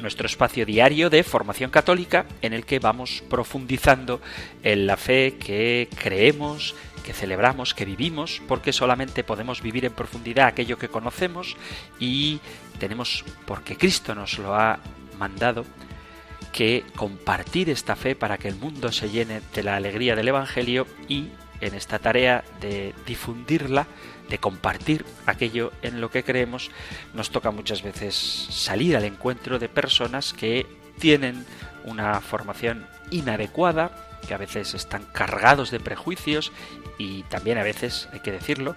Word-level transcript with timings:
nuestro 0.00 0.26
espacio 0.26 0.64
diario 0.64 1.10
de 1.10 1.22
formación 1.22 1.70
católica 1.70 2.26
en 2.42 2.52
el 2.52 2.64
que 2.64 2.78
vamos 2.78 3.22
profundizando 3.28 4.20
en 4.62 4.86
la 4.86 4.96
fe 4.96 5.36
que 5.38 5.88
creemos, 6.00 6.74
que 7.04 7.12
celebramos, 7.12 7.74
que 7.74 7.84
vivimos, 7.84 8.42
porque 8.46 8.72
solamente 8.72 9.24
podemos 9.24 9.62
vivir 9.62 9.84
en 9.84 9.92
profundidad 9.92 10.46
aquello 10.46 10.78
que 10.78 10.88
conocemos 10.88 11.56
y 11.98 12.40
tenemos, 12.78 13.24
porque 13.46 13.76
Cristo 13.76 14.14
nos 14.14 14.38
lo 14.38 14.54
ha 14.54 14.78
mandado, 15.18 15.64
que 16.52 16.84
compartir 16.96 17.70
esta 17.70 17.96
fe 17.96 18.16
para 18.16 18.38
que 18.38 18.48
el 18.48 18.56
mundo 18.56 18.90
se 18.92 19.10
llene 19.10 19.42
de 19.54 19.62
la 19.62 19.76
alegría 19.76 20.16
del 20.16 20.28
Evangelio 20.28 20.86
y 21.08 21.28
en 21.60 21.74
esta 21.74 21.98
tarea 21.98 22.44
de 22.60 22.94
difundirla, 23.06 23.86
de 24.28 24.38
compartir 24.38 25.04
aquello 25.26 25.72
en 25.82 26.00
lo 26.00 26.10
que 26.10 26.24
creemos, 26.24 26.70
nos 27.14 27.30
toca 27.30 27.50
muchas 27.50 27.82
veces 27.82 28.14
salir 28.14 28.96
al 28.96 29.04
encuentro 29.04 29.58
de 29.58 29.68
personas 29.68 30.32
que 30.32 30.66
tienen 30.98 31.44
una 31.84 32.20
formación 32.20 32.86
inadecuada, 33.10 34.18
que 34.26 34.34
a 34.34 34.38
veces 34.38 34.74
están 34.74 35.04
cargados 35.12 35.70
de 35.70 35.80
prejuicios 35.80 36.52
y 36.98 37.22
también 37.24 37.58
a 37.58 37.62
veces, 37.62 38.08
hay 38.12 38.20
que 38.20 38.32
decirlo, 38.32 38.76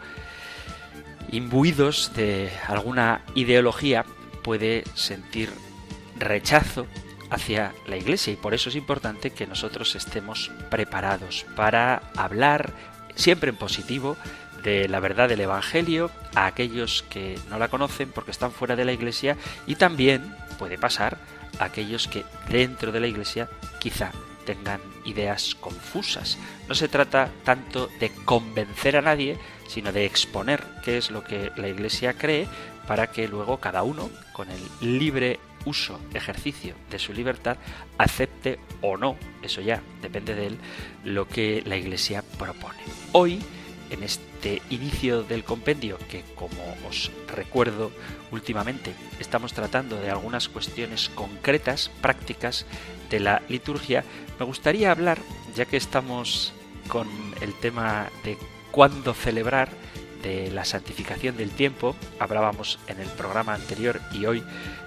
imbuidos 1.32 2.14
de 2.16 2.52
alguna 2.68 3.22
ideología, 3.36 4.06
puede 4.44 4.84
sentir 4.96 5.50
rechazo 6.18 6.88
hacia 7.30 7.74
la 7.88 7.98
Iglesia. 7.98 8.34
Y 8.34 8.36
por 8.36 8.54
eso 8.54 8.70
es 8.70 8.76
importante 8.76 9.32
que 9.32 9.48
nosotros 9.48 9.96
estemos 9.96 10.52
preparados 10.70 11.46
para 11.56 12.04
hablar 12.16 12.72
siempre 13.16 13.50
en 13.50 13.56
positivo 13.56 14.18
de 14.64 14.88
la 14.88 15.00
verdad 15.00 15.30
del 15.30 15.42
Evangelio 15.42 16.12
a 16.36 16.46
aquellos 16.46 17.04
que 17.10 17.38
no 17.50 17.58
la 17.58 17.70
conocen 17.70 18.12
porque 18.12 18.32
están 18.32 18.52
fuera 18.52 18.76
de 18.76 18.86
la 18.86 18.94
Iglesia 18.94 19.38
y 19.68 19.76
también 19.76 20.36
puede 20.58 20.78
pasar 20.78 21.18
a 21.60 21.66
aquellos 21.66 22.08
que 22.08 22.24
dentro 22.50 22.92
de 22.92 23.00
la 23.00 23.08
Iglesia 23.08 23.50
quizá 23.80 24.12
tengan 24.46 24.82
ideas 25.06 25.56
confusas. 25.56 26.38
No 26.68 26.76
se 26.76 26.88
trata 26.88 27.30
tanto 27.44 27.90
de 28.00 28.12
convencer 28.26 28.98
a 28.98 29.02
nadie, 29.02 29.38
sino 29.68 29.92
de 29.92 30.06
exponer 30.06 30.64
qué 30.84 30.98
es 30.98 31.12
lo 31.12 31.24
que 31.24 31.52
la 31.56 31.68
Iglesia 31.68 32.14
cree 32.14 32.48
para 32.88 33.12
que 33.12 33.28
luego 33.28 33.58
cada 33.58 33.84
uno, 33.84 34.10
con 34.34 34.48
el 34.50 34.98
libre 35.00 35.40
uso, 35.66 36.00
ejercicio 36.14 36.74
de 36.90 37.00
su 37.00 37.14
libertad, 37.14 37.58
acepte 37.98 38.60
o 38.82 38.98
no, 38.98 39.16
eso 39.44 39.62
ya 39.62 39.82
depende 40.02 40.36
de 40.36 40.48
él, 40.48 40.58
lo 41.04 41.28
que 41.28 41.62
la 41.66 41.78
Iglesia 41.78 42.24
propone. 42.38 42.80
Hoy, 43.12 43.42
en 43.92 44.04
este 44.04 44.62
inicio 44.70 45.24
del 45.24 45.44
compendio, 45.44 45.98
que 46.10 46.24
como 46.36 46.62
os 46.90 47.12
recuerdo 47.28 47.92
últimamente, 48.32 48.94
estamos 49.20 49.54
tratando 49.54 49.98
de 49.98 50.10
algunas 50.10 50.50
cuestiones 50.50 51.10
concretas, 51.10 51.92
prácticas 52.02 52.66
de 53.10 53.20
la 53.20 53.42
liturgia, 53.50 54.04
me 54.40 54.46
gustaría 54.46 54.92
hablar, 54.92 55.20
ya 55.56 55.66
que 55.66 55.78
estamos 55.78 56.54
con 56.88 57.08
el 57.42 57.54
tema 57.54 58.10
de 58.24 58.38
cuándo 58.72 59.14
celebrar, 59.14 59.70
de 60.22 60.52
la 60.52 60.66
santificación 60.66 61.36
del 61.36 61.50
tiempo, 61.50 61.96
hablábamos 62.20 62.80
en 62.88 63.00
el 63.00 63.08
programa 63.08 63.54
anterior 63.54 64.00
y 64.14 64.26
hoy 64.26 64.44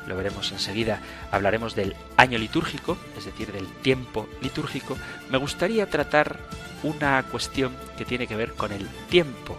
lo 0.06 0.16
veremos 0.16 0.52
enseguida, 0.52 1.00
hablaremos 1.30 1.74
del 1.74 1.96
año 2.16 2.38
litúrgico, 2.38 2.96
es 3.18 3.24
decir, 3.24 3.52
del 3.52 3.66
tiempo 3.66 4.28
litúrgico, 4.40 4.96
me 5.30 5.38
gustaría 5.38 5.90
tratar 5.90 6.38
una 6.84 7.22
cuestión 7.24 7.76
que 7.98 8.04
tiene 8.04 8.26
que 8.26 8.36
ver 8.36 8.52
con 8.54 8.70
el 8.72 8.88
tiempo. 9.08 9.58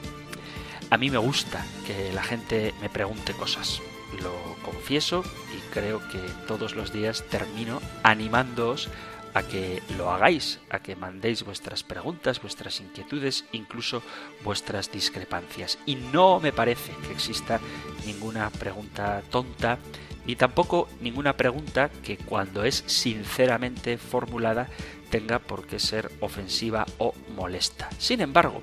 A 0.89 0.97
mí 0.97 1.09
me 1.09 1.17
gusta 1.17 1.65
que 1.85 2.13
la 2.13 2.23
gente 2.23 2.73
me 2.81 2.89
pregunte 2.89 3.33
cosas, 3.33 3.81
lo 4.21 4.33
confieso 4.63 5.23
y 5.55 5.59
creo 5.73 5.99
que 6.09 6.19
todos 6.47 6.75
los 6.75 6.93
días 6.93 7.25
termino 7.29 7.81
animándoos 8.03 8.89
a 9.33 9.43
que 9.43 9.83
lo 9.97 10.11
hagáis, 10.11 10.59
a 10.69 10.79
que 10.79 10.95
mandéis 10.95 11.43
vuestras 11.43 11.83
preguntas, 11.83 12.41
vuestras 12.41 12.79
inquietudes, 12.79 13.43
incluso 13.51 14.01
vuestras 14.45 14.89
discrepancias. 14.91 15.77
Y 15.85 15.95
no 15.95 16.39
me 16.39 16.53
parece 16.53 16.93
que 17.05 17.11
exista 17.11 17.59
ninguna 18.05 18.49
pregunta 18.49 19.21
tonta, 19.29 19.77
ni 20.25 20.37
tampoco 20.37 20.87
ninguna 21.01 21.35
pregunta 21.35 21.89
que 22.01 22.15
cuando 22.15 22.63
es 22.63 22.85
sinceramente 22.87 23.97
formulada 23.97 24.69
tenga 25.15 25.39
por 25.39 25.65
qué 25.65 25.79
ser 25.79 26.11
ofensiva 26.19 26.85
o 26.97 27.13
molesta. 27.37 27.87
Sin 27.97 28.19
embargo, 28.19 28.61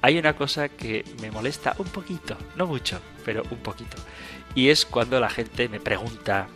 hay 0.00 0.16
una 0.16 0.36
cosa 0.36 0.68
que 0.68 1.04
me 1.20 1.32
molesta 1.32 1.74
un 1.78 1.86
poquito, 1.86 2.36
no 2.54 2.68
mucho, 2.68 3.00
pero 3.24 3.42
un 3.50 3.58
poquito. 3.58 3.96
Y 4.54 4.68
es 4.68 4.86
cuando 4.86 5.18
la 5.18 5.28
gente 5.28 5.68
me 5.68 5.80
pregunta, 5.80 6.46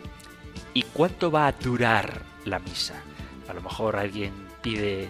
¿y 0.73 0.83
cuánto 0.83 1.29
va 1.29 1.47
a 1.47 1.51
durar 1.51 2.21
la 2.45 2.59
misa? 2.59 3.03
A 3.49 3.53
lo 3.53 3.61
mejor 3.61 3.97
alguien 3.97 4.31
pide 4.61 5.09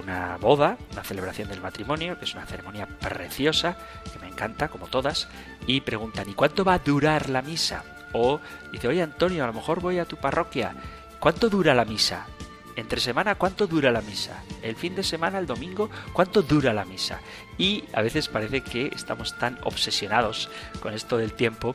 una 0.00 0.36
boda, 0.36 0.78
una 0.92 1.02
celebración 1.02 1.48
del 1.48 1.60
matrimonio, 1.60 2.20
que 2.20 2.26
es 2.26 2.34
una 2.34 2.46
ceremonia 2.46 2.86
preciosa, 2.86 3.76
que 4.12 4.20
me 4.20 4.28
encanta, 4.28 4.68
como 4.68 4.86
todas, 4.86 5.26
y 5.66 5.80
preguntan, 5.80 6.30
¿y 6.30 6.34
cuánto 6.34 6.64
va 6.64 6.74
a 6.74 6.78
durar 6.78 7.28
la 7.28 7.42
misa? 7.42 7.82
O 8.12 8.38
dice, 8.70 8.86
oye 8.86 9.02
Antonio, 9.02 9.42
a 9.42 9.48
lo 9.48 9.54
mejor 9.54 9.80
voy 9.80 9.98
a 9.98 10.04
tu 10.04 10.16
parroquia, 10.18 10.72
¿cuánto 11.18 11.48
dura 11.48 11.74
la 11.74 11.84
misa? 11.84 12.28
Entre 12.76 13.00
semana, 13.00 13.34
¿cuánto 13.34 13.66
dura 13.66 13.90
la 13.90 14.00
misa? 14.00 14.42
El 14.62 14.76
fin 14.76 14.94
de 14.94 15.02
semana, 15.02 15.38
el 15.38 15.46
domingo, 15.46 15.90
¿cuánto 16.12 16.42
dura 16.42 16.72
la 16.72 16.84
misa? 16.84 17.20
Y 17.58 17.84
a 17.92 18.02
veces 18.02 18.28
parece 18.28 18.62
que 18.62 18.86
estamos 18.94 19.36
tan 19.38 19.58
obsesionados 19.64 20.48
con 20.80 20.94
esto 20.94 21.16
del 21.16 21.32
tiempo 21.32 21.74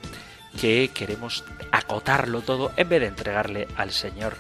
que 0.60 0.90
queremos 0.94 1.44
acotarlo 1.72 2.42
todo 2.42 2.72
en 2.78 2.88
vez 2.90 3.02
de 3.02 3.08
entregarle 3.08 3.68
al 3.76 3.92
Señor 3.92 4.36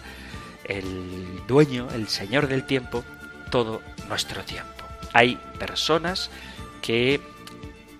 el 0.65 1.41
dueño, 1.47 1.87
el 1.93 2.07
señor 2.07 2.47
del 2.47 2.65
tiempo, 2.65 3.03
todo 3.51 3.81
nuestro 4.07 4.43
tiempo. 4.43 4.85
Hay 5.13 5.37
personas 5.59 6.29
que 6.81 7.21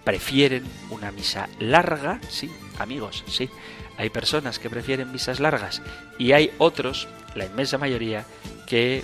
prefieren 0.04 0.64
una 0.90 1.12
misa 1.12 1.50
larga, 1.60 2.20
sí, 2.30 2.52
amigos, 2.80 3.24
sí. 3.28 3.50
Hay 3.98 4.10
personas 4.10 4.60
que 4.60 4.70
prefieren 4.70 5.12
misas 5.12 5.40
largas 5.40 5.82
y 6.18 6.34
hay 6.34 6.52
otros, 6.58 7.08
la 7.36 7.46
inmensa 7.46 7.78
mayoría, 7.78 8.26
que 8.68 9.04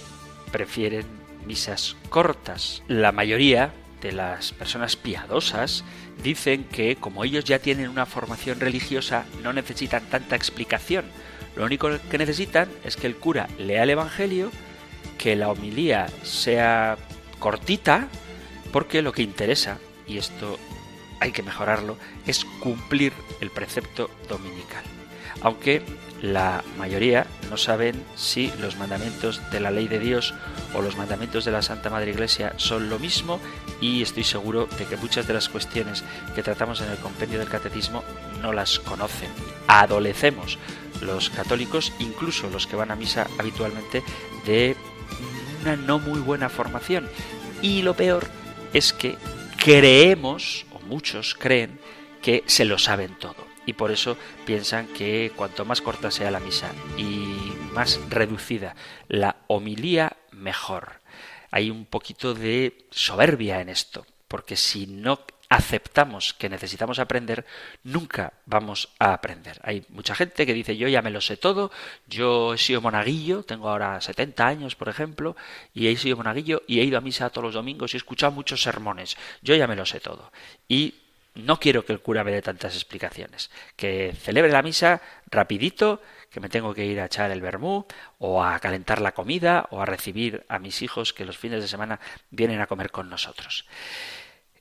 prefieren 0.51 1.05
misas 1.45 1.95
cortas. 2.09 2.83
La 2.87 3.11
mayoría 3.11 3.73
de 4.01 4.11
las 4.11 4.51
personas 4.51 4.95
piadosas 4.95 5.83
dicen 6.23 6.65
que 6.65 6.95
como 6.95 7.23
ellos 7.23 7.45
ya 7.45 7.59
tienen 7.59 7.89
una 7.89 8.05
formación 8.05 8.59
religiosa 8.59 9.25
no 9.43 9.53
necesitan 9.53 10.03
tanta 10.09 10.35
explicación 10.35 11.05
lo 11.55 11.65
único 11.65 11.89
que 12.09 12.17
necesitan 12.17 12.69
es 12.83 12.95
que 12.95 13.07
el 13.07 13.15
cura 13.15 13.47
lea 13.57 13.83
el 13.83 13.89
Evangelio, 13.89 14.51
que 15.17 15.35
la 15.35 15.49
homilía 15.49 16.07
sea 16.23 16.97
cortita, 17.39 18.07
porque 18.71 19.01
lo 19.01 19.11
que 19.11 19.23
interesa, 19.23 19.77
y 20.07 20.17
esto 20.17 20.57
hay 21.21 21.31
que 21.31 21.43
mejorarlo, 21.43 21.97
es 22.25 22.43
cumplir 22.59 23.13
el 23.39 23.51
precepto 23.51 24.09
dominical. 24.27 24.83
Aunque 25.41 25.81
la 26.21 26.63
mayoría 26.77 27.25
no 27.49 27.57
saben 27.57 28.03
si 28.15 28.51
los 28.59 28.75
mandamientos 28.75 29.41
de 29.51 29.59
la 29.59 29.71
ley 29.71 29.87
de 29.87 29.99
Dios 29.99 30.33
o 30.73 30.81
los 30.81 30.97
mandamientos 30.97 31.45
de 31.45 31.51
la 31.51 31.61
Santa 31.61 31.89
Madre 31.89 32.11
Iglesia 32.11 32.53
son 32.57 32.89
lo 32.89 32.99
mismo 32.99 33.39
y 33.79 34.01
estoy 34.01 34.23
seguro 34.23 34.67
de 34.77 34.85
que 34.85 34.97
muchas 34.97 35.27
de 35.27 35.33
las 35.33 35.49
cuestiones 35.49 36.03
que 36.35 36.43
tratamos 36.43 36.81
en 36.81 36.91
el 36.91 36.97
compendio 36.97 37.39
del 37.39 37.49
catecismo 37.49 38.03
no 38.41 38.51
las 38.51 38.79
conocen. 38.79 39.29
Adolecemos 39.67 40.59
los 41.01 41.29
católicos, 41.29 41.93
incluso 41.99 42.49
los 42.49 42.67
que 42.67 42.75
van 42.75 42.91
a 42.91 42.95
misa 42.95 43.27
habitualmente, 43.39 44.03
de 44.45 44.75
una 45.61 45.75
no 45.75 45.99
muy 45.99 46.19
buena 46.19 46.49
formación. 46.49 47.07
Y 47.61 47.81
lo 47.81 47.95
peor 47.95 48.27
es 48.73 48.93
que 48.93 49.17
creemos, 49.57 50.65
muchos 50.91 51.35
creen, 51.35 51.79
que 52.21 52.43
se 52.47 52.65
lo 52.65 52.77
saben 52.77 53.17
todo. 53.17 53.47
Y 53.65 53.73
por 53.73 53.91
eso 53.91 54.17
piensan 54.45 54.87
que 54.87 55.31
cuanto 55.35 55.63
más 55.63 55.81
corta 55.81 56.11
sea 56.11 56.31
la 56.31 56.41
misa 56.41 56.71
y 56.97 57.53
más 57.73 57.99
reducida 58.09 58.75
la 59.07 59.37
homilía, 59.47 60.17
mejor. 60.31 60.99
Hay 61.49 61.69
un 61.69 61.85
poquito 61.85 62.33
de 62.33 62.85
soberbia 62.91 63.61
en 63.61 63.69
esto, 63.69 64.05
porque 64.27 64.57
si 64.57 64.85
no 64.85 65.21
aceptamos 65.51 66.33
que 66.33 66.47
necesitamos 66.47 66.97
aprender, 66.97 67.45
nunca 67.83 68.31
vamos 68.45 68.87
a 68.99 69.11
aprender. 69.11 69.59
Hay 69.63 69.85
mucha 69.89 70.15
gente 70.15 70.45
que 70.45 70.53
dice 70.53 70.77
yo 70.77 70.87
ya 70.87 71.01
me 71.01 71.11
lo 71.11 71.19
sé 71.19 71.35
todo, 71.35 71.71
yo 72.07 72.53
he 72.53 72.57
sido 72.57 72.79
monaguillo, 72.79 73.43
tengo 73.43 73.67
ahora 73.67 73.99
70 73.99 74.47
años 74.47 74.77
por 74.77 74.87
ejemplo, 74.87 75.35
y 75.73 75.87
he 75.87 75.97
sido 75.97 76.15
monaguillo 76.15 76.63
y 76.67 76.79
he 76.79 76.85
ido 76.85 76.97
a 76.97 77.01
misa 77.01 77.29
todos 77.31 77.43
los 77.43 77.53
domingos 77.55 77.93
y 77.93 77.97
he 77.97 77.99
escuchado 77.99 78.31
muchos 78.31 78.63
sermones, 78.63 79.17
yo 79.41 79.53
ya 79.53 79.67
me 79.67 79.75
lo 79.75 79.85
sé 79.85 79.99
todo. 79.99 80.31
Y 80.69 80.95
no 81.35 81.59
quiero 81.59 81.83
que 81.83 81.91
el 81.91 81.99
cura 81.99 82.23
me 82.23 82.31
dé 82.31 82.41
tantas 82.41 82.73
explicaciones, 82.75 83.51
que 83.75 84.13
celebre 84.13 84.53
la 84.53 84.63
misa 84.63 85.01
rapidito, 85.29 86.01
que 86.29 86.39
me 86.39 86.47
tengo 86.47 86.73
que 86.73 86.85
ir 86.85 87.01
a 87.01 87.07
echar 87.07 87.29
el 87.29 87.41
vermú 87.41 87.85
o 88.19 88.41
a 88.41 88.57
calentar 88.59 89.01
la 89.01 89.11
comida 89.11 89.67
o 89.71 89.81
a 89.81 89.85
recibir 89.85 90.45
a 90.47 90.59
mis 90.59 90.81
hijos 90.81 91.11
que 91.11 91.25
los 91.25 91.37
fines 91.37 91.61
de 91.61 91.67
semana 91.67 91.99
vienen 92.29 92.61
a 92.61 92.67
comer 92.67 92.89
con 92.89 93.09
nosotros. 93.09 93.65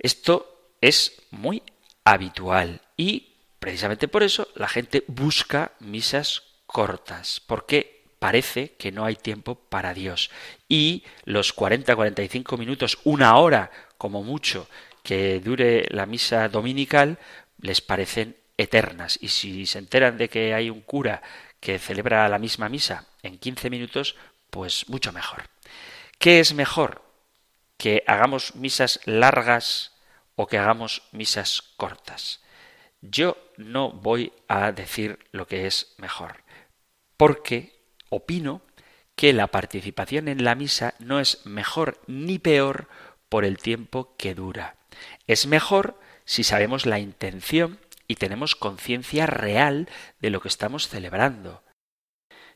Esto 0.01 0.60
es 0.81 1.23
muy 1.31 1.63
habitual 2.05 2.81
y 2.97 3.35
precisamente 3.59 4.09
por 4.09 4.23
eso 4.23 4.49
la 4.55 4.69
gente 4.69 5.05
busca 5.07 5.73
misas 5.81 6.43
cortas, 6.67 7.41
porque 7.47 8.05
parece 8.19 8.73
que 8.79 8.93
no 8.93 9.05
hay 9.05 9.17
tiempo 9.17 9.57
para 9.57 9.95
Dios. 9.95 10.31
Y 10.69 11.05
los 11.25 11.53
40, 11.53 11.95
45 11.97 12.57
minutos, 12.57 12.99
una 13.05 13.37
hora 13.37 13.71
como 13.99 14.23
mucho 14.23 14.69
que 15.03 15.41
dure 15.41 15.87
la 15.91 16.07
misa 16.07 16.49
dominical, 16.49 17.19
les 17.61 17.81
parecen 17.81 18.37
eternas. 18.57 19.19
Y 19.21 19.29
si 19.29 19.67
se 19.67 19.79
enteran 19.79 20.19
de 20.19 20.29
que 20.29 20.55
hay 20.55 20.71
un 20.71 20.83
cura 20.83 21.23
que 21.61 21.79
celebra 21.79 22.29
la 22.29 22.39
misma 22.39 22.69
misa 22.69 23.07
en 23.23 23.39
15 23.39 23.71
minutos, 23.71 24.17
pues 24.51 24.89
mucho 24.89 25.13
mejor. 25.13 25.45
¿Qué 26.19 26.41
es 26.41 26.55
mejor? 26.55 27.03
¿Que 27.77 28.05
hagamos 28.07 28.55
misas 28.55 29.01
largas 29.07 29.90
o 30.41 30.47
que 30.47 30.57
hagamos 30.57 31.03
misas 31.13 31.61
cortas. 31.77 32.41
Yo 33.03 33.37
no 33.59 33.91
voy 33.91 34.33
a 34.49 34.73
decir 34.73 35.19
lo 35.33 35.47
que 35.47 35.67
es 35.67 35.95
mejor, 35.99 36.45
porque 37.19 37.79
opino 38.09 38.63
que 39.17 39.35
la 39.35 39.49
participación 39.49 40.29
en 40.29 40.43
la 40.43 40.55
misa 40.55 40.95
no 40.99 41.21
es 41.21 41.45
mejor 41.45 42.01
ni 42.07 42.39
peor 42.39 42.89
por 43.29 43.45
el 43.45 43.59
tiempo 43.59 44.17
que 44.17 44.35
dura. 44.35 44.77
Es 45.27 45.47
mejor 45.47 46.01
si 46.25 46.43
sabemos 46.43 46.87
la 46.87 47.01
intención 47.01 47.79
y 48.09 48.15
tenemos 48.15 48.57
conciencia 48.57 49.27
real 49.27 49.91
de 50.21 50.31
lo 50.31 50.41
que 50.41 50.49
estamos 50.49 50.89
celebrando. 50.89 51.63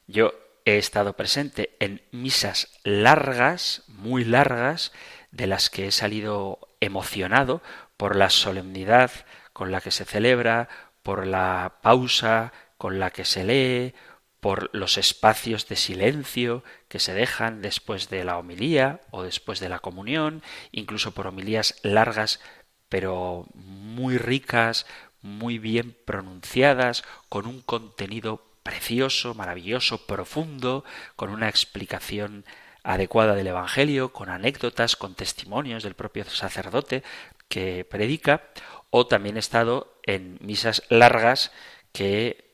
Yo 0.06 0.32
he 0.64 0.78
estado 0.78 1.16
presente 1.16 1.76
en 1.81 2.00
misas 2.12 2.81
largas, 2.82 3.82
muy 3.88 4.25
largas, 4.25 4.90
de 5.32 5.46
las 5.46 5.69
que 5.69 5.88
he 5.88 5.92
salido 5.92 6.73
emocionado 6.84 7.62
por 7.96 8.16
la 8.16 8.31
solemnidad 8.31 9.10
con 9.52 9.70
la 9.70 9.81
que 9.81 9.90
se 9.90 10.04
celebra, 10.04 10.69
por 11.02 11.26
la 11.26 11.78
pausa 11.82 12.52
con 12.78 12.98
la 12.98 13.10
que 13.10 13.25
se 13.25 13.44
lee, 13.44 13.94
por 14.40 14.69
los 14.75 14.98
espacios 14.98 15.69
de 15.69 15.76
silencio 15.76 16.64
que 16.88 16.98
se 16.98 17.14
dejan 17.14 17.62
después 17.62 18.10
de 18.10 18.25
la 18.25 18.36
homilía 18.36 19.00
o 19.10 19.22
después 19.22 19.58
de 19.58 19.70
la 19.70 19.78
comunión, 19.78 20.42
incluso 20.70 21.12
por 21.12 21.26
homilías 21.26 21.76
largas 21.82 22.40
pero 22.88 23.46
muy 23.54 24.19
ricas, 24.19 24.86
muy 25.20 25.58
bien 25.58 25.96
pronunciadas, 26.04 27.02
con 27.28 27.46
un 27.46 27.60
contenido 27.60 28.46
precioso, 28.62 29.34
maravilloso, 29.34 30.06
profundo, 30.06 30.84
con 31.16 31.31
una 31.31 31.48
explicación 31.48 32.44
adecuada 32.84 33.34
del 33.34 33.48
Evangelio, 33.48 34.12
con 34.12 34.28
anécdotas, 34.28 34.94
con 34.94 35.14
testimonios 35.14 35.82
del 35.82 35.94
propio 35.94 36.25
sacerdote 36.26 37.02
que 37.48 37.84
predica, 37.84 38.42
o 38.90 39.06
también 39.06 39.36
he 39.36 39.40
estado 39.40 39.98
en 40.04 40.38
misas 40.40 40.82
largas 40.90 41.50
que 41.92 42.44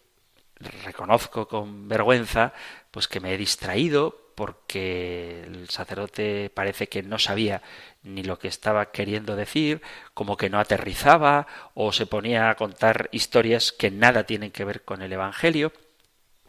reconozco 0.85 1.49
con 1.49 1.88
vergüenza, 1.88 2.55
pues 2.91 3.09
que 3.09 3.21
me 3.21 3.35
he 3.35 3.38
distraído 3.38 4.32
porque 4.35 5.43
el 5.43 5.69
sacerdote 5.69 6.50
parece 6.55 6.88
que 6.88 7.03
no 7.03 7.19
sabía 7.19 7.61
ni 8.03 8.23
lo 8.23 8.38
que 8.38 8.49
estaba 8.49 8.91
queriendo 8.91 9.37
decir, 9.37 9.82
como 10.15 10.37
que 10.37 10.49
no 10.49 10.59
aterrizaba 10.59 11.47
o 11.75 11.93
se 11.93 12.06
ponía 12.06 12.49
a 12.49 12.55
contar 12.55 13.11
historias 13.12 13.73
que 13.73 13.91
nada 13.91 14.25
tienen 14.25 14.50
que 14.50 14.65
ver 14.65 14.82
con 14.82 15.03
el 15.03 15.12
Evangelio. 15.12 15.73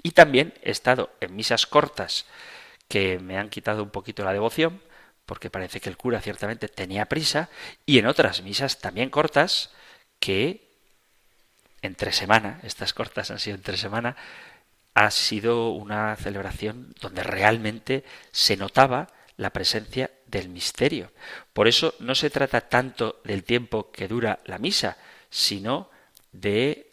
Y 0.03 0.11
también 0.11 0.53
he 0.63 0.71
estado 0.71 1.09
en 1.19 1.35
misas 1.35 1.65
cortas 1.67 2.25
que 2.91 3.19
me 3.19 3.37
han 3.37 3.47
quitado 3.47 3.83
un 3.83 3.89
poquito 3.89 4.25
la 4.25 4.33
devoción, 4.33 4.81
porque 5.25 5.49
parece 5.49 5.79
que 5.79 5.87
el 5.87 5.95
cura 5.95 6.19
ciertamente 6.19 6.67
tenía 6.67 7.05
prisa, 7.05 7.47
y 7.85 7.99
en 7.99 8.05
otras 8.05 8.43
misas 8.43 8.79
también 8.79 9.09
cortas, 9.09 9.69
que 10.19 10.67
entre 11.81 12.11
semana, 12.11 12.59
estas 12.63 12.93
cortas 12.93 13.31
han 13.31 13.39
sido 13.39 13.55
entre 13.55 13.77
semana, 13.77 14.17
ha 14.93 15.09
sido 15.09 15.69
una 15.69 16.17
celebración 16.17 16.93
donde 16.99 17.23
realmente 17.23 18.03
se 18.33 18.57
notaba 18.57 19.07
la 19.37 19.51
presencia 19.51 20.11
del 20.27 20.49
misterio. 20.49 21.13
Por 21.53 21.69
eso 21.69 21.95
no 21.99 22.13
se 22.13 22.29
trata 22.29 22.67
tanto 22.67 23.21
del 23.23 23.45
tiempo 23.45 23.89
que 23.89 24.09
dura 24.09 24.39
la 24.43 24.57
misa, 24.57 24.97
sino 25.29 25.89
de 26.33 26.91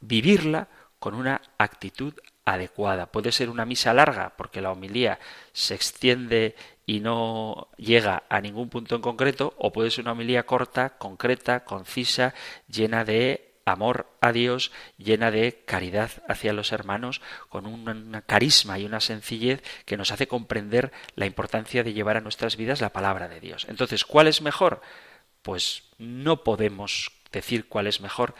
vivirla 0.00 0.66
con 0.98 1.12
una 1.12 1.42
actitud 1.58 2.14
adecuada. 2.44 3.06
Puede 3.06 3.32
ser 3.32 3.50
una 3.50 3.64
misa 3.64 3.94
larga 3.94 4.34
porque 4.36 4.60
la 4.60 4.72
homilía 4.72 5.18
se 5.52 5.74
extiende 5.74 6.56
y 6.86 7.00
no 7.00 7.68
llega 7.76 8.24
a 8.28 8.40
ningún 8.40 8.68
punto 8.68 8.96
en 8.96 9.02
concreto, 9.02 9.54
o 9.58 9.72
puede 9.72 9.90
ser 9.90 10.02
una 10.02 10.12
homilía 10.12 10.44
corta, 10.44 10.90
concreta, 10.98 11.64
concisa, 11.64 12.34
llena 12.68 13.04
de 13.04 13.52
amor 13.64 14.08
a 14.20 14.32
Dios, 14.32 14.72
llena 14.98 15.30
de 15.30 15.62
caridad 15.64 16.10
hacia 16.28 16.52
los 16.52 16.72
hermanos, 16.72 17.20
con 17.48 17.66
un 17.66 18.22
carisma 18.26 18.78
y 18.78 18.84
una 18.84 19.00
sencillez 19.00 19.62
que 19.84 19.96
nos 19.96 20.10
hace 20.10 20.26
comprender 20.26 20.92
la 21.14 21.26
importancia 21.26 21.84
de 21.84 21.92
llevar 21.92 22.16
a 22.16 22.20
nuestras 22.20 22.56
vidas 22.56 22.80
la 22.80 22.92
palabra 22.92 23.28
de 23.28 23.40
Dios. 23.40 23.66
Entonces, 23.68 24.04
¿cuál 24.04 24.26
es 24.26 24.42
mejor? 24.42 24.82
Pues 25.42 25.84
no 25.98 26.42
podemos 26.42 27.12
decir 27.30 27.68
cuál 27.68 27.86
es 27.86 28.00
mejor, 28.00 28.34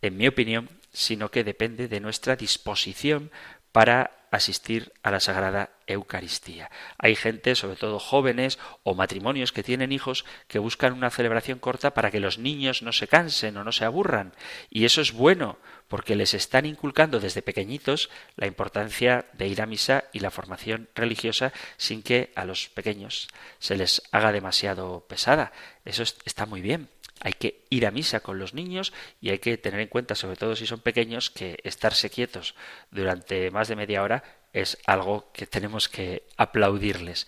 en 0.00 0.16
mi 0.16 0.26
opinión, 0.26 0.68
sino 0.96 1.30
que 1.30 1.44
depende 1.44 1.88
de 1.88 2.00
nuestra 2.00 2.36
disposición 2.36 3.30
para 3.70 4.12
asistir 4.30 4.94
a 5.02 5.10
la 5.10 5.20
Sagrada 5.20 5.68
Eucaristía. 5.86 6.70
Hay 6.96 7.16
gente, 7.16 7.54
sobre 7.54 7.76
todo 7.76 7.98
jóvenes 7.98 8.58
o 8.82 8.94
matrimonios 8.94 9.52
que 9.52 9.62
tienen 9.62 9.92
hijos, 9.92 10.24
que 10.48 10.58
buscan 10.58 10.94
una 10.94 11.10
celebración 11.10 11.58
corta 11.58 11.92
para 11.92 12.10
que 12.10 12.18
los 12.18 12.38
niños 12.38 12.80
no 12.80 12.92
se 12.92 13.08
cansen 13.08 13.58
o 13.58 13.64
no 13.64 13.72
se 13.72 13.84
aburran. 13.84 14.32
Y 14.70 14.86
eso 14.86 15.02
es 15.02 15.12
bueno, 15.12 15.58
porque 15.88 16.16
les 16.16 16.32
están 16.32 16.64
inculcando 16.64 17.20
desde 17.20 17.42
pequeñitos 17.42 18.08
la 18.36 18.46
importancia 18.46 19.26
de 19.34 19.48
ir 19.48 19.60
a 19.60 19.66
misa 19.66 20.04
y 20.14 20.20
la 20.20 20.30
formación 20.30 20.88
religiosa 20.94 21.52
sin 21.76 22.02
que 22.02 22.32
a 22.36 22.46
los 22.46 22.70
pequeños 22.70 23.28
se 23.58 23.76
les 23.76 24.02
haga 24.12 24.32
demasiado 24.32 25.04
pesada. 25.06 25.52
Eso 25.84 26.02
está 26.02 26.46
muy 26.46 26.62
bien. 26.62 26.88
Hay 27.20 27.32
que 27.32 27.64
ir 27.70 27.86
a 27.86 27.90
misa 27.90 28.20
con 28.20 28.38
los 28.38 28.54
niños 28.54 28.92
y 29.20 29.30
hay 29.30 29.38
que 29.38 29.56
tener 29.56 29.80
en 29.80 29.88
cuenta, 29.88 30.14
sobre 30.14 30.36
todo 30.36 30.54
si 30.54 30.66
son 30.66 30.80
pequeños, 30.80 31.30
que 31.30 31.58
estarse 31.64 32.10
quietos 32.10 32.54
durante 32.90 33.50
más 33.50 33.68
de 33.68 33.76
media 33.76 34.02
hora 34.02 34.22
es 34.52 34.78
algo 34.86 35.30
que 35.32 35.46
tenemos 35.46 35.88
que 35.88 36.26
aplaudirles. 36.36 37.26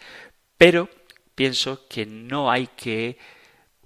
Pero 0.57 0.89
pienso 1.35 1.87
que 1.89 2.07
no 2.07 2.51
hay 2.51 2.69
que 2.69 3.19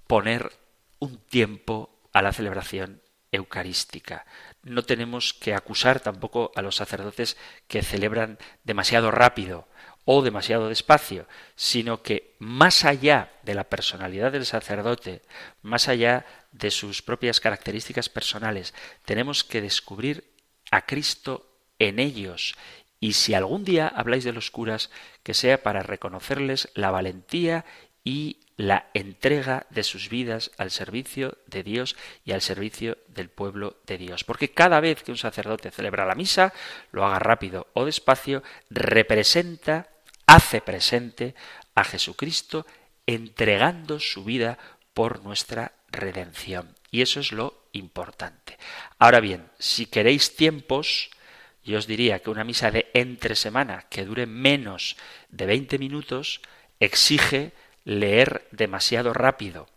poner 0.07 0.51
un 0.99 1.17
tiempo 1.17 1.99
a 2.13 2.21
la 2.21 2.31
celebración 2.31 3.01
eucarística. 3.31 4.25
No 4.61 4.83
tenemos 4.83 5.33
que 5.33 5.53
acusar 5.53 5.99
tampoco 5.99 6.51
a 6.55 6.61
los 6.61 6.77
sacerdotes 6.77 7.35
que 7.67 7.83
celebran 7.83 8.37
demasiado 8.63 9.11
rápido 9.11 9.67
o 10.05 10.21
demasiado 10.21 10.69
despacio, 10.69 11.27
sino 11.55 12.01
que 12.01 12.35
más 12.39 12.85
allá 12.85 13.31
de 13.43 13.55
la 13.55 13.63
personalidad 13.65 14.31
del 14.31 14.45
sacerdote, 14.45 15.21
más 15.61 15.87
allá 15.87 16.25
de 16.51 16.71
sus 16.71 17.01
propias 17.01 17.39
características 17.39 18.09
personales, 18.09 18.73
tenemos 19.05 19.43
que 19.43 19.61
descubrir 19.61 20.25
a 20.71 20.85
Cristo 20.85 21.49
en 21.79 21.99
ellos. 21.99 22.55
Y 22.99 23.13
si 23.13 23.33
algún 23.33 23.63
día 23.63 23.87
habláis 23.87 24.23
de 24.23 24.33
los 24.33 24.51
curas, 24.51 24.89
que 25.23 25.33
sea 25.33 25.63
para 25.63 25.83
reconocerles 25.83 26.69
la 26.73 26.91
valentía 26.91 27.65
y 28.03 28.39
la 28.55 28.89
entrega 28.93 29.65
de 29.71 29.83
sus 29.83 30.09
vidas 30.09 30.51
al 30.57 30.71
servicio 30.71 31.37
de 31.47 31.63
Dios 31.63 31.95
y 32.23 32.33
al 32.33 32.41
servicio 32.41 32.97
del 33.07 33.29
pueblo 33.29 33.77
de 33.85 33.97
Dios. 33.97 34.23
Porque 34.23 34.51
cada 34.51 34.79
vez 34.79 35.03
que 35.03 35.11
un 35.11 35.17
sacerdote 35.17 35.71
celebra 35.71 36.05
la 36.05 36.15
misa, 36.15 36.53
lo 36.91 37.05
haga 37.05 37.19
rápido 37.19 37.67
o 37.73 37.85
despacio, 37.85 38.43
representa 38.69 39.89
hace 40.27 40.61
presente 40.61 41.35
a 41.75 41.83
Jesucristo 41.83 42.65
entregando 43.05 43.99
su 43.99 44.23
vida 44.23 44.57
por 44.93 45.23
nuestra 45.23 45.73
redención. 45.89 46.75
Y 46.91 47.01
eso 47.01 47.19
es 47.19 47.31
lo 47.31 47.67
importante. 47.71 48.57
Ahora 48.99 49.19
bien, 49.19 49.49
si 49.59 49.85
queréis 49.85 50.35
tiempos, 50.35 51.09
yo 51.63 51.77
os 51.77 51.87
diría 51.87 52.19
que 52.19 52.29
una 52.29 52.43
misa 52.43 52.71
de 52.71 52.89
entre 52.93 53.35
semana 53.35 53.85
que 53.89 54.05
dure 54.05 54.25
menos 54.25 54.95
de 55.29 55.45
20 55.45 55.79
minutos 55.79 56.41
exige 56.79 57.53
leer 57.85 58.47
demasiado 58.51 59.13
rápido 59.13 59.67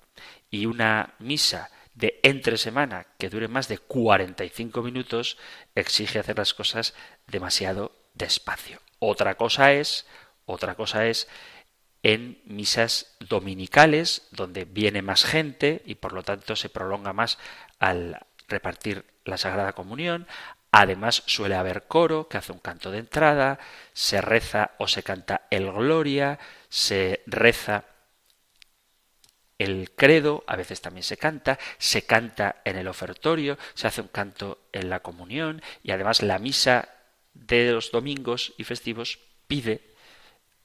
y 0.51 0.67
una 0.67 1.15
misa 1.19 1.71
de 1.95 2.21
entre 2.23 2.59
semana 2.59 3.07
que 3.19 3.31
dure 3.31 3.49
más 3.49 3.69
de 3.69 3.79
45 3.79 4.83
minutos 4.83 5.39
exige 5.75 6.19
hacer 6.19 6.39
las 6.39 6.55
cosas 6.55 6.95
demasiado 7.27 7.97
despacio. 8.15 8.81
Otra 8.99 9.37
cosa 9.37 9.73
es, 9.73 10.07
otra 10.47 10.77
cosa 10.77 11.07
es 11.07 11.29
en 12.03 12.41
misas 12.45 13.17
dominicales 13.19 14.29
donde 14.31 14.65
viene 14.65 15.03
más 15.03 15.25
gente 15.25 15.83
y 15.85 15.97
por 15.97 16.13
lo 16.13 16.23
tanto 16.23 16.55
se 16.55 16.69
prolonga 16.69 17.13
más 17.13 17.39
al 17.81 18.25
repartir 18.47 19.05
la 19.25 19.39
Sagrada 19.39 19.73
Comunión. 19.73 20.27
Además 20.71 21.25
suele 21.27 21.57
haber 21.57 21.89
coro 21.89 22.29
que 22.29 22.39
hace 22.39 22.53
un 22.53 22.61
canto 22.61 22.93
de 22.93 22.99
entrada, 22.99 23.59
se 23.93 24.21
reza 24.21 24.73
o 24.79 24.87
se 24.87 25.03
canta 25.03 25.49
el 25.51 25.73
Gloria, 25.73 26.39
se 26.69 27.23
reza 27.27 27.85
el 29.59 29.91
credo, 29.97 30.45
a 30.47 30.55
veces 30.55 30.81
también 30.81 31.03
se 31.03 31.17
canta, 31.17 31.59
se 31.79 32.03
canta 32.03 32.61
en 32.65 32.77
el 32.77 32.87
ofertorio, 32.87 33.59
se 33.75 33.89
hace 33.89 34.03
un 34.03 34.09
canto 34.09 34.59
en 34.71 34.91
la 34.91 35.01
comunión 35.01 35.61
y 35.83 35.91
además 35.91 36.23
la 36.23 36.39
misa 36.39 36.89
de 37.35 37.73
los 37.73 37.91
domingos 37.91 38.55
y 38.59 38.65
festivos 38.65 39.19
pide 39.47 39.96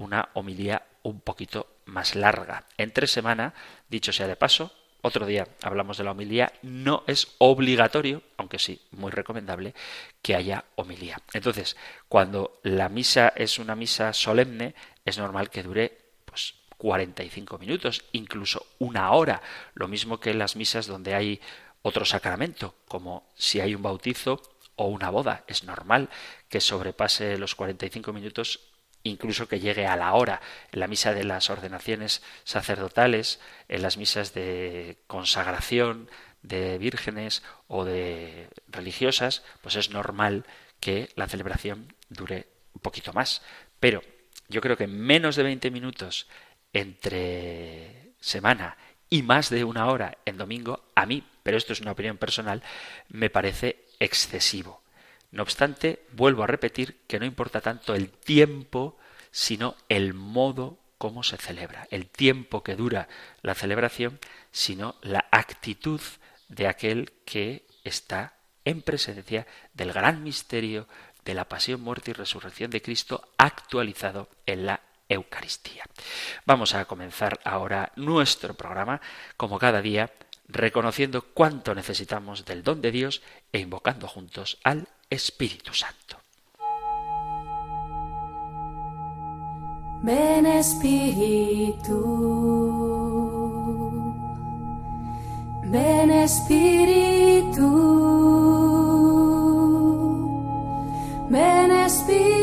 una 0.01 0.29
homilía 0.33 0.83
un 1.03 1.21
poquito 1.21 1.67
más 1.85 2.15
larga. 2.15 2.65
Entre 2.77 3.07
semana, 3.07 3.53
dicho 3.87 4.11
sea 4.11 4.27
de 4.27 4.35
paso, 4.35 4.71
otro 5.01 5.25
día 5.25 5.47
hablamos 5.61 5.97
de 5.97 6.03
la 6.03 6.11
homilía, 6.11 6.53
no 6.61 7.03
es 7.07 7.35
obligatorio, 7.37 8.21
aunque 8.37 8.59
sí 8.59 8.81
muy 8.91 9.11
recomendable, 9.11 9.73
que 10.21 10.35
haya 10.35 10.65
homilía. 10.75 11.21
Entonces, 11.33 11.75
cuando 12.07 12.59
la 12.63 12.89
misa 12.89 13.33
es 13.35 13.59
una 13.59 13.75
misa 13.75 14.13
solemne, 14.13 14.75
es 15.05 15.17
normal 15.17 15.49
que 15.49 15.63
dure 15.63 15.97
pues 16.25 16.55
45 16.77 17.57
minutos, 17.57 18.03
incluso 18.11 18.65
una 18.79 19.11
hora, 19.11 19.41
lo 19.73 19.87
mismo 19.87 20.19
que 20.19 20.31
en 20.31 20.39
las 20.39 20.55
misas 20.55 20.87
donde 20.87 21.15
hay 21.15 21.41
otro 21.83 22.05
sacramento, 22.05 22.75
como 22.87 23.27
si 23.35 23.59
hay 23.59 23.75
un 23.75 23.81
bautizo 23.81 24.41
o 24.75 24.85
una 24.85 25.09
boda. 25.09 25.43
Es 25.47 25.63
normal 25.63 26.09
que 26.49 26.61
sobrepase 26.61 27.37
los 27.37 27.55
45 27.55 28.13
minutos 28.13 28.70
incluso 29.03 29.47
que 29.47 29.59
llegue 29.59 29.87
a 29.87 29.95
la 29.95 30.13
hora. 30.13 30.41
En 30.71 30.79
la 30.79 30.87
misa 30.87 31.13
de 31.13 31.23
las 31.23 31.49
ordenaciones 31.49 32.21
sacerdotales, 32.43 33.39
en 33.67 33.81
las 33.81 33.97
misas 33.97 34.33
de 34.33 34.97
consagración 35.07 36.09
de 36.43 36.77
vírgenes 36.77 37.43
o 37.67 37.85
de 37.85 38.49
religiosas, 38.67 39.43
pues 39.61 39.75
es 39.75 39.91
normal 39.91 40.45
que 40.79 41.09
la 41.15 41.27
celebración 41.27 41.93
dure 42.09 42.47
un 42.73 42.81
poquito 42.81 43.13
más. 43.13 43.41
Pero 43.79 44.01
yo 44.49 44.61
creo 44.61 44.77
que 44.77 44.87
menos 44.87 45.35
de 45.35 45.43
20 45.43 45.71
minutos 45.71 46.27
entre 46.73 48.13
semana 48.19 48.77
y 49.09 49.23
más 49.23 49.49
de 49.49 49.63
una 49.63 49.87
hora 49.87 50.17
en 50.25 50.37
domingo, 50.37 50.83
a 50.95 51.05
mí, 51.05 51.23
pero 51.43 51.57
esto 51.57 51.73
es 51.73 51.81
una 51.81 51.91
opinión 51.91 52.17
personal, 52.17 52.63
me 53.09 53.29
parece 53.29 53.85
excesivo. 53.99 54.80
No 55.31 55.43
obstante, 55.43 56.05
vuelvo 56.11 56.43
a 56.43 56.47
repetir 56.47 57.01
que 57.07 57.19
no 57.19 57.25
importa 57.25 57.61
tanto 57.61 57.95
el 57.95 58.09
tiempo, 58.09 58.97
sino 59.31 59.75
el 59.87 60.13
modo 60.13 60.77
como 60.97 61.23
se 61.23 61.37
celebra, 61.37 61.87
el 61.89 62.07
tiempo 62.09 62.63
que 62.63 62.75
dura 62.75 63.07
la 63.41 63.55
celebración, 63.55 64.19
sino 64.51 64.95
la 65.01 65.25
actitud 65.31 66.01
de 66.47 66.67
aquel 66.67 67.11
que 67.25 67.65
está 67.83 68.35
en 68.65 68.81
presencia 68.81 69.47
del 69.73 69.93
gran 69.93 70.21
misterio 70.23 70.87
de 71.25 71.33
la 71.33 71.47
pasión, 71.47 71.81
muerte 71.81 72.11
y 72.11 72.13
resurrección 72.13 72.69
de 72.69 72.81
Cristo 72.81 73.29
actualizado 73.37 74.29
en 74.45 74.65
la 74.65 74.81
Eucaristía. 75.09 75.85
Vamos 76.45 76.73
a 76.73 76.85
comenzar 76.85 77.39
ahora 77.43 77.91
nuestro 77.95 78.53
programa, 78.53 79.01
como 79.37 79.59
cada 79.59 79.81
día, 79.81 80.11
reconociendo 80.47 81.21
cuánto 81.21 81.73
necesitamos 81.73 82.45
del 82.45 82.63
don 82.63 82.81
de 82.81 82.91
Dios 82.91 83.21
e 83.51 83.59
invocando 83.59 84.07
juntos 84.07 84.59
al 84.63 84.87
Espíritu 85.11 85.73
Santo. 85.73 86.15
Ven 90.03 90.45
Espíritu, 90.45 91.99
ven 95.65 96.11
Espíritu, 96.11 97.69
ven 101.29 101.71
Espíritu. 101.71 102.40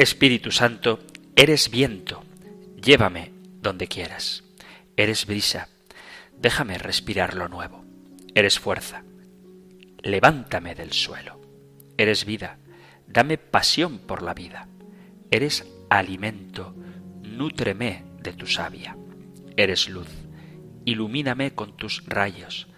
Espíritu 0.00 0.50
Santo, 0.50 1.00
Eres 1.36 1.70
viento, 1.70 2.24
llévame 2.82 3.34
donde 3.60 3.86
quieras. 3.86 4.44
Eres 4.96 5.26
brisa, 5.26 5.68
déjame 6.38 6.78
respirar 6.78 7.34
lo 7.34 7.50
nuevo. 7.50 7.84
Eres 8.34 8.58
fuerza, 8.58 9.04
levántame 10.00 10.74
del 10.74 10.94
suelo. 10.94 11.38
Eres 11.98 12.24
vida, 12.24 12.56
dame 13.08 13.36
pasión 13.36 13.98
por 13.98 14.22
la 14.22 14.32
vida. 14.32 14.68
Eres 15.30 15.66
alimento, 15.90 16.74
nútreme 17.20 18.02
de 18.22 18.32
tu 18.32 18.46
savia. 18.46 18.96
Eres 19.54 19.86
luz, 19.90 20.08
ilumíname 20.86 21.54
con 21.54 21.76
tus 21.76 22.06
rayos. 22.06 22.68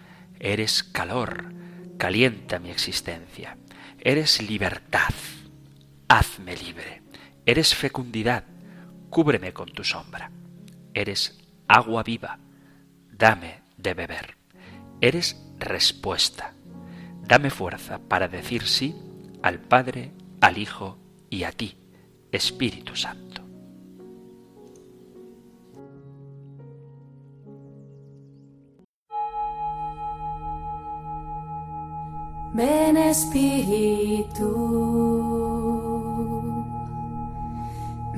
Eres 0.41 0.83
calor, 0.83 1.53
calienta 1.97 2.59
mi 2.59 2.69
existencia. 2.69 3.55
Eres 4.01 4.41
libertad, 4.41 5.13
hazme 6.09 6.57
libre. 6.57 7.02
Eres 7.45 7.75
fecundidad, 7.75 8.45
cúbreme 9.09 9.51
con 9.51 9.69
tu 9.69 9.83
sombra. 9.83 10.31
Eres 10.93 11.37
agua 11.67 12.01
viva, 12.03 12.39
dame 13.11 13.61
de 13.77 13.93
beber. 13.93 14.37
Eres 15.01 15.43
respuesta, 15.59 16.53
dame 17.27 17.49
fuerza 17.49 17.99
para 17.99 18.29
decir 18.29 18.65
sí 18.65 18.95
al 19.41 19.59
Padre, 19.59 20.13
al 20.39 20.57
Hijo 20.57 20.97
y 21.29 21.43
a 21.43 21.51
ti, 21.51 21.75
Espíritu 22.31 22.95
Santo. 22.95 23.43
Ven 32.53 32.97
Espíritu. 32.97 34.43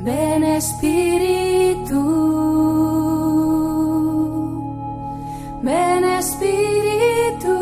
Ven 0.06 0.44
Espíritu, 0.44 2.00
Espíritu. 6.20 7.56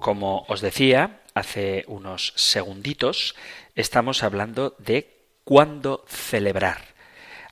Como 0.00 0.44
os 0.48 0.60
decía 0.60 1.20
hace 1.34 1.84
unos 1.86 2.32
segunditos, 2.34 3.36
estamos 3.76 4.24
hablando 4.24 4.74
de 4.80 5.22
cuándo 5.44 6.04
celebrar. 6.08 6.78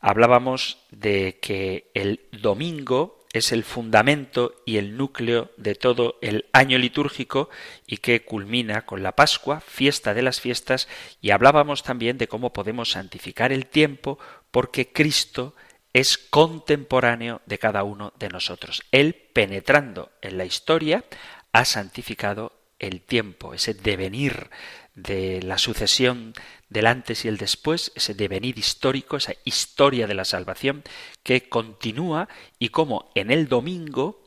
Hablábamos 0.01 0.79
de 0.91 1.39
que 1.41 1.93
el 1.95 2.27
domingo 2.33 3.26
es 3.37 3.53
el 3.53 3.65
fundamento 3.65 4.63
y 4.65 4.77
el 4.77 4.97
núcleo 4.97 5.51
de 5.57 5.75
todo 5.75 6.19
el 6.23 6.47
año 6.53 6.79
litúrgico 6.79 7.51
y 7.87 7.99
que 7.99 8.25
culmina 8.25 8.87
con 8.87 9.03
la 9.03 9.13
Pascua, 9.13 9.61
fiesta 9.61 10.15
de 10.15 10.23
las 10.23 10.41
fiestas, 10.41 10.89
y 11.21 11.31
hablábamos 11.31 11.83
también 11.83 12.19
de 12.19 12.29
cómo 12.29 12.53
podemos 12.53 12.93
santificar 12.93 13.53
el 13.53 13.67
tiempo 13.67 14.19
porque 14.51 14.93
Cristo 14.93 15.55
es 15.93 16.19
contemporáneo 16.19 17.41
de 17.47 17.59
cada 17.59 17.83
uno 17.83 18.13
de 18.19 18.29
nosotros. 18.29 18.83
Él, 18.91 19.15
penetrando 19.15 20.11
en 20.21 20.37
la 20.37 20.45
historia, 20.45 21.05
ha 21.53 21.65
santificado 21.65 22.53
el 22.79 23.01
tiempo, 23.01 23.55
ese 23.55 23.73
devenir 23.73 24.51
de 24.95 25.41
la 25.43 25.59
sucesión 25.59 26.35
del 26.69 26.87
antes 26.87 27.25
y 27.25 27.29
el 27.29 27.37
después, 27.37 27.93
ese 27.95 28.15
devenir 28.15 28.59
histórico, 28.59 29.17
esa 29.17 29.35
historia 29.45 30.07
de 30.07 30.15
la 30.15 30.25
salvación 30.25 30.83
que 31.23 31.49
continúa 31.49 32.29
y 32.59 32.71
como 32.71 33.11
en 33.15 33.31
el 33.31 33.49
domingo 33.49 34.23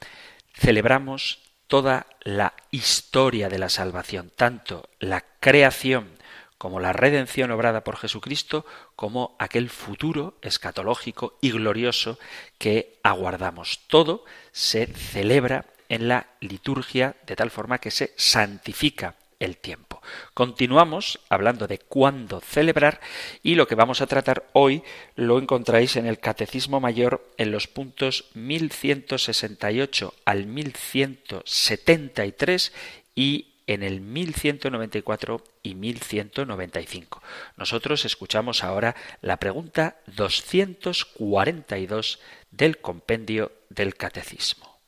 celebramos 0.54 1.40
toda 1.68 2.08
la 2.22 2.54
historia 2.72 3.50
de 3.50 3.60
la 3.60 3.70
salvación, 3.70 4.32
tanto 4.36 4.90
la 5.00 5.24
creación 5.40 6.18
como 6.58 6.82
la 6.82 6.92
redención 6.92 7.52
obrada 7.52 7.86
por 7.86 7.96
Jesucristo, 7.96 8.66
como 8.98 9.36
aquel 9.40 9.70
futuro 9.70 10.38
escatológico 10.42 11.38
y 11.42 11.52
glorioso 11.52 12.20
que 12.58 13.00
aguardamos. 13.02 13.80
Todo 13.88 14.26
se 14.52 14.88
celebra 14.88 15.68
en 15.88 16.10
la 16.10 16.28
liturgia 16.42 17.16
de 17.26 17.38
tal 17.38 17.50
forma 17.50 17.78
que 17.78 17.92
se 17.92 18.14
santifica 18.18 19.16
el 19.40 19.58
tiempo. 19.58 20.02
Continuamos 20.34 21.20
hablando 21.30 21.68
de 21.68 21.80
cuándo 21.80 22.42
celebrar 22.42 23.00
y 23.42 23.56
lo 23.56 23.68
que 23.68 23.76
vamos 23.76 24.02
a 24.02 24.08
tratar 24.08 24.50
hoy 24.54 24.84
lo 25.16 25.40
encontráis 25.40 25.96
en 25.96 26.06
el 26.06 26.20
Catecismo 26.20 26.80
Mayor 26.80 27.28
en 27.38 27.52
los 27.52 27.68
puntos 27.68 28.26
1168 28.34 30.14
al 30.26 30.46
1173 30.46 32.74
y 33.16 33.50
en 33.70 33.84
el 33.84 34.02
1194 34.02 35.44
y 35.62 35.76
1195. 35.76 37.22
Nosotros 37.56 38.04
escuchamos 38.04 38.64
ahora 38.64 38.96
la 39.22 39.38
pregunta 39.38 39.98
242 40.08 42.20
del 42.50 42.80
compendio 42.80 43.52
del 43.70 43.94
Catecismo. 43.96 44.82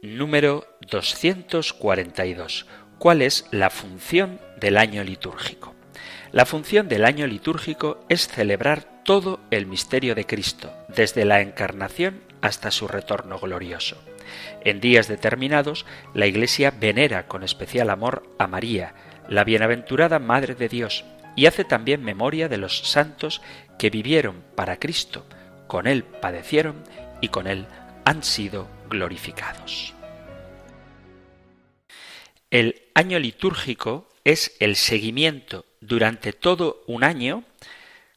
Número 0.00 0.66
242. 0.90 2.64
¿Cuál 2.98 3.22
es 3.22 3.46
la 3.50 3.70
función 3.70 4.40
del 4.58 4.78
año 4.78 5.04
litúrgico? 5.04 5.74
La 6.32 6.46
función 6.46 6.88
del 6.88 7.04
año 7.04 7.26
litúrgico 7.26 8.04
es 8.08 8.28
celebrar 8.28 8.84
todo 9.04 9.40
el 9.50 9.66
misterio 9.66 10.14
de 10.14 10.26
Cristo, 10.26 10.72
desde 10.88 11.24
la 11.24 11.40
encarnación 11.40 12.20
hasta 12.40 12.70
su 12.70 12.88
retorno 12.88 13.38
glorioso. 13.38 13.96
En 14.64 14.80
días 14.80 15.06
determinados, 15.06 15.86
la 16.14 16.26
Iglesia 16.26 16.72
venera 16.72 17.26
con 17.26 17.42
especial 17.42 17.90
amor 17.90 18.22
a 18.38 18.46
María, 18.46 18.94
la 19.28 19.44
bienaventurada 19.44 20.18
Madre 20.18 20.54
de 20.54 20.68
Dios, 20.68 21.04
y 21.36 21.46
hace 21.46 21.64
también 21.64 22.02
memoria 22.02 22.48
de 22.48 22.58
los 22.58 22.78
santos 22.80 23.42
que 23.78 23.90
vivieron 23.90 24.42
para 24.54 24.78
Cristo, 24.78 25.26
con 25.66 25.86
Él 25.86 26.04
padecieron 26.04 26.82
y 27.20 27.28
con 27.28 27.46
Él 27.46 27.66
han 28.04 28.22
sido 28.22 28.68
glorificados. 28.88 29.94
El 32.54 32.84
año 32.94 33.18
litúrgico 33.18 34.08
es 34.22 34.54
el 34.60 34.76
seguimiento 34.76 35.66
durante 35.80 36.32
todo 36.32 36.84
un 36.86 37.02
año, 37.02 37.42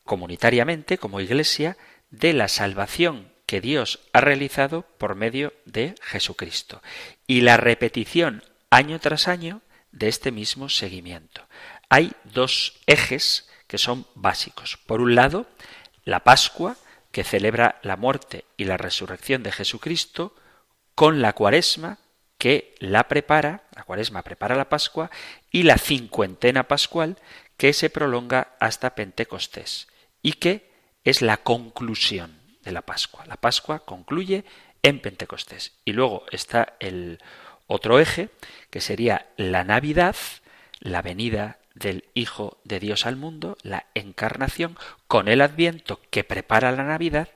comunitariamente 0.03 0.99
como 0.99 1.19
Iglesia, 1.19 1.75
de 2.11 2.33
la 2.33 2.47
salvación 2.47 3.33
que 3.47 3.61
Dios 3.61 3.99
ha 4.13 4.21
realizado 4.21 4.83
por 4.99 5.15
medio 5.15 5.55
de 5.65 5.95
Jesucristo 6.03 6.83
y 7.25 7.41
la 7.41 7.57
repetición 7.57 8.43
año 8.69 8.99
tras 8.99 9.27
año 9.27 9.63
de 9.91 10.07
este 10.07 10.31
mismo 10.31 10.69
seguimiento. 10.69 11.47
Hay 11.89 12.11
dos 12.23 12.75
ejes 12.85 13.49
que 13.65 13.79
son 13.79 14.05
básicos. 14.13 14.77
Por 14.85 15.01
un 15.01 15.15
lado, 15.15 15.47
la 16.03 16.23
Pascua, 16.23 16.77
que 17.11 17.23
celebra 17.23 17.79
la 17.81 17.97
muerte 17.97 18.45
y 18.55 18.65
la 18.65 18.77
resurrección 18.77 19.41
de 19.41 19.51
Jesucristo, 19.51 20.35
con 20.93 21.23
la 21.23 21.33
Cuaresma, 21.33 21.97
que 22.37 22.75
la 22.79 23.07
prepara, 23.07 23.63
la 23.75 23.83
Cuaresma 23.83 24.21
prepara 24.21 24.55
la 24.55 24.69
Pascua, 24.69 25.09
y 25.51 25.63
la 25.63 25.77
cincuentena 25.77 26.67
pascual, 26.67 27.17
que 27.57 27.73
se 27.73 27.89
prolonga 27.89 28.55
hasta 28.59 28.95
Pentecostés, 28.95 29.87
y 30.21 30.33
que 30.33 30.69
es 31.03 31.21
la 31.21 31.37
conclusión 31.37 32.39
de 32.63 32.71
la 32.71 32.81
Pascua. 32.81 33.25
La 33.25 33.37
Pascua 33.37 33.79
concluye 33.79 34.45
en 34.83 34.99
Pentecostés. 34.99 35.73
Y 35.85 35.93
luego 35.93 36.25
está 36.31 36.75
el 36.79 37.19
otro 37.65 37.99
eje, 37.99 38.29
que 38.69 38.81
sería 38.81 39.27
la 39.37 39.63
Navidad, 39.63 40.15
la 40.79 41.01
venida 41.01 41.59
del 41.73 42.05
Hijo 42.13 42.57
de 42.63 42.79
Dios 42.79 43.05
al 43.05 43.15
mundo, 43.15 43.57
la 43.61 43.85
encarnación, 43.93 44.77
con 45.07 45.27
el 45.27 45.41
adviento 45.41 45.99
que 46.09 46.23
prepara 46.23 46.71
la 46.71 46.83
Navidad 46.83 47.29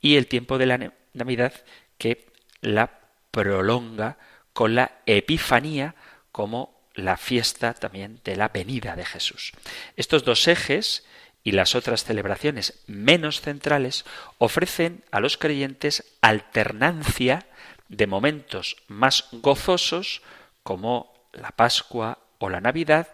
y 0.00 0.16
el 0.16 0.26
tiempo 0.26 0.58
de 0.58 0.66
la 0.66 0.92
Navidad 1.12 1.52
que 1.98 2.26
la 2.60 3.00
prolonga 3.30 4.18
con 4.54 4.74
la 4.74 4.92
Epifanía 5.04 5.94
como 6.32 6.74
la 6.94 7.18
fiesta 7.18 7.74
también 7.74 8.20
de 8.24 8.36
la 8.36 8.48
venida 8.48 8.96
de 8.96 9.04
Jesús. 9.04 9.52
Estos 9.96 10.24
dos 10.24 10.48
ejes 10.48 11.04
y 11.42 11.52
las 11.52 11.74
otras 11.74 12.04
celebraciones 12.04 12.82
menos 12.86 13.42
centrales 13.42 14.06
ofrecen 14.38 15.04
a 15.10 15.20
los 15.20 15.36
creyentes 15.36 16.16
alternancia 16.22 17.46
de 17.88 18.06
momentos 18.06 18.76
más 18.88 19.28
gozosos 19.32 20.22
como 20.62 21.12
la 21.32 21.50
Pascua 21.50 22.20
o 22.38 22.48
la 22.48 22.60
Navidad 22.60 23.08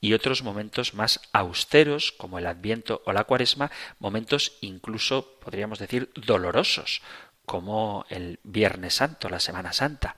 y 0.00 0.14
otros 0.14 0.42
momentos 0.42 0.94
más 0.94 1.20
austeros 1.32 2.12
como 2.12 2.38
el 2.38 2.46
Adviento 2.46 3.02
o 3.06 3.12
la 3.12 3.24
Cuaresma, 3.24 3.70
momentos 3.98 4.52
incluso 4.60 5.38
podríamos 5.40 5.78
decir 5.78 6.10
dolorosos 6.14 7.02
como 7.44 8.04
el 8.08 8.40
Viernes 8.42 8.94
Santo, 8.94 9.28
la 9.28 9.40
Semana 9.40 9.72
Santa, 9.72 10.16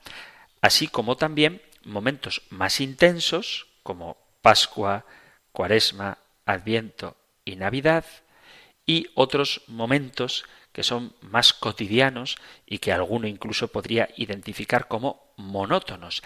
así 0.61 0.87
como 0.87 1.17
también 1.17 1.61
momentos 1.83 2.41
más 2.49 2.81
intensos 2.81 3.67
como 3.83 4.17
Pascua, 4.41 5.05
Cuaresma, 5.51 6.17
Adviento 6.45 7.17
y 7.45 7.55
Navidad, 7.55 8.05
y 8.85 9.07
otros 9.13 9.61
momentos 9.67 10.45
que 10.71 10.83
son 10.83 11.13
más 11.21 11.53
cotidianos 11.53 12.37
y 12.65 12.79
que 12.79 12.91
alguno 12.91 13.27
incluso 13.27 13.67
podría 13.67 14.09
identificar 14.17 14.87
como 14.87 15.33
monótonos. 15.37 16.23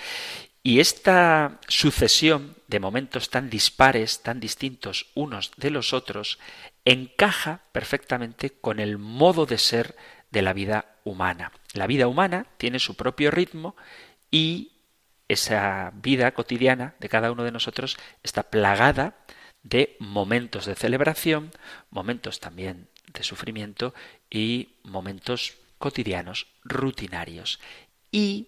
Y 0.62 0.80
esta 0.80 1.60
sucesión 1.67 2.56
de 2.67 2.80
momentos 2.80 3.30
tan 3.30 3.50
dispares, 3.50 4.24
tan 4.24 4.39
distintos 4.39 5.08
unos 5.13 5.52
de 5.58 5.72
los 5.72 5.91
otros, 5.91 6.39
encaja 6.86 7.62
perfectamente 7.74 8.50
con 8.50 8.80
el 8.80 8.98
modo 8.98 9.46
de 9.46 9.58
ser 9.58 9.96
de 10.32 10.41
la 10.41 10.54
vida 10.54 11.00
humana. 11.04 11.52
La 11.74 11.86
vida 11.86 12.08
humana 12.08 12.48
tiene 12.58 12.80
su 12.80 12.96
propio 12.96 13.30
ritmo 13.30 13.76
y 14.34 14.72
esa 15.28 15.91
vida 15.93 16.34
cotidiana 16.34 16.96
de 17.00 17.08
cada 17.08 17.32
uno 17.32 17.43
de 17.43 17.52
nosotros 17.52 17.98
está 18.24 18.41
plagada 18.41 19.15
de 19.62 19.96
momentos 20.00 20.65
de 20.65 20.74
celebración, 20.74 21.52
momentos 21.91 22.39
también 22.39 22.89
de 23.13 23.24
sufrimiento 23.24 23.93
y 24.32 24.69
momentos 24.82 25.54
cotidianos, 25.78 26.48
rutinarios. 26.63 27.60
Y 28.12 28.48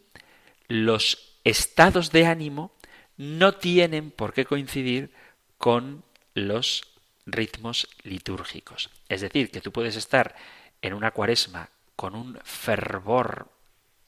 los 0.68 1.38
estados 1.44 2.12
de 2.12 2.26
ánimo 2.26 2.72
no 3.16 3.54
tienen 3.54 4.10
por 4.10 4.34
qué 4.34 4.44
coincidir 4.44 5.12
con 5.60 6.04
los 6.34 6.84
ritmos 7.28 7.88
litúrgicos. 8.02 8.90
Es 9.08 9.22
decir, 9.22 9.52
que 9.52 9.62
tú 9.62 9.72
puedes 9.72 9.96
estar 9.96 10.36
en 10.82 10.96
una 10.96 11.12
cuaresma 11.12 11.70
con 11.96 12.16
un 12.16 12.40
fervor 12.44 13.55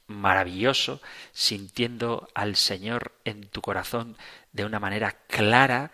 maravilloso, 0.07 1.01
sintiendo 1.33 2.29
al 2.33 2.55
Señor 2.55 3.13
en 3.25 3.47
tu 3.47 3.61
corazón 3.61 4.17
de 4.51 4.65
una 4.65 4.79
manera 4.79 5.17
clara, 5.27 5.91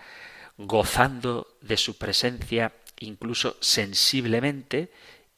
gozando 0.58 1.58
de 1.62 1.78
su 1.78 1.98
presencia 1.98 2.74
incluso 3.00 3.58
sensiblemente 3.60 4.92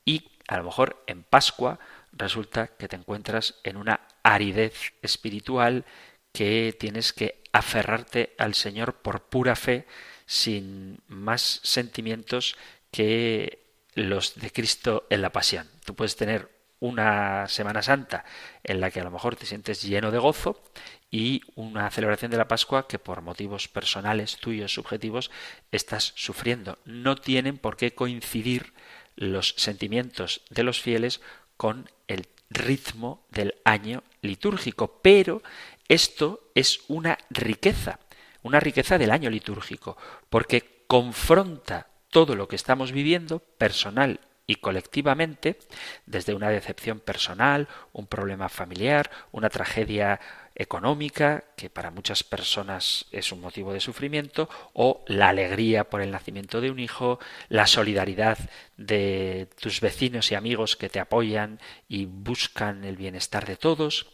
y 0.03 0.29
a 0.47 0.57
lo 0.57 0.65
mejor 0.65 1.03
en 1.07 1.23
Pascua 1.23 1.79
resulta 2.11 2.67
que 2.67 2.88
te 2.88 2.95
encuentras 2.95 3.55
en 3.63 3.77
una 3.77 4.01
aridez 4.23 4.93
espiritual 5.01 5.85
que 6.31 6.75
tienes 6.77 7.13
que 7.13 7.41
aferrarte 7.51 8.35
al 8.38 8.53
Señor 8.53 8.95
por 8.95 9.23
pura 9.23 9.55
fe 9.55 9.88
sin 10.25 10.99
más 11.07 11.61
sentimientos 11.63 12.57
que 12.91 13.65
los 13.93 14.35
de 14.35 14.51
Cristo 14.51 15.07
en 15.09 15.21
la 15.21 15.31
pasión. 15.31 15.69
Tú 15.85 15.95
puedes 15.95 16.15
tener 16.15 16.49
una 16.85 17.47
Semana 17.47 17.81
Santa 17.81 18.25
en 18.63 18.79
la 18.79 18.91
que 18.91 18.99
a 18.99 19.03
lo 19.03 19.11
mejor 19.11 19.35
te 19.35 19.45
sientes 19.45 19.81
lleno 19.81 20.11
de 20.11 20.19
gozo 20.19 20.61
y 21.09 21.41
una 21.55 21.89
celebración 21.89 22.29
de 22.29 22.37
la 22.37 22.47
Pascua 22.47 22.87
que 22.87 22.99
por 22.99 23.21
motivos 23.21 23.67
personales, 23.67 24.37
tuyos, 24.37 24.73
subjetivos, 24.73 25.31
estás 25.71 26.13
sufriendo. 26.15 26.77
No 26.85 27.15
tienen 27.15 27.57
por 27.57 27.75
qué 27.75 27.93
coincidir 27.93 28.73
los 29.15 29.55
sentimientos 29.57 30.41
de 30.49 30.63
los 30.63 30.81
fieles 30.81 31.21
con 31.57 31.89
el 32.07 32.27
ritmo 32.49 33.25
del 33.31 33.55
año 33.63 34.03
litúrgico, 34.21 34.99
pero 35.01 35.41
esto 35.87 36.51
es 36.53 36.81
una 36.87 37.17
riqueza, 37.29 37.99
una 38.43 38.59
riqueza 38.59 38.97
del 38.97 39.11
año 39.11 39.29
litúrgico, 39.29 39.97
porque 40.29 40.85
confronta 40.87 41.87
todo 42.09 42.35
lo 42.35 42.47
que 42.47 42.55
estamos 42.55 42.91
viviendo, 42.91 43.39
personal 43.39 44.19
y 44.47 44.55
colectivamente, 44.55 45.58
desde 46.05 46.36
una 46.36 46.49
decepción 46.49 46.99
personal, 46.99 47.67
un 47.93 48.05
problema 48.05 48.47
familiar, 48.47 49.10
una 49.31 49.49
tragedia 49.49 50.19
económica, 50.53 51.43
que 51.58 51.69
para 51.69 51.89
muchas 51.89 52.23
personas 52.23 53.08
es 53.12 53.31
un 53.31 53.41
motivo 53.41 53.73
de 53.73 53.79
sufrimiento, 53.79 54.47
o 54.73 55.03
la 55.08 55.29
alegría 55.29 55.89
por 55.89 56.01
el 56.01 56.12
nacimiento 56.12 56.62
de 56.62 56.69
un 56.69 56.79
hijo, 56.79 57.19
la 57.49 57.65
solidaridad 57.65 58.38
de 58.77 59.49
tus 59.60 59.81
vecinos 59.81 60.31
y 60.31 60.36
amigos 60.36 60.75
que 60.75 60.89
te 60.89 60.99
apoyan 60.99 61.60
y 61.88 62.05
buscan 62.05 62.84
el 62.84 62.97
bienestar 62.97 63.45
de 63.45 63.58
todos. 63.58 64.08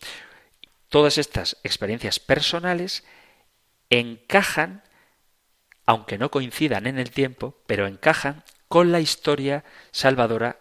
Todas 0.88 1.18
estas 1.18 1.58
experiencias 1.64 2.20
personales 2.20 3.04
encajan, 3.90 4.84
aunque 5.86 6.18
no 6.18 6.32
coincidan 6.32 6.88
en 6.88 6.98
el 6.98 7.12
tiempo, 7.12 7.58
pero 7.68 7.86
encajan 7.86 8.44
con 8.72 8.94
la 8.94 9.02
historia 9.02 9.66
salvadora 9.92 10.58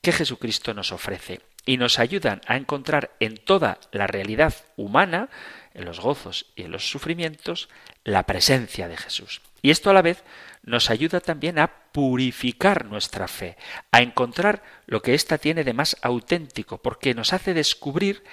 que 0.00 0.12
Jesucristo 0.12 0.74
nos 0.74 0.92
ofrece. 0.92 1.40
y 1.66 1.76
nos 1.76 1.98
ayudan 1.98 2.40
a 2.46 2.56
encontrar 2.56 3.10
en 3.20 3.36
toda 3.36 3.78
la 3.90 4.06
realidad 4.06 4.54
humana, 4.76 5.28
en 5.74 5.84
los 5.84 6.00
gozos 6.00 6.46
y 6.56 6.62
en 6.62 6.70
los 6.70 6.88
sufrimientos, 6.88 7.68
la 8.04 8.22
presencia 8.22 8.88
de 8.88 8.96
Jesús. 8.96 9.42
Y 9.60 9.70
esto 9.70 9.90
a 9.90 9.92
la 9.92 10.00
vez 10.00 10.22
nos 10.62 10.88
ayuda 10.88 11.20
también 11.20 11.58
a 11.58 11.66
purificar 11.92 12.86
nuestra 12.86 13.28
fe, 13.28 13.58
a 13.92 14.00
encontrar 14.00 14.62
lo 14.86 15.02
que 15.02 15.12
ésta 15.12 15.36
tiene 15.36 15.62
de 15.62 15.74
más 15.74 15.98
auténtico, 16.00 16.78
porque 16.80 17.12
nos 17.12 17.34
hace 17.34 17.52
descubrir 17.52 18.24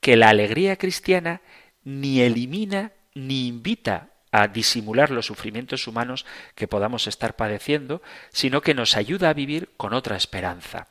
que 0.00 0.16
la 0.16 0.28
alegría 0.28 0.76
cristiana 0.76 1.40
ni 1.82 2.20
elimina 2.20 2.92
ni 3.14 3.48
invita 3.48 4.13
a 4.34 4.48
disimular 4.48 5.12
los 5.12 5.26
sufrimientos 5.26 5.86
humanos 5.86 6.26
que 6.56 6.66
podamos 6.66 7.06
estar 7.06 7.36
padeciendo, 7.36 8.02
sino 8.32 8.62
que 8.62 8.74
nos 8.74 8.96
ayuda 8.96 9.30
a 9.30 9.32
vivir 9.32 9.70
con 9.76 9.94
otra 9.94 10.16
esperanza. 10.16 10.88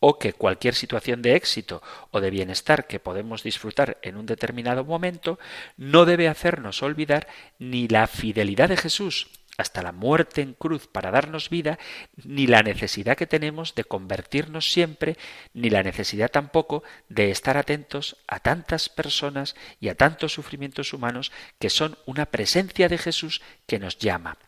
O 0.00 0.18
que 0.18 0.32
cualquier 0.32 0.74
situación 0.74 1.20
de 1.20 1.36
éxito 1.36 1.82
o 2.10 2.22
de 2.22 2.30
bienestar 2.30 2.86
que 2.86 2.98
podemos 2.98 3.42
disfrutar 3.42 3.98
en 4.00 4.16
un 4.16 4.24
determinado 4.24 4.82
momento 4.82 5.38
no 5.76 6.06
debe 6.06 6.26
hacernos 6.26 6.82
olvidar 6.82 7.28
ni 7.58 7.86
la 7.86 8.06
fidelidad 8.06 8.70
de 8.70 8.78
Jesús 8.78 9.28
hasta 9.56 9.82
la 9.82 9.92
muerte 9.92 10.42
en 10.42 10.54
cruz 10.54 10.86
para 10.86 11.10
darnos 11.10 11.50
vida, 11.50 11.78
ni 12.16 12.46
la 12.46 12.62
necesidad 12.62 13.16
que 13.16 13.26
tenemos 13.26 13.74
de 13.74 13.84
convertirnos 13.84 14.70
siempre, 14.70 15.16
ni 15.54 15.70
la 15.70 15.82
necesidad 15.82 16.30
tampoco 16.30 16.82
de 17.08 17.30
estar 17.30 17.56
atentos 17.56 18.16
a 18.26 18.40
tantas 18.40 18.88
personas 18.88 19.56
y 19.80 19.88
a 19.88 19.94
tantos 19.94 20.32
sufrimientos 20.32 20.92
humanos 20.92 21.32
que 21.58 21.70
son 21.70 21.96
una 22.06 22.26
presencia 22.26 22.88
de 22.88 22.98
Jesús 22.98 23.42
que 23.66 23.78
nos 23.78 23.98
llama. 23.98 24.38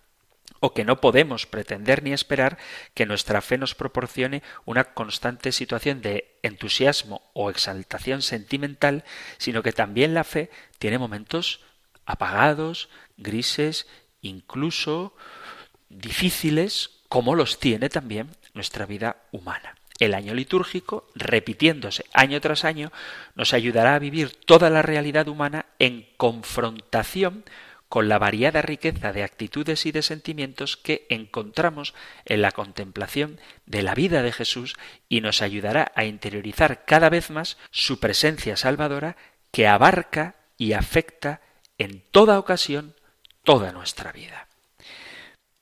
O 0.60 0.74
que 0.74 0.84
no 0.84 1.00
podemos 1.00 1.46
pretender 1.46 2.02
ni 2.02 2.12
esperar 2.12 2.58
que 2.94 3.06
nuestra 3.06 3.40
fe 3.40 3.58
nos 3.58 3.76
proporcione 3.76 4.42
una 4.64 4.92
constante 4.92 5.52
situación 5.52 6.02
de 6.02 6.36
entusiasmo 6.42 7.22
o 7.32 7.48
exaltación 7.48 8.22
sentimental, 8.22 9.04
sino 9.36 9.62
que 9.62 9.72
también 9.72 10.14
la 10.14 10.24
fe 10.24 10.50
tiene 10.80 10.98
momentos 10.98 11.60
apagados, 12.06 12.88
grises, 13.18 13.86
incluso 14.28 15.14
difíciles, 15.88 16.90
como 17.08 17.34
los 17.34 17.58
tiene 17.58 17.88
también 17.88 18.30
nuestra 18.54 18.86
vida 18.86 19.16
humana. 19.32 19.74
El 19.98 20.14
año 20.14 20.32
litúrgico, 20.34 21.08
repitiéndose 21.14 22.04
año 22.12 22.40
tras 22.40 22.64
año, 22.64 22.92
nos 23.34 23.52
ayudará 23.52 23.96
a 23.96 23.98
vivir 23.98 24.32
toda 24.32 24.70
la 24.70 24.82
realidad 24.82 25.26
humana 25.26 25.66
en 25.80 26.06
confrontación 26.16 27.44
con 27.88 28.08
la 28.08 28.18
variada 28.18 28.62
riqueza 28.62 29.12
de 29.12 29.24
actitudes 29.24 29.86
y 29.86 29.92
de 29.92 30.02
sentimientos 30.02 30.76
que 30.76 31.06
encontramos 31.08 31.94
en 32.26 32.42
la 32.42 32.52
contemplación 32.52 33.40
de 33.66 33.82
la 33.82 33.94
vida 33.94 34.22
de 34.22 34.32
Jesús 34.32 34.76
y 35.08 35.20
nos 35.20 35.40
ayudará 35.40 35.90
a 35.94 36.04
interiorizar 36.04 36.84
cada 36.84 37.08
vez 37.08 37.30
más 37.30 37.56
su 37.70 37.98
presencia 37.98 38.56
salvadora 38.56 39.16
que 39.50 39.66
abarca 39.66 40.36
y 40.58 40.74
afecta 40.74 41.40
en 41.78 42.02
toda 42.10 42.38
ocasión 42.38 42.94
toda 43.48 43.72
nuestra 43.72 44.12
vida. 44.12 44.46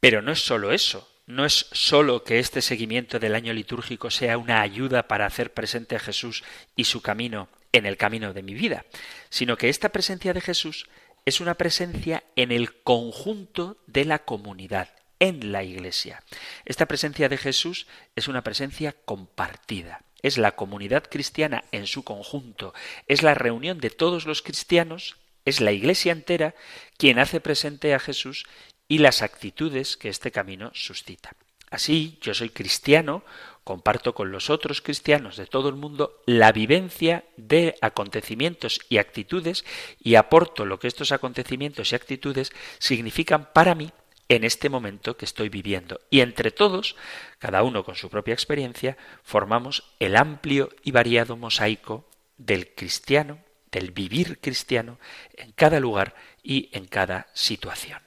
Pero 0.01 0.21
no 0.21 0.33
es 0.33 0.41
sólo 0.41 0.73
eso, 0.73 1.09
no 1.27 1.45
es 1.45 1.69
sólo 1.71 2.25
que 2.25 2.41
este 2.41 2.61
seguimiento 2.61 3.21
del 3.21 3.37
año 3.37 3.53
litúrgico 3.53 4.11
sea 4.11 4.39
una 4.39 4.61
ayuda 4.61 5.07
para 5.07 5.25
hacer 5.25 5.55
presente 5.55 5.95
a 5.95 6.01
Jesús 6.01 6.43
y 6.75 6.87
su 6.87 7.01
camino 7.01 7.49
en 7.71 7.87
el 7.87 7.97
camino 7.97 8.33
de 8.33 8.43
mi 8.43 8.55
vida, 8.55 8.87
sino 9.29 9.57
que 9.57 9.69
esta 9.69 9.91
presencia 9.91 10.33
de 10.33 10.41
Jesús 10.41 10.89
es 11.25 11.41
una 11.41 11.55
presencia 11.55 12.25
en 12.35 12.51
el 12.51 12.83
conjunto 12.83 13.77
de 13.87 14.05
la 14.05 14.19
comunidad, 14.19 14.89
en 15.21 15.53
la 15.53 15.63
Iglesia. 15.63 16.25
Esta 16.65 16.87
presencia 16.87 17.29
de 17.29 17.39
Jesús 17.39 17.87
es 18.17 18.27
una 18.27 18.43
presencia 18.43 18.97
compartida. 19.05 20.03
Es 20.23 20.39
la 20.39 20.57
comunidad 20.57 21.05
cristiana 21.09 21.63
en 21.71 21.87
su 21.87 22.03
conjunto, 22.03 22.75
es 23.07 23.23
la 23.23 23.35
reunión 23.35 23.79
de 23.79 23.91
todos 23.91 24.27
los 24.27 24.43
cristianos, 24.43 25.19
es 25.47 25.63
la 25.63 25.73
Iglesia 25.73 26.13
entera 26.13 26.55
quien 26.99 27.19
hace 27.19 27.41
presente 27.41 27.95
a 27.95 27.99
Jesús 27.99 28.45
y 28.89 28.99
las 28.99 29.23
actitudes 29.23 29.97
que 29.97 30.11
este 30.11 30.31
camino 30.31 30.71
suscita. 30.75 31.33
Así, 31.71 32.19
yo 32.21 32.35
soy 32.35 32.51
cristiano 32.51 33.25
comparto 33.65 34.15
con 34.15 34.31
los 34.31 34.51
otros 34.51 34.81
cristianos 34.81 35.37
de 35.37 35.47
todo 35.47 35.69
el 35.69 35.75
mundo 35.75 36.23
la 36.25 36.53
vivencia 36.53 37.25
de 37.37 37.75
acontecimientos 37.81 38.81
y 38.89 38.99
actitudes 38.99 39.65
y 39.99 40.15
aporto 40.15 40.65
lo 40.65 40.79
que 40.79 40.87
estos 40.87 41.11
acontecimientos 41.11 41.91
y 41.91 41.97
actitudes 41.97 42.53
significan 42.79 43.53
para 43.53 43.75
mí 43.75 43.91
en 44.29 44.45
este 44.45 44.69
momento 44.69 45.17
que 45.17 45.25
estoy 45.25 45.49
viviendo. 45.49 46.01
Y 46.11 46.21
entre 46.21 46.53
todos, 46.53 46.95
cada 47.39 47.65
uno 47.65 47.85
con 47.85 47.97
su 47.97 48.09
propia 48.09 48.35
experiencia, 48.35 48.97
formamos 49.25 49.83
el 49.99 50.17
amplio 50.17 50.71
y 50.85 50.93
variado 50.93 51.37
mosaico 51.37 52.09
del 52.37 52.73
cristiano, 52.75 53.39
del 53.71 53.91
vivir 53.91 54.39
cristiano, 54.41 54.99
en 55.35 55.53
cada 55.53 55.81
lugar 55.81 56.15
y 56.43 56.69
en 56.73 56.87
cada 56.87 57.29
situación. 57.35 58.01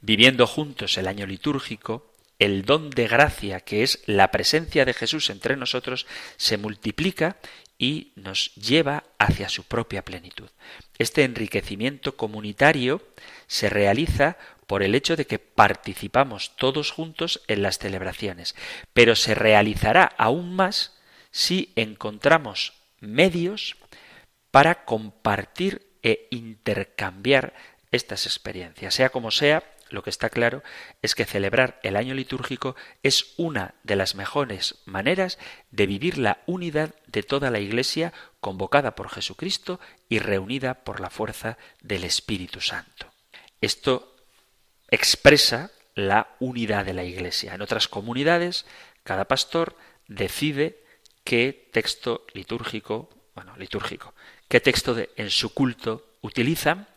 Viviendo 0.00 0.46
juntos 0.46 0.98
el 0.98 1.08
año 1.08 1.26
litúrgico, 1.26 2.12
el 2.38 2.64
don 2.64 2.90
de 2.90 3.08
gracia 3.08 3.60
que 3.60 3.82
es 3.82 4.02
la 4.06 4.30
presencia 4.30 4.84
de 4.84 4.94
Jesús 4.94 5.30
entre 5.30 5.56
nosotros 5.56 6.06
se 6.36 6.58
multiplica 6.58 7.38
y 7.78 8.12
nos 8.14 8.54
lleva 8.54 9.04
hacia 9.18 9.48
su 9.48 9.64
propia 9.64 10.04
plenitud. 10.04 10.48
Este 10.98 11.24
enriquecimiento 11.24 12.16
comunitario 12.16 13.02
se 13.46 13.68
realiza 13.68 14.38
por 14.66 14.82
el 14.82 14.94
hecho 14.94 15.16
de 15.16 15.26
que 15.26 15.38
participamos 15.38 16.56
todos 16.56 16.90
juntos 16.90 17.42
en 17.48 17.62
las 17.62 17.78
celebraciones, 17.78 18.54
pero 18.92 19.14
se 19.14 19.34
realizará 19.34 20.04
aún 20.04 20.54
más 20.54 20.98
si 21.30 21.72
encontramos 21.76 22.72
medios 23.00 23.76
para 24.56 24.86
compartir 24.86 25.98
e 26.02 26.28
intercambiar 26.30 27.52
estas 27.90 28.24
experiencias. 28.24 28.94
Sea 28.94 29.10
como 29.10 29.30
sea, 29.30 29.62
lo 29.90 30.02
que 30.02 30.08
está 30.08 30.30
claro 30.30 30.62
es 31.02 31.14
que 31.14 31.26
celebrar 31.26 31.78
el 31.82 31.94
año 31.94 32.14
litúrgico 32.14 32.74
es 33.02 33.34
una 33.36 33.74
de 33.82 33.96
las 33.96 34.14
mejores 34.14 34.76
maneras 34.86 35.38
de 35.70 35.86
vivir 35.86 36.16
la 36.16 36.38
unidad 36.46 36.94
de 37.06 37.22
toda 37.22 37.50
la 37.50 37.60
Iglesia 37.60 38.14
convocada 38.40 38.94
por 38.94 39.10
Jesucristo 39.10 39.78
y 40.08 40.20
reunida 40.20 40.84
por 40.84 41.00
la 41.00 41.10
fuerza 41.10 41.58
del 41.82 42.04
Espíritu 42.04 42.62
Santo. 42.62 43.12
Esto 43.60 44.16
expresa 44.88 45.70
la 45.94 46.34
unidad 46.40 46.86
de 46.86 46.94
la 46.94 47.04
Iglesia. 47.04 47.52
En 47.52 47.60
otras 47.60 47.88
comunidades, 47.88 48.64
cada 49.02 49.26
pastor 49.26 49.76
decide 50.08 50.82
qué 51.24 51.68
texto 51.74 52.24
litúrgico, 52.32 53.10
bueno, 53.34 53.54
litúrgico, 53.58 54.14
qué 54.48 54.60
texto 54.60 54.94
de, 54.94 55.10
en 55.16 55.30
su 55.30 55.52
culto 55.52 56.04
utilizan 56.20 56.88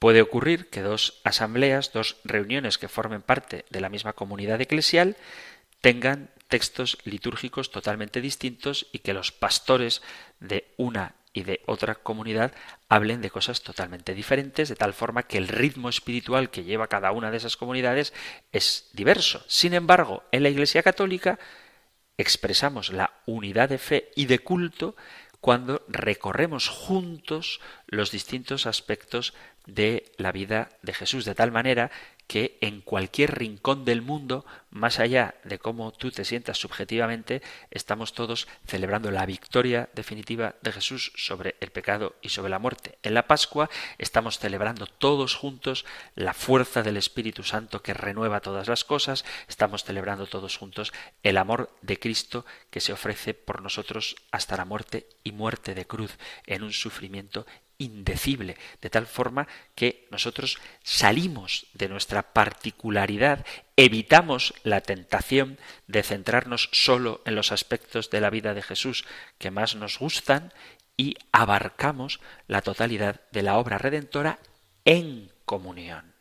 Puede 0.00 0.22
ocurrir 0.22 0.70
que 0.70 0.80
dos 0.80 1.20
asambleas, 1.24 1.92
dos 1.92 2.16
reuniones 2.24 2.78
que 2.78 2.88
formen 2.88 3.20
parte 3.20 3.66
de 3.68 3.82
la 3.82 3.90
misma 3.90 4.14
comunidad 4.14 4.58
eclesial, 4.58 5.18
tengan 5.82 6.30
textos 6.48 6.96
litúrgicos 7.04 7.70
totalmente 7.70 8.22
distintos 8.22 8.86
y 8.92 9.00
que 9.00 9.12
los 9.12 9.30
pastores 9.30 10.00
de 10.40 10.72
una 10.78 11.16
y 11.34 11.42
de 11.42 11.60
otra 11.66 11.96
comunidad 11.96 12.54
hablen 12.88 13.20
de 13.20 13.28
cosas 13.28 13.62
totalmente 13.62 14.14
diferentes, 14.14 14.70
de 14.70 14.74
tal 14.74 14.94
forma 14.94 15.24
que 15.24 15.36
el 15.36 15.48
ritmo 15.48 15.90
espiritual 15.90 16.48
que 16.48 16.64
lleva 16.64 16.88
cada 16.88 17.12
una 17.12 17.30
de 17.30 17.36
esas 17.36 17.58
comunidades 17.58 18.14
es 18.52 18.88
diverso. 18.94 19.44
Sin 19.48 19.74
embargo, 19.74 20.24
en 20.32 20.42
la 20.42 20.48
Iglesia 20.48 20.82
Católica 20.82 21.38
expresamos 22.16 22.90
la 22.90 23.12
unidad 23.26 23.68
de 23.68 23.78
fe 23.78 24.10
y 24.16 24.24
de 24.24 24.38
culto 24.38 24.96
cuando 25.40 25.82
recorremos 25.88 26.68
juntos 26.68 27.60
los 27.86 28.10
distintos 28.10 28.66
aspectos 28.66 29.34
de 29.66 30.12
la 30.16 30.32
vida 30.32 30.70
de 30.82 30.94
Jesús, 30.94 31.24
de 31.24 31.34
tal 31.34 31.52
manera 31.52 31.90
que 32.30 32.58
en 32.60 32.80
cualquier 32.80 33.36
rincón 33.36 33.84
del 33.84 34.02
mundo, 34.02 34.46
más 34.70 35.00
allá 35.00 35.34
de 35.42 35.58
cómo 35.58 35.90
tú 35.90 36.12
te 36.12 36.24
sientas 36.24 36.58
subjetivamente, 36.58 37.42
estamos 37.72 38.12
todos 38.12 38.46
celebrando 38.64 39.10
la 39.10 39.26
victoria 39.26 39.88
definitiva 39.94 40.54
de 40.62 40.70
Jesús 40.70 41.12
sobre 41.16 41.56
el 41.58 41.72
pecado 41.72 42.14
y 42.22 42.28
sobre 42.28 42.50
la 42.50 42.60
muerte. 42.60 42.98
En 43.02 43.14
la 43.14 43.26
Pascua 43.26 43.68
estamos 43.98 44.38
celebrando 44.38 44.86
todos 44.86 45.34
juntos 45.34 45.84
la 46.14 46.32
fuerza 46.32 46.84
del 46.84 46.98
Espíritu 46.98 47.42
Santo 47.42 47.82
que 47.82 47.94
renueva 47.94 48.38
todas 48.38 48.68
las 48.68 48.84
cosas, 48.84 49.24
estamos 49.48 49.82
celebrando 49.82 50.28
todos 50.28 50.56
juntos 50.56 50.92
el 51.24 51.36
amor 51.36 51.76
de 51.82 51.98
Cristo 51.98 52.46
que 52.70 52.80
se 52.80 52.92
ofrece 52.92 53.34
por 53.34 53.60
nosotros 53.60 54.14
hasta 54.30 54.56
la 54.56 54.64
muerte 54.64 55.08
y 55.24 55.32
muerte 55.32 55.74
de 55.74 55.84
cruz 55.84 56.16
en 56.46 56.62
un 56.62 56.72
sufrimiento 56.72 57.44
indecible, 57.80 58.56
de 58.80 58.90
tal 58.90 59.06
forma 59.06 59.48
que 59.74 60.06
nosotros 60.10 60.58
salimos 60.84 61.66
de 61.72 61.88
nuestra 61.88 62.34
particularidad, 62.34 63.44
evitamos 63.76 64.54
la 64.62 64.82
tentación 64.82 65.58
de 65.88 66.02
centrarnos 66.02 66.68
solo 66.72 67.22
en 67.24 67.34
los 67.34 67.50
aspectos 67.50 68.10
de 68.10 68.20
la 68.20 68.30
vida 68.30 68.54
de 68.54 68.62
Jesús 68.62 69.04
que 69.38 69.50
más 69.50 69.74
nos 69.74 69.98
gustan 69.98 70.52
y 70.96 71.16
abarcamos 71.32 72.20
la 72.46 72.60
totalidad 72.60 73.22
de 73.32 73.42
la 73.42 73.56
obra 73.56 73.78
redentora 73.78 74.38
en 74.84 75.32
comunión. 75.46 76.14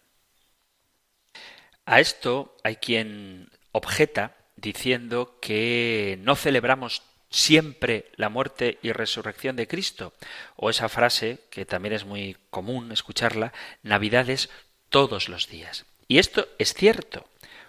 A 1.85 1.99
esto 1.99 2.55
hay 2.63 2.77
quien 2.77 3.49
objeta 3.73 4.37
diciendo 4.55 5.37
que 5.41 6.17
no 6.21 6.35
celebramos 6.35 7.01
siempre 7.29 8.11
la 8.15 8.29
muerte 8.29 8.79
y 8.81 8.91
resurrección 8.91 9.55
de 9.55 9.67
Cristo? 9.67 10.13
O 10.55 10.69
esa 10.69 10.89
frase, 10.89 11.39
que 11.49 11.65
también 11.65 11.93
es 11.93 12.05
muy 12.05 12.37
común 12.49 12.91
escucharla, 12.91 13.53
Navidades 13.83 14.49
todos 14.89 15.29
los 15.29 15.47
días. 15.47 15.85
Y 16.07 16.17
esto 16.17 16.47
es 16.57 16.73
cierto. 16.73 17.25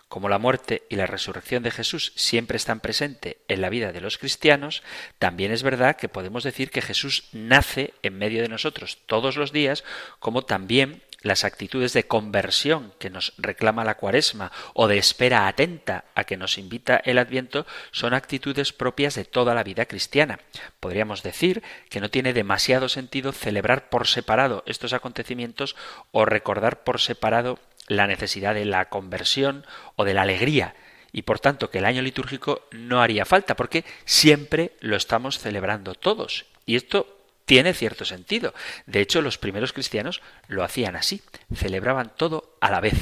Como 0.09 0.29
la 0.29 0.39
muerte 0.39 0.83
y 0.89 0.97
la 0.97 1.07
resurrección 1.07 1.63
de 1.63 1.71
Jesús 1.71 2.13
siempre 2.17 2.57
están 2.57 2.81
presentes 2.81 3.37
en 3.47 3.61
la 3.61 3.69
vida 3.69 3.93
de 3.93 4.01
los 4.01 4.19
cristianos, 4.19 4.83
también 5.21 5.53
es 5.53 5.63
verdad 5.63 5.97
que 5.97 6.09
podemos 6.09 6.43
decir 6.43 6.73
que 6.73 6.83
Jesús 6.83 7.29
nace 7.31 7.95
en 8.03 8.19
medio 8.19 8.43
de 8.43 8.49
nosotros 8.49 8.99
todos 9.07 9.37
los 9.37 9.53
días, 9.53 9.85
como 10.19 10.43
también 10.43 11.05
las 11.23 11.45
actitudes 11.45 11.93
de 11.93 12.07
conversión 12.07 12.93
que 12.99 13.11
nos 13.11 13.35
reclama 13.37 13.85
la 13.85 13.97
cuaresma 13.97 14.53
o 14.75 14.89
de 14.89 14.99
espera 14.99 15.47
atenta 15.47 16.05
a 16.15 16.25
que 16.25 16.37
nos 16.37 16.59
invita 16.59 17.01
el 17.05 17.19
adviento 17.19 17.67
son 17.91 18.15
actitudes 18.15 18.73
propias 18.73 19.15
de 19.15 19.25
toda 19.25 19.55
la 19.55 19.63
vida 19.63 19.87
cristiana. 19.87 20.41
Podríamos 20.81 21.23
decir 21.23 21.63
que 21.89 22.01
no 22.01 22.11
tiene 22.11 22.33
demasiado 22.33 22.89
sentido 22.89 23.33
celebrar 23.33 23.91
por 23.91 24.07
separado 24.07 24.63
estos 24.67 24.93
acontecimientos 24.93 25.77
o 26.11 26.25
recordar 26.25 26.85
por 26.85 27.01
separado 27.01 27.59
la 27.87 28.07
necesidad 28.07 28.55
de 28.55 28.65
la 28.65 28.89
conversión 28.89 29.67
o 29.97 30.05
de 30.05 30.15
la 30.15 30.23
alegría 30.23 30.75
y 31.13 31.23
por 31.23 31.41
tanto 31.41 31.71
que 31.71 31.79
el 31.79 31.85
año 31.85 32.03
litúrgico 32.03 32.63
no 32.71 33.03
haría 33.03 33.25
falta 33.25 33.57
porque 33.57 33.85
siempre 34.05 34.73
lo 34.81 34.97
estamos 34.97 35.39
celebrando 35.39 35.95
todos. 35.95 36.47
Y 36.67 36.77
esto 36.77 37.20
tiene 37.51 37.75
cierto 37.75 38.05
sentido. 38.05 38.55
De 38.87 39.01
hecho, 39.01 39.23
los 39.23 39.37
primeros 39.37 39.73
cristianos 39.73 40.23
lo 40.47 40.63
hacían 40.63 40.95
así, 40.95 41.21
celebraban 41.53 42.13
todo 42.17 42.57
a 42.61 42.71
la 42.71 42.79
vez. 42.79 42.95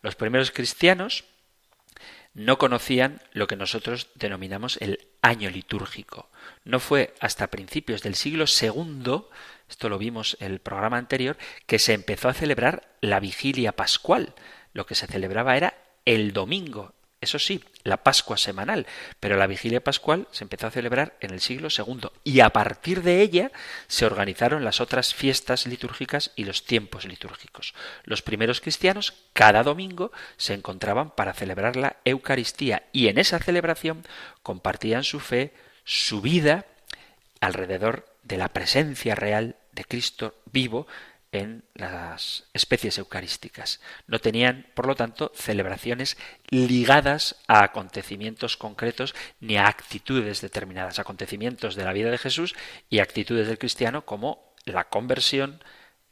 Los 0.00 0.14
primeros 0.14 0.52
cristianos 0.52 1.24
no 2.32 2.56
conocían 2.56 3.20
lo 3.32 3.48
que 3.48 3.56
nosotros 3.56 4.10
denominamos 4.14 4.76
el 4.80 5.08
año 5.22 5.50
litúrgico. 5.50 6.30
No 6.62 6.78
fue 6.78 7.14
hasta 7.18 7.48
principios 7.48 8.04
del 8.04 8.14
siglo 8.14 8.44
II, 8.44 9.22
esto 9.68 9.88
lo 9.88 9.98
vimos 9.98 10.36
en 10.38 10.52
el 10.52 10.60
programa 10.60 10.98
anterior, 10.98 11.36
que 11.66 11.80
se 11.80 11.92
empezó 11.92 12.28
a 12.28 12.34
celebrar 12.34 12.88
la 13.00 13.18
vigilia 13.18 13.72
pascual. 13.72 14.34
Lo 14.72 14.86
que 14.86 14.94
se 14.94 15.08
celebraba 15.08 15.56
era 15.56 15.74
el 16.04 16.32
domingo, 16.32 16.94
eso 17.26 17.38
sí, 17.38 17.62
la 17.84 18.02
Pascua 18.02 18.36
semanal, 18.36 18.86
pero 19.20 19.36
la 19.36 19.46
vigilia 19.46 19.82
pascual 19.82 20.26
se 20.30 20.44
empezó 20.44 20.66
a 20.66 20.70
celebrar 20.70 21.16
en 21.20 21.32
el 21.32 21.40
siglo 21.40 21.68
II 21.76 22.08
y 22.24 22.40
a 22.40 22.50
partir 22.50 23.02
de 23.02 23.20
ella 23.20 23.52
se 23.86 24.06
organizaron 24.06 24.64
las 24.64 24.80
otras 24.80 25.14
fiestas 25.14 25.66
litúrgicas 25.66 26.32
y 26.36 26.44
los 26.44 26.64
tiempos 26.64 27.04
litúrgicos. 27.04 27.74
Los 28.04 28.22
primeros 28.22 28.60
cristianos 28.60 29.14
cada 29.32 29.62
domingo 29.62 30.12
se 30.36 30.54
encontraban 30.54 31.10
para 31.10 31.34
celebrar 31.34 31.76
la 31.76 31.96
Eucaristía 32.04 32.84
y 32.92 33.08
en 33.08 33.18
esa 33.18 33.38
celebración 33.38 34.04
compartían 34.42 35.04
su 35.04 35.20
fe, 35.20 35.52
su 35.84 36.20
vida 36.20 36.64
alrededor 37.40 38.06
de 38.22 38.38
la 38.38 38.48
presencia 38.48 39.14
real 39.14 39.56
de 39.72 39.84
Cristo 39.84 40.34
vivo 40.50 40.86
en 41.36 41.64
las 41.74 42.44
especies 42.52 42.98
eucarísticas. 42.98 43.80
No 44.06 44.18
tenían, 44.18 44.66
por 44.74 44.86
lo 44.86 44.94
tanto, 44.94 45.32
celebraciones 45.34 46.16
ligadas 46.50 47.36
a 47.46 47.62
acontecimientos 47.62 48.56
concretos 48.56 49.14
ni 49.40 49.56
a 49.56 49.68
actitudes 49.68 50.40
determinadas, 50.40 50.98
acontecimientos 50.98 51.74
de 51.74 51.84
la 51.84 51.92
vida 51.92 52.10
de 52.10 52.18
Jesús 52.18 52.54
y 52.90 52.98
actitudes 52.98 53.46
del 53.46 53.58
cristiano 53.58 54.04
como 54.04 54.54
la 54.64 54.88
conversión 54.88 55.62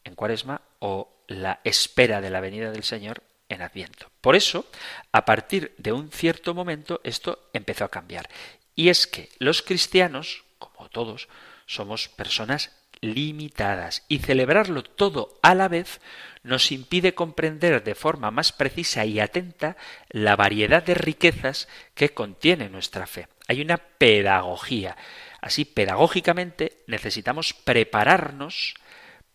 en 0.05 0.15
cuaresma 0.15 0.63
o 0.79 1.25
la 1.27 1.61
espera 1.65 2.21
de 2.21 2.31
la 2.31 2.41
venida 2.41 2.71
del 2.71 2.85
Señor 2.85 3.23
en 3.49 3.63
Adviento. 3.63 4.11
Por 4.21 4.37
eso, 4.37 4.67
a 5.13 5.25
partir 5.25 5.75
de 5.79 5.93
un 5.93 6.11
cierto 6.11 6.55
momento, 6.55 7.01
esto 7.05 7.51
empezó 7.53 7.85
a 7.85 7.91
cambiar. 7.91 8.29
Y 8.75 8.89
es 8.89 9.07
que 9.07 9.31
los 9.39 9.63
cristianos, 9.63 10.45
como 10.59 10.89
todos, 10.89 11.29
somos 11.67 12.09
personas 12.09 12.73
limitadas 13.05 14.05
y 14.09 14.19
celebrarlo 14.19 14.83
todo 14.83 15.39
a 15.43 15.55
la 15.55 15.69
vez 15.69 16.01
nos 16.43 16.73
impide 16.73 17.15
comprender 17.15 17.83
de 17.83 17.95
forma 17.95 18.31
más 18.31 18.53
precisa 18.53 19.05
y 19.05 19.21
atenta 19.21 19.77
la 20.11 20.37
variedad 20.37 20.83
de 20.83 20.95
riquezas 20.95 21.69
que 21.95 22.11
contiene 22.11 22.69
nuestra 22.69 23.07
fe. 23.07 23.29
Hay 23.49 23.61
una 23.61 23.79
pedagogía. 23.79 24.97
Así, 25.41 25.65
pedagógicamente, 25.65 26.83
necesitamos 26.87 27.55
prepararnos 27.55 28.75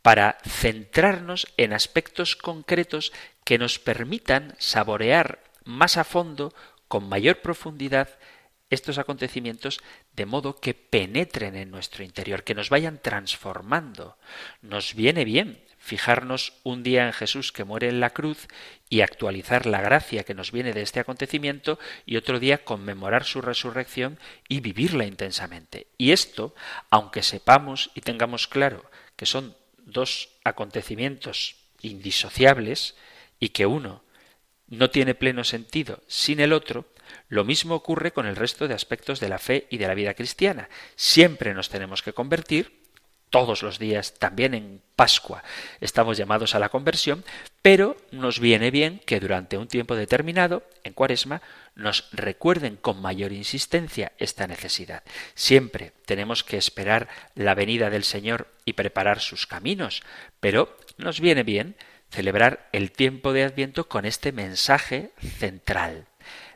para 0.02 0.38
centrarnos 0.48 1.48
en 1.58 1.74
aspectos 1.74 2.36
concretos 2.36 3.12
que 3.44 3.58
nos 3.58 3.80
permitan 3.80 4.56
saborear 4.60 5.40
más 5.66 5.98
a 5.98 6.04
fondo, 6.04 6.54
con 6.88 7.08
mayor 7.08 7.42
profundidad, 7.42 8.10
estos 8.70 8.98
acontecimientos 8.98 9.80
de 10.16 10.26
modo 10.26 10.60
que 10.60 10.74
penetren 10.74 11.56
en 11.56 11.72
nuestro 11.72 12.04
interior, 12.04 12.44
que 12.44 12.56
nos 12.56 12.70
vayan 12.70 13.00
transformando. 13.02 14.18
Nos 14.62 14.94
viene 14.96 15.26
bien 15.26 15.64
fijarnos 15.80 16.54
un 16.64 16.84
día 16.84 17.08
en 17.08 17.14
Jesús 17.14 17.52
que 17.52 17.64
muere 17.64 17.88
en 17.88 18.00
la 18.00 18.12
cruz 18.12 18.48
y 18.90 19.02
actualizar 19.02 19.66
la 19.66 19.82
gracia 19.82 20.24
que 20.24 20.34
nos 20.34 20.52
viene 20.52 20.74
de 20.74 20.82
este 20.82 21.00
acontecimiento 21.00 21.80
y 22.06 22.18
otro 22.18 22.40
día 22.40 22.64
conmemorar 22.64 23.24
su 23.24 23.42
resurrección 23.42 24.20
y 24.48 24.60
vivirla 24.60 25.06
intensamente. 25.06 25.88
Y 25.98 26.12
esto, 26.12 26.54
aunque 26.90 27.24
sepamos 27.24 27.92
y 27.96 28.02
tengamos 28.02 28.48
claro 28.48 28.90
que 29.16 29.26
son 29.26 29.56
dos 29.78 30.30
acontecimientos 30.44 31.56
indisociables 31.82 32.96
y 33.40 33.50
que 33.50 33.66
uno 33.66 34.04
no 34.68 34.90
tiene 34.90 35.16
pleno 35.16 35.44
sentido 35.44 36.04
sin 36.08 36.40
el 36.40 36.54
otro, 36.54 36.86
lo 37.28 37.44
mismo 37.44 37.76
ocurre 37.76 38.12
con 38.12 38.26
el 38.26 38.36
resto 38.36 38.68
de 38.68 38.74
aspectos 38.74 39.20
de 39.20 39.30
la 39.30 39.40
fe 39.40 39.68
y 39.70 39.78
de 39.78 39.88
la 39.88 39.96
vida 39.96 40.14
cristiana. 40.14 40.70
Siempre 40.96 41.54
nos 41.54 41.70
tenemos 41.70 42.02
que 42.02 42.14
convertir, 42.14 42.80
todos 43.30 43.62
los 43.62 43.78
días, 43.80 44.16
también 44.16 44.54
en 44.54 44.82
Pascua, 44.96 45.44
estamos 45.82 46.18
llamados 46.18 46.56
a 46.56 46.60
la 46.60 46.70
conversión, 46.70 47.24
pero 47.62 47.96
nos 48.12 48.40
viene 48.40 48.72
bien 48.72 49.02
que 49.06 49.20
durante 49.20 49.58
un 49.58 49.68
tiempo 49.68 49.96
determinado, 49.96 50.64
en 50.84 50.94
Cuaresma, 50.94 51.42
nos 51.76 52.10
recuerden 52.12 52.76
con 52.76 53.02
mayor 53.02 53.32
insistencia 53.32 54.12
esta 54.18 54.48
necesidad. 54.48 55.04
Siempre 55.36 55.94
tenemos 56.06 56.44
que 56.44 56.58
esperar 56.58 57.08
la 57.36 57.56
venida 57.56 57.90
del 57.90 58.04
Señor 58.04 58.48
y 58.66 58.74
preparar 58.74 59.20
sus 59.20 59.46
caminos, 59.46 60.02
pero 60.40 60.76
nos 60.98 61.20
viene 61.20 61.44
bien 61.44 61.76
celebrar 62.10 62.68
el 62.72 62.92
tiempo 62.92 63.34
de 63.34 63.44
Adviento 63.44 63.88
con 63.88 64.06
este 64.06 64.32
mensaje 64.32 65.12
central. 65.38 66.08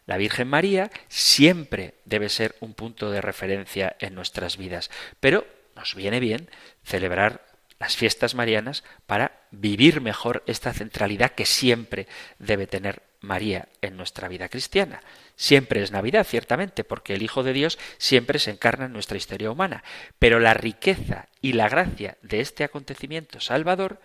La 0.06 0.18
Virgen 0.18 0.48
María 0.48 0.92
siempre 1.08 1.96
debe 2.06 2.30
ser 2.30 2.56
un 2.60 2.74
punto 2.74 3.12
de 3.12 3.22
referencia 3.22 3.96
en 4.00 4.16
nuestras 4.16 4.58
vidas, 4.58 4.92
pero 5.20 5.46
nos 5.76 5.96
viene 5.96 6.20
bien 6.20 6.50
celebrar 6.84 7.46
las 7.80 7.96
fiestas 7.96 8.36
marianas 8.36 8.84
para 9.06 9.42
vivir 9.52 10.02
mejor 10.02 10.44
esta 10.46 10.74
centralidad 10.74 11.32
que 11.32 11.46
siempre 11.46 12.08
debe 12.40 12.68
tener 12.68 13.02
María 13.20 13.70
en 13.82 13.96
nuestra 13.96 14.28
vida 14.28 14.50
cristiana. 14.50 15.02
Siempre 15.36 15.82
es 15.82 15.92
Navidad, 15.92 16.28
ciertamente, 16.28 16.84
porque 16.84 17.14
el 17.14 17.24
Hijo 17.24 17.42
de 17.42 17.54
Dios 17.54 17.80
siempre 17.98 18.38
se 18.38 18.52
encarna 18.52 18.86
en 18.86 18.94
nuestra 18.94 19.18
historia 19.18 19.50
humana, 19.50 19.84
pero 20.20 20.40
la 20.40 20.54
riqueza 20.54 21.30
y 21.42 21.54
la 21.54 21.70
gracia 21.70 22.18
de 22.22 22.42
este 22.42 22.66
acontecimiento 22.66 23.40
salvador 23.40 24.02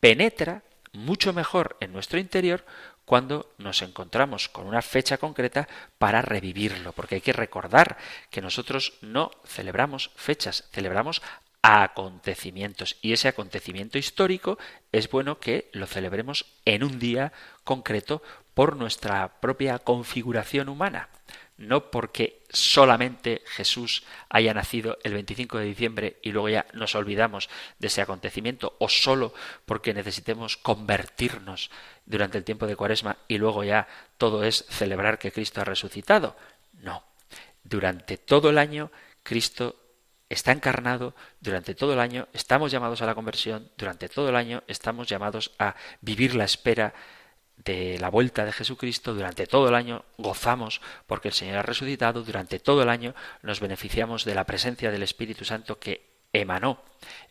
penetra 0.00 0.62
mucho 0.92 1.32
mejor 1.32 1.76
en 1.80 1.92
nuestro 1.92 2.18
interior 2.18 2.64
cuando 3.08 3.54
nos 3.56 3.80
encontramos 3.80 4.50
con 4.50 4.66
una 4.66 4.82
fecha 4.82 5.16
concreta 5.16 5.66
para 5.96 6.20
revivirlo, 6.20 6.92
porque 6.92 7.14
hay 7.14 7.20
que 7.22 7.32
recordar 7.32 7.96
que 8.30 8.42
nosotros 8.42 8.98
no 9.00 9.30
celebramos 9.46 10.10
fechas, 10.14 10.68
celebramos 10.72 11.22
acontecimientos 11.62 12.98
y 13.00 13.14
ese 13.14 13.28
acontecimiento 13.28 13.96
histórico 13.96 14.58
es 14.92 15.08
bueno 15.08 15.40
que 15.40 15.70
lo 15.72 15.86
celebremos 15.86 16.44
en 16.66 16.84
un 16.84 16.98
día 16.98 17.32
concreto 17.64 18.22
por 18.52 18.76
nuestra 18.76 19.40
propia 19.40 19.78
configuración 19.78 20.68
humana 20.68 21.08
no 21.58 21.90
porque 21.90 22.44
solamente 22.48 23.42
Jesús 23.46 24.04
haya 24.28 24.54
nacido 24.54 24.96
el 25.02 25.12
25 25.12 25.58
de 25.58 25.64
diciembre 25.64 26.18
y 26.22 26.30
luego 26.30 26.48
ya 26.48 26.66
nos 26.72 26.94
olvidamos 26.94 27.50
de 27.78 27.88
ese 27.88 28.00
acontecimiento, 28.00 28.76
o 28.78 28.88
solo 28.88 29.34
porque 29.66 29.92
necesitemos 29.92 30.56
convertirnos 30.56 31.70
durante 32.06 32.38
el 32.38 32.44
tiempo 32.44 32.66
de 32.66 32.76
Cuaresma 32.76 33.18
y 33.26 33.38
luego 33.38 33.64
ya 33.64 33.88
todo 34.16 34.44
es 34.44 34.64
celebrar 34.70 35.18
que 35.18 35.32
Cristo 35.32 35.60
ha 35.60 35.64
resucitado. 35.64 36.36
No, 36.74 37.02
durante 37.64 38.16
todo 38.16 38.50
el 38.50 38.58
año 38.58 38.90
Cristo 39.24 39.76
está 40.28 40.52
encarnado, 40.52 41.14
durante 41.40 41.74
todo 41.74 41.92
el 41.92 42.00
año 42.00 42.28
estamos 42.32 42.70
llamados 42.70 43.02
a 43.02 43.06
la 43.06 43.14
conversión, 43.14 43.70
durante 43.76 44.08
todo 44.08 44.28
el 44.28 44.36
año 44.36 44.62
estamos 44.68 45.08
llamados 45.08 45.52
a 45.58 45.74
vivir 46.00 46.34
la 46.34 46.44
espera 46.44 46.94
de 47.64 47.98
la 47.98 48.08
vuelta 48.08 48.44
de 48.44 48.52
Jesucristo 48.52 49.14
durante 49.14 49.46
todo 49.46 49.68
el 49.68 49.74
año 49.74 50.04
gozamos 50.16 50.80
porque 51.06 51.28
el 51.28 51.34
Señor 51.34 51.58
ha 51.58 51.62
resucitado, 51.62 52.22
durante 52.22 52.58
todo 52.58 52.82
el 52.82 52.88
año 52.88 53.14
nos 53.42 53.60
beneficiamos 53.60 54.24
de 54.24 54.34
la 54.34 54.44
presencia 54.44 54.90
del 54.90 55.02
Espíritu 55.02 55.44
Santo 55.44 55.78
que 55.78 56.08
emanó 56.32 56.82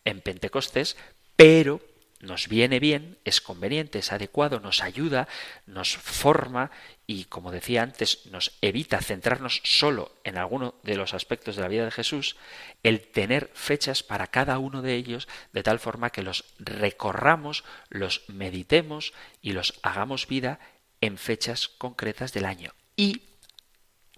en 0.05 0.21
Pentecostés, 0.21 0.97
pero 1.35 1.79
nos 2.19 2.47
viene 2.47 2.79
bien, 2.79 3.17
es 3.25 3.41
conveniente, 3.41 3.99
es 3.99 4.11
adecuado, 4.11 4.59
nos 4.59 4.81
ayuda, 4.81 5.27
nos 5.65 5.95
forma 5.97 6.71
y, 7.05 7.25
como 7.25 7.51
decía 7.51 7.83
antes, 7.83 8.25
nos 8.27 8.57
evita 8.61 9.01
centrarnos 9.01 9.61
solo 9.63 10.11
en 10.23 10.37
alguno 10.37 10.75
de 10.83 10.95
los 10.95 11.13
aspectos 11.13 11.55
de 11.55 11.61
la 11.61 11.67
vida 11.67 11.85
de 11.85 11.91
Jesús, 11.91 12.35
el 12.83 13.07
tener 13.07 13.51
fechas 13.53 14.01
para 14.01 14.27
cada 14.27 14.57
uno 14.57 14.81
de 14.81 14.95
ellos, 14.95 15.27
de 15.53 15.63
tal 15.63 15.79
forma 15.79 16.09
que 16.09 16.23
los 16.23 16.45
recorramos, 16.57 17.63
los 17.89 18.23
meditemos 18.27 19.13
y 19.41 19.51
los 19.51 19.75
hagamos 19.83 20.27
vida 20.27 20.59
en 21.01 21.17
fechas 21.17 21.67
concretas 21.67 22.33
del 22.33 22.45
año. 22.45 22.73
Y 22.95 23.21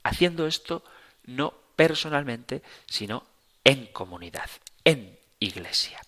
haciendo 0.03 0.47
esto 0.47 0.83
no 1.25 1.53
personalmente, 1.75 2.63
sino 2.87 3.25
en 3.63 3.87
comunidad, 3.87 4.49
en 4.85 5.19
iglesia. 5.39 5.99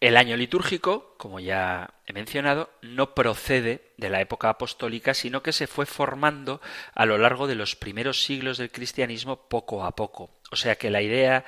El 0.00 0.16
año 0.16 0.34
litúrgico, 0.38 1.14
como 1.18 1.40
ya 1.40 1.92
he 2.06 2.14
mencionado, 2.14 2.70
no 2.80 3.14
procede 3.14 3.92
de 3.98 4.08
la 4.08 4.22
época 4.22 4.48
apostólica, 4.48 5.12
sino 5.12 5.42
que 5.42 5.52
se 5.52 5.66
fue 5.66 5.84
formando 5.84 6.62
a 6.94 7.04
lo 7.04 7.18
largo 7.18 7.46
de 7.46 7.54
los 7.54 7.76
primeros 7.76 8.24
siglos 8.24 8.56
del 8.56 8.70
cristianismo 8.70 9.48
poco 9.48 9.84
a 9.84 9.94
poco. 9.94 10.30
O 10.50 10.56
sea 10.56 10.76
que 10.76 10.88
la 10.88 11.02
idea 11.02 11.44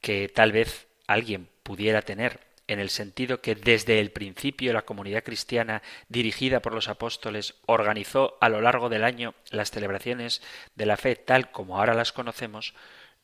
que 0.00 0.28
tal 0.28 0.52
vez 0.52 0.86
alguien 1.08 1.48
pudiera 1.64 2.02
tener 2.02 2.38
en 2.68 2.78
el 2.78 2.90
sentido 2.90 3.40
que 3.40 3.56
desde 3.56 3.98
el 3.98 4.12
principio 4.12 4.72
la 4.72 4.82
comunidad 4.82 5.24
cristiana 5.24 5.82
dirigida 6.08 6.60
por 6.62 6.72
los 6.72 6.88
apóstoles 6.88 7.56
organizó 7.66 8.38
a 8.40 8.48
lo 8.48 8.60
largo 8.60 8.88
del 8.88 9.02
año 9.02 9.34
las 9.50 9.72
celebraciones 9.72 10.40
de 10.76 10.86
la 10.86 10.96
fe 10.96 11.16
tal 11.16 11.50
como 11.50 11.78
ahora 11.78 11.94
las 11.94 12.12
conocemos, 12.12 12.74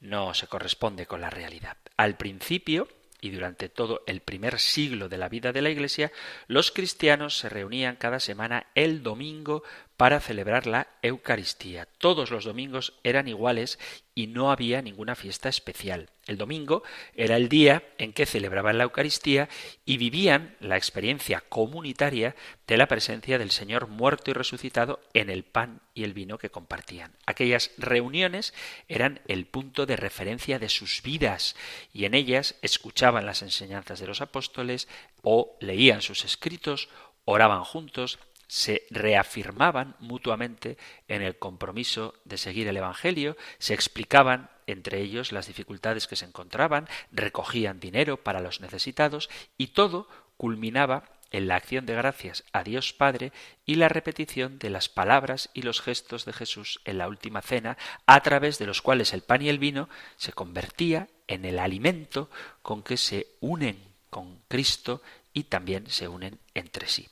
no 0.00 0.35
se 0.35 0.48
corresponde 0.48 1.07
con 1.07 1.20
la 1.20 1.31
realidad. 1.31 1.76
Al 1.96 2.16
principio, 2.16 2.88
y 3.26 3.30
durante 3.30 3.68
todo 3.68 4.02
el 4.06 4.20
primer 4.20 4.58
siglo 4.58 5.08
de 5.08 5.18
la 5.18 5.28
vida 5.28 5.52
de 5.52 5.62
la 5.62 5.70
Iglesia, 5.70 6.12
los 6.46 6.70
cristianos 6.70 7.36
se 7.36 7.48
reunían 7.48 7.96
cada 7.96 8.20
semana 8.20 8.66
el 8.74 9.02
domingo 9.02 9.62
para 9.96 10.20
celebrar 10.20 10.66
la 10.66 10.88
Eucaristía. 11.02 11.88
Todos 11.98 12.30
los 12.30 12.44
domingos 12.44 12.94
eran 13.02 13.28
iguales 13.28 13.78
y 14.14 14.26
no 14.26 14.50
había 14.50 14.82
ninguna 14.82 15.14
fiesta 15.14 15.48
especial. 15.48 16.11
El 16.26 16.38
domingo 16.38 16.82
era 17.14 17.37
el 17.37 17.48
día 17.48 17.82
en 17.98 18.12
que 18.12 18.26
celebraban 18.26 18.78
la 18.78 18.85
Eucaristía 18.85 19.48
y 19.85 19.96
vivían 19.96 20.56
la 20.61 20.76
experiencia 20.76 21.42
comunitaria 21.48 22.35
de 22.66 22.76
la 22.76 22.88
presencia 22.88 23.38
del 23.38 23.50
Señor 23.50 23.88
muerto 23.88 24.30
y 24.30 24.35
resucitado 24.35 25.00
en 25.14 25.30
el 25.30 25.44
pan 25.44 25.80
y 25.94 26.04
el 26.04 26.14
vino 26.14 26.38
que 26.38 26.50
compartían. 26.50 27.12
Aquellas 27.26 27.70
reuniones 27.78 28.54
eran 28.88 29.20
el 29.28 29.46
punto 29.46 29.87
de 29.87 29.96
referencia 29.96 30.59
de 30.59 30.68
sus 30.68 31.02
vidas 31.02 31.56
y 31.92 32.04
en 32.04 32.14
ellas 32.14 32.56
escuchaban 32.62 33.26
las 33.26 33.42
enseñanzas 33.42 34.00
de 34.00 34.06
los 34.06 34.20
apóstoles 34.20 34.88
o 35.22 35.56
leían 35.61 36.02
sus 36.02 36.24
escritos, 36.24 36.88
oraban 37.24 37.64
juntos, 37.64 38.18
se 38.48 38.87
reafirmaban 38.90 39.96
mutuamente 39.98 40.76
en 41.09 41.22
el 41.22 41.38
compromiso 41.38 42.14
de 42.24 42.38
seguir 42.38 42.68
el 42.68 42.76
Evangelio, 42.76 43.37
se 43.59 43.74
explicaban 43.74 44.50
entre 44.66 45.00
ellos 45.00 45.32
las 45.32 45.46
dificultades 45.46 46.06
que 46.06 46.16
se 46.16 46.24
encontraban, 46.24 46.88
recogían 47.12 47.80
dinero 47.80 48.16
para 48.22 48.40
los 48.40 48.61
necesitados 48.61 49.30
y 49.56 49.68
todo 49.68 50.09
culminaba 50.37 51.04
en 51.30 51.48
la 51.48 51.56
acción 51.56 51.87
de 51.87 51.94
gracias 51.94 52.44
a 52.52 52.62
Dios 52.62 52.92
Padre 52.92 53.32
y 53.64 53.76
la 53.76 53.88
repetición 53.88 54.59
de 54.59 54.70
las 54.70 54.88
palabras 54.88 55.50
y 55.54 55.62
los 55.62 55.80
gestos 55.80 56.24
de 56.24 56.32
Jesús 56.32 56.80
en 56.85 56.98
la 56.98 57.09
última 57.09 57.42
cena, 57.42 57.76
a 58.06 58.22
través 58.22 58.59
de 58.59 58.66
los 58.66 58.80
cuales 58.82 59.12
el 59.12 59.22
pan 59.22 59.42
y 59.42 59.48
el 59.48 59.59
vino 59.59 59.88
se 60.16 60.32
convertía 60.32 61.09
en 61.26 61.44
el 61.44 61.59
alimento 61.59 62.30
con 62.62 62.82
que 62.82 62.96
se 62.96 63.26
unen 63.40 63.76
con 64.11 64.40
Cristo 64.48 65.02
y 65.37 65.44
también 65.44 65.87
se 65.90 66.09
unen 66.09 66.38
entre 66.55 66.88
sí. 66.88 67.11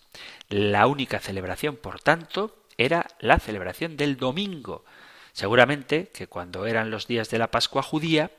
La 0.49 0.87
única 0.87 1.21
celebración, 1.21 1.77
por 1.77 2.01
tanto, 2.01 2.57
era 2.79 3.07
la 3.21 3.39
celebración 3.39 3.99
del 3.99 4.17
domingo. 4.17 4.87
Seguramente 5.35 6.09
que 6.09 6.27
cuando 6.27 6.65
eran 6.65 6.91
los 6.91 7.07
días 7.07 7.29
de 7.29 7.37
la 7.37 7.51
Pascua 7.51 7.83
judía, 7.83 8.31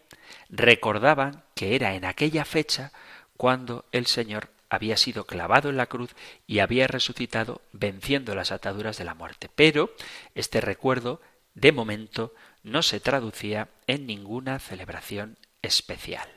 recordaban 0.50 1.44
que 1.54 1.76
era 1.76 1.94
en 1.94 2.04
aquella 2.04 2.46
fecha 2.46 2.94
cuando 3.38 3.86
el 3.92 4.08
Señor 4.08 4.50
había 4.70 4.98
sido 4.98 5.28
clavado 5.28 5.70
en 5.70 5.78
la 5.78 5.86
cruz 5.86 6.16
y 6.48 6.60
había 6.60 6.88
resucitado 6.88 7.62
venciendo 7.72 8.34
las 8.34 8.52
ataduras 8.52 8.98
de 8.98 9.06
la 9.06 9.14
muerte. 9.14 9.52
Pero 9.54 9.94
este 10.34 10.62
recuerdo, 10.62 11.22
de 11.54 11.72
momento, 11.72 12.34
no 12.64 12.82
se 12.82 13.00
traducía 13.00 13.70
en 13.86 14.08
ninguna 14.08 14.58
celebración 14.58 15.38
especial. 15.62 16.28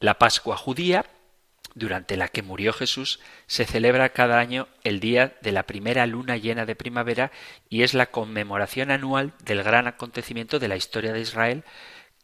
La 0.00 0.18
Pascua 0.18 0.56
judía 0.56 1.06
durante 1.78 2.16
la 2.16 2.28
que 2.28 2.42
murió 2.42 2.72
Jesús, 2.72 3.20
se 3.46 3.64
celebra 3.64 4.10
cada 4.10 4.38
año 4.38 4.68
el 4.84 5.00
día 5.00 5.36
de 5.40 5.52
la 5.52 5.64
primera 5.64 6.06
luna 6.06 6.36
llena 6.36 6.66
de 6.66 6.76
primavera 6.76 7.30
y 7.68 7.82
es 7.82 7.94
la 7.94 8.06
conmemoración 8.06 8.90
anual 8.90 9.32
del 9.44 9.62
gran 9.62 9.86
acontecimiento 9.86 10.58
de 10.58 10.68
la 10.68 10.76
historia 10.76 11.12
de 11.12 11.20
Israel, 11.20 11.64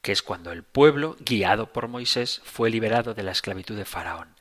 que 0.03 0.13
es 0.13 0.23
cuando 0.23 0.53
el 0.53 0.63
pueblo, 0.63 1.17
guiado 1.21 1.73
por 1.73 1.89
Moisés, 1.89 2.43
fue 2.45 2.69
liberado 2.69 3.15
de 3.15 3.23
la 3.23 3.33
esclavitud 3.33 3.77
de 3.77 3.87
Faraón. 3.87 4.35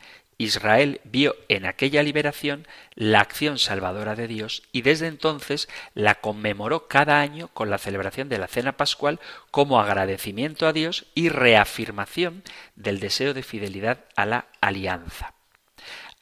Israel 0.44 1.02
vio 1.04 1.36
en 1.50 1.66
aquella 1.66 2.04
liberación 2.04 2.68
la 2.96 3.22
acción 3.22 3.58
salvadora 3.58 4.16
de 4.16 4.28
Dios 4.28 4.64
y 4.72 4.82
desde 4.82 5.08
entonces 5.08 5.68
la 5.94 6.16
conmemoró 6.16 6.88
cada 6.88 7.20
año 7.20 7.48
con 7.50 7.70
la 7.70 7.78
celebración 7.78 8.30
de 8.30 8.38
la 8.38 8.48
cena 8.48 8.78
pascual 8.78 9.20
como 9.52 9.80
agradecimiento 9.80 10.68
a 10.68 10.74
Dios 10.74 11.06
y 11.16 11.30
reafirmación 11.30 12.44
del 12.76 13.00
deseo 13.00 13.34
de 13.34 13.44
fidelidad 13.44 14.06
a 14.16 14.26
la 14.26 14.46
alianza. 14.62 15.34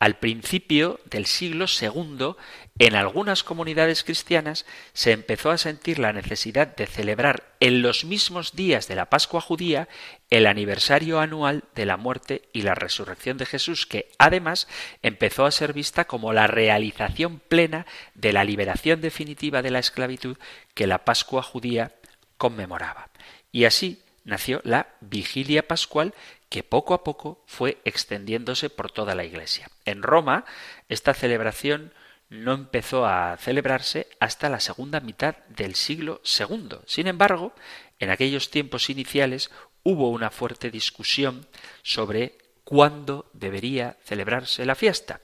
Al 0.02 0.18
principio 0.18 1.00
del 1.06 1.28
siglo 1.28 1.66
II, 1.66 2.34
en 2.80 2.96
algunas 2.96 3.44
comunidades 3.44 4.04
cristianas 4.04 4.66
se 4.94 5.12
empezó 5.12 5.52
a 5.52 5.58
sentir 5.58 6.00
la 6.00 6.14
necesidad 6.14 6.68
de 6.76 6.88
celebrar 6.88 7.44
en 7.60 7.82
los 7.82 8.06
mismos 8.06 8.56
días 8.56 8.88
de 8.88 8.96
la 8.96 9.06
Pascua 9.06 9.42
judía 9.42 9.88
el 10.30 10.48
aniversario 10.48 11.20
anual 11.20 11.64
de 11.76 11.86
la 11.86 11.98
muerte 11.98 12.44
y 12.54 12.64
la 12.64 12.74
resurrección 12.74 13.38
de 13.38 13.46
Jesús, 13.46 13.86
que 13.86 14.10
además 14.18 14.68
empezó 15.04 15.46
a 15.46 15.52
ser 15.52 15.74
vista 15.74 16.06
como 16.06 16.34
la 16.34 16.48
realización 16.48 17.40
plena 17.40 17.86
de 18.16 18.34
la 18.34 18.44
liberación 18.44 19.02
definitiva 19.02 19.62
de 19.62 19.72
la 19.72 19.80
esclavitud 19.80 20.38
que 20.74 20.88
la 20.88 21.06
Pascua 21.06 21.44
judía 21.44 21.92
conmemoraba. 22.38 23.10
Y 23.52 23.66
así 23.66 24.02
nació 24.24 24.62
la 24.64 24.88
vigilia 25.02 25.68
pascual 25.68 26.14
que 26.50 26.64
poco 26.64 26.94
a 26.94 27.04
poco 27.04 27.44
fue 27.46 27.78
extendiéndose 27.86 28.70
por 28.70 28.92
toda 28.92 29.14
la 29.14 29.24
Iglesia. 29.24 29.70
En 29.86 30.02
Roma, 30.02 30.46
esta 30.90 31.14
celebración 31.14 31.94
no 32.32 32.54
empezó 32.54 33.06
a 33.06 33.36
celebrarse 33.36 34.08
hasta 34.22 34.48
la 34.48 34.62
segunda 34.62 35.02
mitad 35.02 35.36
del 35.50 35.76
siglo 35.76 36.22
II. 36.24 36.78
Sin 36.86 37.08
embargo, 37.08 37.54
en 38.00 38.10
aquellos 38.10 38.50
tiempos 38.50 38.90
iniciales 38.90 39.52
hubo 39.84 40.10
una 40.10 40.32
fuerte 40.32 40.72
discusión 40.72 41.46
sobre 41.84 42.38
cuándo 42.64 43.30
debería 43.34 43.98
celebrarse 44.06 44.66
la 44.66 44.76
fiesta, 44.76 45.20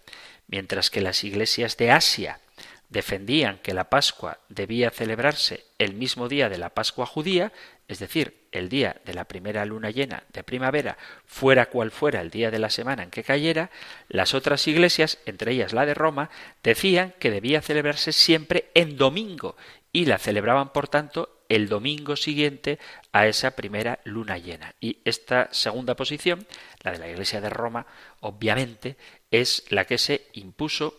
mientras 0.47 0.89
que 0.89 0.99
las 0.99 1.23
iglesias 1.23 1.77
de 1.77 1.91
Asia 1.91 2.41
defendían 2.89 3.59
que 3.59 3.73
la 3.73 3.89
Pascua 3.89 4.41
debía 4.49 4.91
celebrarse 4.91 5.65
el 5.77 5.93
mismo 5.93 6.27
día 6.27 6.49
de 6.49 6.57
la 6.57 6.71
Pascua 6.71 7.05
judía, 7.05 7.53
es 7.87 7.99
decir, 7.99 8.46
el 8.57 8.69
día 8.69 8.97
de 9.05 9.13
la 9.13 9.25
primera 9.25 9.65
luna 9.65 9.91
llena 9.91 10.23
de 10.33 10.43
primavera, 10.43 10.97
fuera 11.25 11.67
cual 11.67 11.91
fuera 11.91 12.21
el 12.21 12.29
día 12.29 12.51
de 12.51 12.59
la 12.59 12.69
semana 12.69 13.03
en 13.03 13.09
que 13.09 13.23
cayera, 13.23 13.69
las 14.09 14.33
otras 14.33 14.67
iglesias, 14.67 15.19
entre 15.25 15.51
ellas 15.51 15.73
la 15.73 15.85
de 15.85 15.93
Roma, 15.93 16.29
decían 16.63 17.13
que 17.19 17.31
debía 17.31 17.61
celebrarse 17.61 18.11
siempre 18.11 18.69
en 18.73 18.97
domingo 18.97 19.55
y 19.91 20.05
la 20.05 20.17
celebraban, 20.17 20.73
por 20.73 20.87
tanto, 20.87 21.43
el 21.49 21.69
domingo 21.69 22.15
siguiente 22.15 22.77
a 23.11 23.27
esa 23.27 23.51
primera 23.51 23.99
luna 24.03 24.37
llena. 24.37 24.75
Y 24.79 24.99
esta 25.05 25.49
segunda 25.51 25.95
posición, 25.95 26.45
la 26.83 26.91
de 26.91 26.99
la 26.99 27.09
Iglesia 27.09 27.41
de 27.41 27.49
Roma, 27.49 27.87
obviamente, 28.19 28.97
es 29.31 29.63
la 29.69 29.85
que 29.85 29.97
se 29.97 30.27
impuso 30.33 30.95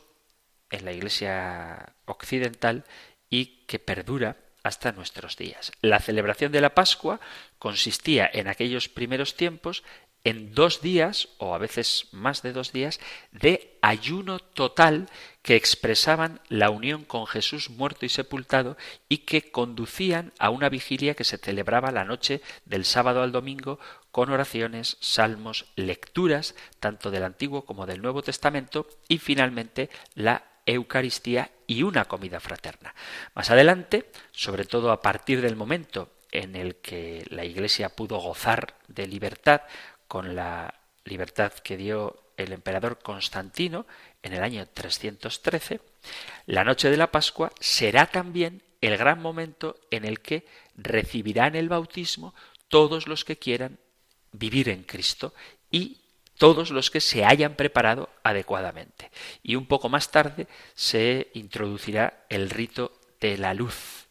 en 0.70 0.84
la 0.84 0.92
Iglesia 0.92 1.94
occidental 2.06 2.84
y 3.30 3.64
que 3.66 3.78
perdura 3.78 4.36
hasta 4.68 4.92
nuestros 4.92 5.36
días. 5.36 5.72
La 5.80 5.98
celebración 5.98 6.52
de 6.52 6.60
la 6.60 6.74
Pascua 6.74 7.20
consistía 7.58 8.28
en 8.30 8.48
aquellos 8.48 8.88
primeros 8.90 9.34
tiempos 9.34 9.82
en 10.24 10.52
dos 10.52 10.82
días, 10.82 11.28
o 11.38 11.54
a 11.54 11.58
veces 11.58 12.08
más 12.12 12.42
de 12.42 12.52
dos 12.52 12.72
días, 12.72 13.00
de 13.32 13.78
ayuno 13.80 14.40
total 14.40 15.08
que 15.42 15.56
expresaban 15.56 16.40
la 16.48 16.68
unión 16.68 17.04
con 17.04 17.26
Jesús 17.26 17.70
muerto 17.70 18.04
y 18.04 18.10
sepultado 18.10 18.76
y 19.08 19.18
que 19.18 19.50
conducían 19.50 20.34
a 20.38 20.50
una 20.50 20.68
vigilia 20.68 21.14
que 21.14 21.24
se 21.24 21.38
celebraba 21.38 21.90
la 21.90 22.04
noche 22.04 22.42
del 22.66 22.84
sábado 22.84 23.22
al 23.22 23.32
domingo 23.32 23.78
con 24.10 24.30
oraciones, 24.30 24.98
salmos, 25.00 25.64
lecturas, 25.76 26.54
tanto 26.78 27.10
del 27.10 27.24
Antiguo 27.24 27.64
como 27.64 27.86
del 27.86 28.02
Nuevo 28.02 28.20
Testamento, 28.20 28.86
y 29.08 29.16
finalmente 29.16 29.88
la 30.14 30.44
Eucaristía 30.66 31.52
y 31.68 31.84
una 31.84 32.06
comida 32.06 32.40
fraterna. 32.40 32.92
Más 33.34 33.50
adelante, 33.50 34.10
sobre 34.32 34.64
todo 34.64 34.90
a 34.90 35.00
partir 35.00 35.40
del 35.40 35.54
momento 35.54 36.10
en 36.32 36.56
el 36.56 36.76
que 36.76 37.24
la 37.30 37.44
Iglesia 37.44 37.90
pudo 37.90 38.18
gozar 38.18 38.74
de 38.88 39.06
libertad 39.06 39.60
con 40.08 40.34
la 40.34 40.74
libertad 41.04 41.52
que 41.52 41.76
dio 41.76 42.32
el 42.36 42.52
emperador 42.52 42.98
Constantino 42.98 43.86
en 44.22 44.32
el 44.32 44.42
año 44.42 44.66
313, 44.66 45.80
la 46.46 46.64
noche 46.64 46.90
de 46.90 46.96
la 46.96 47.10
Pascua 47.10 47.52
será 47.60 48.06
también 48.06 48.62
el 48.80 48.96
gran 48.96 49.20
momento 49.20 49.78
en 49.90 50.04
el 50.04 50.20
que 50.20 50.46
recibirán 50.76 51.54
el 51.54 51.68
bautismo 51.68 52.34
todos 52.68 53.08
los 53.08 53.24
que 53.24 53.36
quieran 53.36 53.78
vivir 54.32 54.68
en 54.68 54.84
Cristo 54.84 55.34
y 55.70 55.98
todos 56.38 56.70
los 56.70 56.90
que 56.90 57.00
se 57.00 57.24
hayan 57.24 57.54
preparado 57.54 58.08
adecuadamente. 58.22 59.10
Y 59.42 59.56
un 59.56 59.66
poco 59.66 59.88
más 59.88 60.10
tarde 60.10 60.46
se 60.74 61.28
introducirá 61.34 62.24
el 62.28 62.48
rito 62.48 62.92
de 63.20 63.36
la 63.36 63.52
luz, 63.54 64.06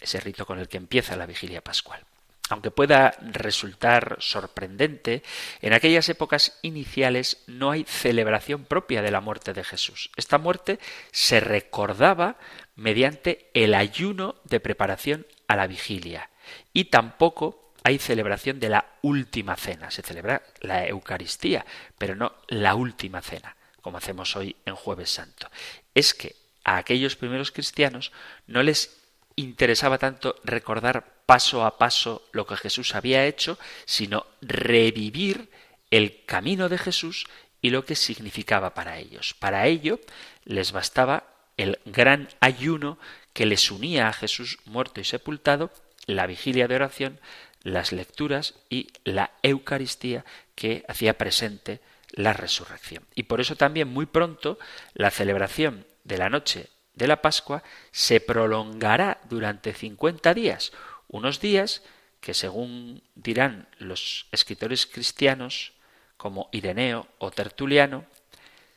ese 0.00 0.20
rito 0.20 0.44
con 0.44 0.58
el 0.58 0.68
que 0.68 0.76
empieza 0.76 1.16
la 1.16 1.26
vigilia 1.26 1.62
pascual. 1.62 2.04
Aunque 2.50 2.72
pueda 2.72 3.14
resultar 3.20 4.16
sorprendente, 4.18 5.22
en 5.62 5.72
aquellas 5.72 6.08
épocas 6.08 6.58
iniciales 6.62 7.44
no 7.46 7.70
hay 7.70 7.84
celebración 7.84 8.64
propia 8.64 9.02
de 9.02 9.12
la 9.12 9.20
muerte 9.20 9.52
de 9.52 9.62
Jesús. 9.62 10.10
Esta 10.16 10.36
muerte 10.36 10.80
se 11.12 11.38
recordaba 11.38 12.38
mediante 12.74 13.50
el 13.54 13.72
ayuno 13.72 14.34
de 14.44 14.58
preparación 14.58 15.26
a 15.46 15.54
la 15.54 15.68
vigilia 15.68 16.30
y 16.72 16.86
tampoco 16.86 17.69
hay 17.82 17.98
celebración 17.98 18.60
de 18.60 18.68
la 18.68 18.86
última 19.02 19.56
cena. 19.56 19.90
Se 19.90 20.02
celebra 20.02 20.42
la 20.60 20.86
Eucaristía, 20.86 21.64
pero 21.98 22.14
no 22.14 22.34
la 22.48 22.74
última 22.74 23.22
cena, 23.22 23.56
como 23.80 23.98
hacemos 23.98 24.36
hoy 24.36 24.56
en 24.66 24.74
Jueves 24.74 25.10
Santo. 25.10 25.50
Es 25.94 26.14
que 26.14 26.36
a 26.64 26.76
aquellos 26.76 27.16
primeros 27.16 27.52
cristianos 27.52 28.12
no 28.46 28.62
les 28.62 28.98
interesaba 29.36 29.98
tanto 29.98 30.36
recordar 30.44 31.22
paso 31.26 31.64
a 31.64 31.78
paso 31.78 32.28
lo 32.32 32.46
que 32.46 32.56
Jesús 32.56 32.94
había 32.94 33.26
hecho, 33.26 33.58
sino 33.86 34.26
revivir 34.42 35.48
el 35.90 36.24
camino 36.24 36.68
de 36.68 36.78
Jesús 36.78 37.26
y 37.62 37.70
lo 37.70 37.84
que 37.84 37.94
significaba 37.94 38.74
para 38.74 38.98
ellos. 38.98 39.34
Para 39.34 39.66
ello 39.66 40.00
les 40.44 40.72
bastaba 40.72 41.24
el 41.56 41.78
gran 41.84 42.28
ayuno 42.40 42.98
que 43.32 43.46
les 43.46 43.70
unía 43.70 44.08
a 44.08 44.12
Jesús 44.12 44.58
muerto 44.64 45.00
y 45.00 45.04
sepultado, 45.04 45.70
la 46.06 46.26
vigilia 46.26 46.66
de 46.66 46.74
oración, 46.74 47.20
las 47.62 47.92
lecturas 47.92 48.54
y 48.68 48.88
la 49.04 49.32
Eucaristía 49.42 50.24
que 50.54 50.84
hacía 50.88 51.18
presente 51.18 51.80
la 52.12 52.32
resurrección. 52.32 53.04
Y 53.14 53.24
por 53.24 53.40
eso 53.40 53.56
también 53.56 53.88
muy 53.88 54.06
pronto 54.06 54.58
la 54.94 55.10
celebración 55.10 55.86
de 56.04 56.18
la 56.18 56.28
noche 56.28 56.68
de 56.94 57.06
la 57.06 57.22
Pascua 57.22 57.62
se 57.92 58.20
prolongará 58.20 59.20
durante 59.28 59.72
50 59.72 60.34
días, 60.34 60.72
unos 61.08 61.40
días 61.40 61.82
que 62.20 62.34
según 62.34 63.02
dirán 63.14 63.68
los 63.78 64.26
escritores 64.32 64.86
cristianos 64.86 65.72
como 66.16 66.50
Ireneo 66.52 67.06
o 67.18 67.30
Tertuliano, 67.30 68.04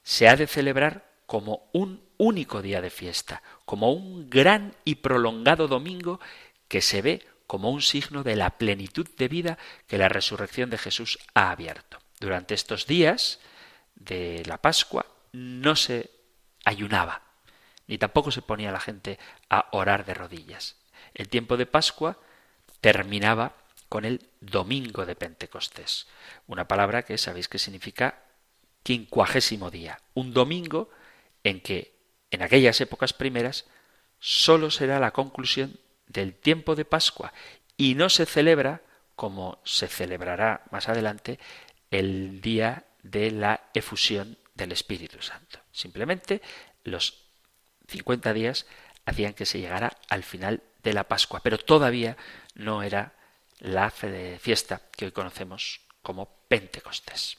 se 0.03 0.29
ha 0.29 0.36
de 0.36 0.47
celebrar 0.47 1.05
como 1.25 1.67
un 1.73 2.01
único 2.17 2.61
día 2.61 2.81
de 2.81 2.89
fiesta, 2.89 3.41
como 3.65 3.91
un 3.91 4.29
gran 4.29 4.75
y 4.86 4.95
prolongado 4.95 5.67
domingo 5.67 6.19
que 6.67 6.81
se 6.81 7.01
ve 7.01 7.27
como 7.48 7.72
un 7.72 7.82
signo 7.82 8.24
de 8.24 8.36
la 8.36 8.52
plenitud 8.52 9.08
de 9.18 9.28
vida 9.28 9.58
que 9.88 9.98
la 9.98 10.10
resurrección 10.10 10.70
de 10.70 10.78
Jesús 10.78 11.20
ha 11.34 11.52
abierto. 11.52 12.00
Durante 12.20 12.54
estos 12.54 12.88
días 12.88 13.39
de 13.96 14.44
la 14.46 14.62
Pascua 14.62 15.06
no 15.32 15.76
se 15.76 16.10
ayunaba, 16.66 17.22
ni 17.88 17.98
tampoco 17.98 18.32
se 18.32 18.41
ponía 18.41 18.72
la 18.72 18.80
gente 18.80 19.20
a 19.50 19.68
orar 19.72 20.06
de 20.06 20.14
rodillas. 20.14 20.78
El 21.14 21.30
tiempo 21.30 21.58
de 21.58 21.66
Pascua 21.66 22.18
terminaba 22.82 23.54
con 23.89 24.06
el 24.06 24.28
domingo 24.41 25.06
de 25.06 25.16
Pentecostés, 25.16 26.08
una 26.48 26.68
palabra 26.68 27.04
que 27.04 27.18
sabéis 27.18 27.48
que 27.48 27.60
significa 27.60 28.24
quincuagésimo 28.84 29.70
día, 29.70 30.00
un 30.14 30.34
domingo 30.34 30.89
en 31.44 31.62
que 31.62 31.96
en 32.32 32.41
aquellas 32.41 32.82
épocas 32.82 33.14
primeras 33.14 33.66
sólo 34.20 34.72
será 34.72 35.00
la 35.00 35.12
conclusión 35.12 35.80
del 36.14 36.36
tiempo 36.36 36.76
de 36.76 36.86
Pascua 36.86 37.34
y 37.76 37.95
no 37.95 38.09
se 38.09 38.26
celebra 38.26 38.82
como 39.16 39.59
se 39.64 39.88
celebrará 39.88 40.64
más 40.72 40.89
adelante 40.89 41.39
el 41.91 42.41
día 42.41 42.86
de 43.03 43.32
la 43.32 43.70
efusión 43.74 44.38
del 44.55 44.72
Espíritu 44.72 45.22
Santo. 45.22 45.59
Simplemente 45.72 46.41
los 46.84 47.26
50 47.88 48.34
días 48.34 48.66
hacían 49.05 49.34
que 49.34 49.45
se 49.45 49.59
llegara 49.59 49.97
al 50.09 50.24
final 50.24 50.61
de 50.84 50.93
la 50.93 51.03
Pascua, 51.05 51.41
pero 51.43 51.57
todavía 51.57 52.18
no 52.55 52.84
era 52.84 53.14
la 53.59 53.89
fiesta 53.91 54.82
que 54.91 55.05
hoy 55.05 55.11
conocemos 55.11 55.82
como 56.01 56.30
Pentecostés. 56.47 57.38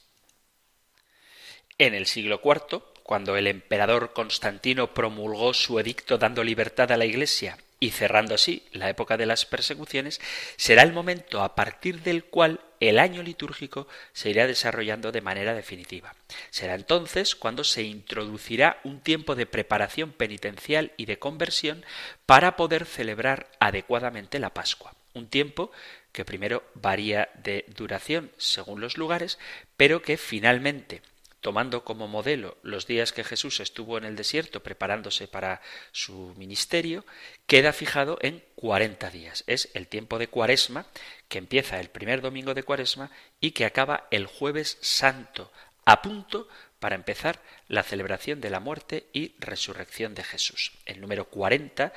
En 1.77 1.93
el 1.93 2.05
siglo 2.05 2.41
IV, 2.43 2.83
cuando 3.03 3.35
el 3.37 3.47
emperador 3.47 4.13
Constantino 4.13 4.93
promulgó 4.93 5.53
su 5.53 5.79
edicto 5.79 6.17
dando 6.17 6.43
libertad 6.43 6.91
a 6.91 6.97
la 6.97 7.05
Iglesia 7.05 7.57
y 7.79 7.91
cerrando 7.91 8.35
así 8.35 8.63
la 8.71 8.89
época 8.89 9.17
de 9.17 9.25
las 9.25 9.45
persecuciones, 9.45 10.21
será 10.57 10.83
el 10.83 10.93
momento 10.93 11.43
a 11.43 11.55
partir 11.55 12.01
del 12.01 12.23
cual 12.23 12.61
el 12.79 12.99
año 12.99 13.23
litúrgico 13.23 13.87
se 14.13 14.29
irá 14.29 14.47
desarrollando 14.47 15.11
de 15.11 15.21
manera 15.21 15.53
definitiva. 15.53 16.15
Será 16.49 16.75
entonces 16.75 17.35
cuando 17.35 17.63
se 17.63 17.83
introducirá 17.83 18.79
un 18.83 19.01
tiempo 19.01 19.35
de 19.35 19.45
preparación 19.45 20.11
penitencial 20.11 20.93
y 20.97 21.05
de 21.05 21.19
conversión 21.19 21.85
para 22.25 22.55
poder 22.55 22.85
celebrar 22.85 23.49
adecuadamente 23.59 24.39
la 24.39 24.53
Pascua. 24.53 24.93
Un 25.13 25.27
tiempo 25.27 25.71
que 26.11 26.25
primero 26.25 26.63
varía 26.73 27.29
de 27.43 27.65
duración 27.75 28.31
según 28.37 28.81
los 28.81 28.97
lugares, 28.97 29.37
pero 29.77 30.01
que 30.01 30.17
finalmente 30.17 31.01
tomando 31.45 31.83
como 31.83 32.07
modelo 32.07 32.57
los 32.63 32.87
días 32.87 33.13
que 33.13 33.23
Jesús 33.23 33.59
estuvo 33.59 33.99
en 33.99 34.05
el 34.05 34.15
desierto 34.15 34.63
preparándose 34.63 35.27
para 35.27 35.61
su 35.91 36.33
ministerio, 36.37 37.05
queda 37.45 37.71
fijado 37.71 38.17
en 38.23 38.43
cuarenta 38.55 39.11
días. 39.11 39.43
Es 39.45 39.69
el 39.75 39.87
tiempo 39.87 40.17
de 40.17 40.27
Cuaresma, 40.27 40.87
que 41.29 41.37
empieza 41.37 41.79
el 41.79 41.89
primer 41.89 42.21
domingo 42.21 42.55
de 42.55 42.63
Cuaresma 42.63 43.11
y 43.39 43.51
que 43.51 43.65
acaba 43.65 44.07
el 44.09 44.25
jueves 44.25 44.79
santo, 44.81 45.51
a 45.85 46.01
punto 46.01 46.47
para 46.79 46.95
empezar 46.95 47.39
la 47.67 47.83
celebración 47.83 48.41
de 48.41 48.49
la 48.49 48.59
muerte 48.59 49.05
y 49.13 49.35
resurrección 49.37 50.15
de 50.15 50.23
Jesús. 50.23 50.71
El 50.87 50.99
número 50.99 51.25
cuarenta 51.25 51.93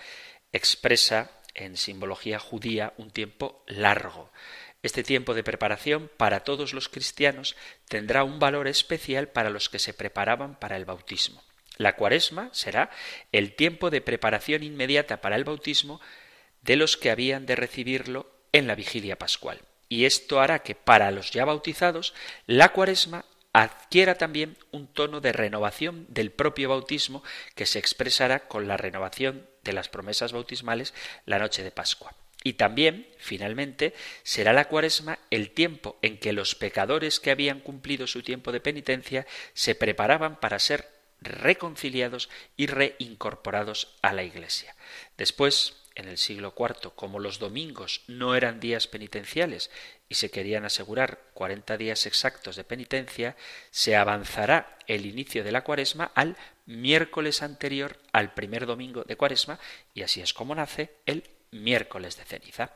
expresa 0.52 1.30
en 1.54 1.78
simbología 1.78 2.38
judía 2.38 2.92
un 2.98 3.10
tiempo 3.10 3.64
largo. 3.66 4.30
Este 4.82 5.02
tiempo 5.02 5.34
de 5.34 5.42
preparación 5.42 6.08
para 6.16 6.40
todos 6.40 6.72
los 6.72 6.88
cristianos 6.88 7.56
tendrá 7.88 8.22
un 8.22 8.38
valor 8.38 8.68
especial 8.68 9.28
para 9.28 9.50
los 9.50 9.68
que 9.68 9.80
se 9.80 9.92
preparaban 9.92 10.54
para 10.54 10.76
el 10.76 10.84
bautismo. 10.84 11.42
La 11.78 11.96
cuaresma 11.96 12.50
será 12.52 12.90
el 13.32 13.54
tiempo 13.54 13.90
de 13.90 14.00
preparación 14.00 14.62
inmediata 14.62 15.20
para 15.20 15.36
el 15.36 15.44
bautismo 15.44 16.00
de 16.62 16.76
los 16.76 16.96
que 16.96 17.10
habían 17.10 17.44
de 17.44 17.56
recibirlo 17.56 18.30
en 18.52 18.68
la 18.68 18.76
vigilia 18.76 19.18
pascual. 19.18 19.60
Y 19.88 20.04
esto 20.04 20.40
hará 20.40 20.60
que 20.60 20.74
para 20.76 21.10
los 21.10 21.32
ya 21.32 21.44
bautizados 21.44 22.14
la 22.46 22.70
cuaresma 22.70 23.24
adquiera 23.52 24.16
también 24.16 24.56
un 24.70 24.86
tono 24.86 25.20
de 25.20 25.32
renovación 25.32 26.06
del 26.08 26.30
propio 26.30 26.68
bautismo 26.68 27.24
que 27.56 27.66
se 27.66 27.80
expresará 27.80 28.46
con 28.46 28.68
la 28.68 28.76
renovación 28.76 29.48
de 29.64 29.72
las 29.72 29.88
promesas 29.88 30.32
bautismales 30.32 30.94
la 31.24 31.38
noche 31.38 31.64
de 31.64 31.72
Pascua. 31.72 32.14
Y 32.48 32.54
también, 32.54 33.06
finalmente, 33.18 33.92
será 34.22 34.54
la 34.54 34.68
cuaresma 34.68 35.18
el 35.30 35.50
tiempo 35.50 35.98
en 36.00 36.16
que 36.16 36.32
los 36.32 36.54
pecadores 36.54 37.20
que 37.20 37.30
habían 37.30 37.60
cumplido 37.60 38.06
su 38.06 38.22
tiempo 38.22 38.52
de 38.52 38.60
penitencia 38.60 39.26
se 39.52 39.74
preparaban 39.74 40.40
para 40.40 40.58
ser 40.58 40.88
reconciliados 41.20 42.30
y 42.56 42.66
reincorporados 42.66 43.94
a 44.00 44.14
la 44.14 44.22
Iglesia. 44.22 44.74
Después, 45.18 45.76
en 45.94 46.08
el 46.08 46.16
siglo 46.16 46.54
IV, 46.58 46.92
como 46.94 47.18
los 47.18 47.38
domingos 47.38 48.00
no 48.06 48.34
eran 48.34 48.60
días 48.60 48.86
penitenciales 48.86 49.70
y 50.08 50.14
se 50.14 50.30
querían 50.30 50.64
asegurar 50.64 51.20
cuarenta 51.34 51.76
días 51.76 52.06
exactos 52.06 52.56
de 52.56 52.64
penitencia, 52.64 53.36
se 53.70 53.94
avanzará 53.94 54.78
el 54.86 55.04
inicio 55.04 55.44
de 55.44 55.52
la 55.52 55.64
cuaresma 55.64 56.12
al 56.14 56.38
miércoles 56.64 57.42
anterior 57.42 57.98
al 58.12 58.32
primer 58.32 58.64
domingo 58.64 59.04
de 59.04 59.16
cuaresma 59.16 59.58
y 59.92 60.00
así 60.00 60.22
es 60.22 60.32
como 60.32 60.54
nace 60.54 60.94
el 61.04 61.24
miércoles 61.50 62.16
de 62.16 62.24
ceniza. 62.24 62.72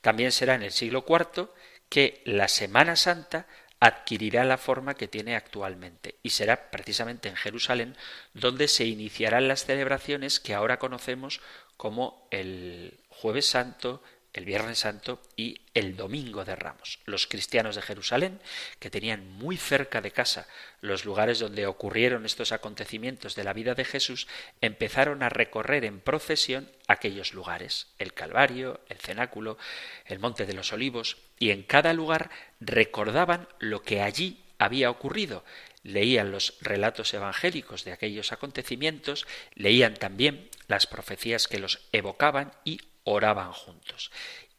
También 0.00 0.32
será 0.32 0.54
en 0.54 0.62
el 0.62 0.72
siglo 0.72 1.04
IV 1.08 1.50
que 1.88 2.22
la 2.24 2.48
Semana 2.48 2.96
Santa 2.96 3.46
adquirirá 3.80 4.44
la 4.44 4.58
forma 4.58 4.94
que 4.94 5.08
tiene 5.08 5.36
actualmente 5.36 6.16
y 6.22 6.30
será 6.30 6.70
precisamente 6.70 7.28
en 7.28 7.36
Jerusalén 7.36 7.96
donde 8.34 8.66
se 8.66 8.84
iniciarán 8.84 9.46
las 9.46 9.64
celebraciones 9.64 10.40
que 10.40 10.54
ahora 10.54 10.78
conocemos 10.78 11.40
como 11.76 12.26
el 12.32 12.98
jueves 13.08 13.46
santo, 13.46 14.02
el 14.34 14.44
Viernes 14.44 14.80
Santo 14.80 15.20
y 15.36 15.60
el 15.74 15.96
Domingo 15.96 16.44
de 16.44 16.54
Ramos. 16.54 16.98
Los 17.06 17.26
cristianos 17.26 17.76
de 17.76 17.82
Jerusalén, 17.82 18.40
que 18.78 18.90
tenían 18.90 19.30
muy 19.32 19.56
cerca 19.56 20.00
de 20.00 20.10
casa 20.10 20.46
los 20.80 21.04
lugares 21.04 21.38
donde 21.38 21.66
ocurrieron 21.66 22.26
estos 22.26 22.52
acontecimientos 22.52 23.34
de 23.34 23.44
la 23.44 23.52
vida 23.52 23.74
de 23.74 23.84
Jesús, 23.84 24.28
empezaron 24.60 25.22
a 25.22 25.28
recorrer 25.28 25.84
en 25.84 26.00
procesión 26.00 26.70
aquellos 26.86 27.34
lugares, 27.34 27.88
el 27.98 28.12
Calvario, 28.12 28.80
el 28.88 28.98
Cenáculo, 28.98 29.58
el 30.04 30.18
Monte 30.18 30.46
de 30.46 30.54
los 30.54 30.72
Olivos, 30.72 31.16
y 31.38 31.50
en 31.50 31.62
cada 31.62 31.92
lugar 31.92 32.30
recordaban 32.60 33.48
lo 33.58 33.82
que 33.82 34.02
allí 34.02 34.44
había 34.58 34.90
ocurrido. 34.90 35.44
Leían 35.82 36.32
los 36.32 36.58
relatos 36.60 37.14
evangélicos 37.14 37.84
de 37.84 37.92
aquellos 37.92 38.32
acontecimientos, 38.32 39.26
leían 39.54 39.94
también 39.94 40.50
las 40.66 40.86
profecías 40.86 41.48
que 41.48 41.58
los 41.58 41.80
evocaban 41.92 42.52
y 42.64 42.80
oraban 43.10 43.52
juntos. 43.52 44.10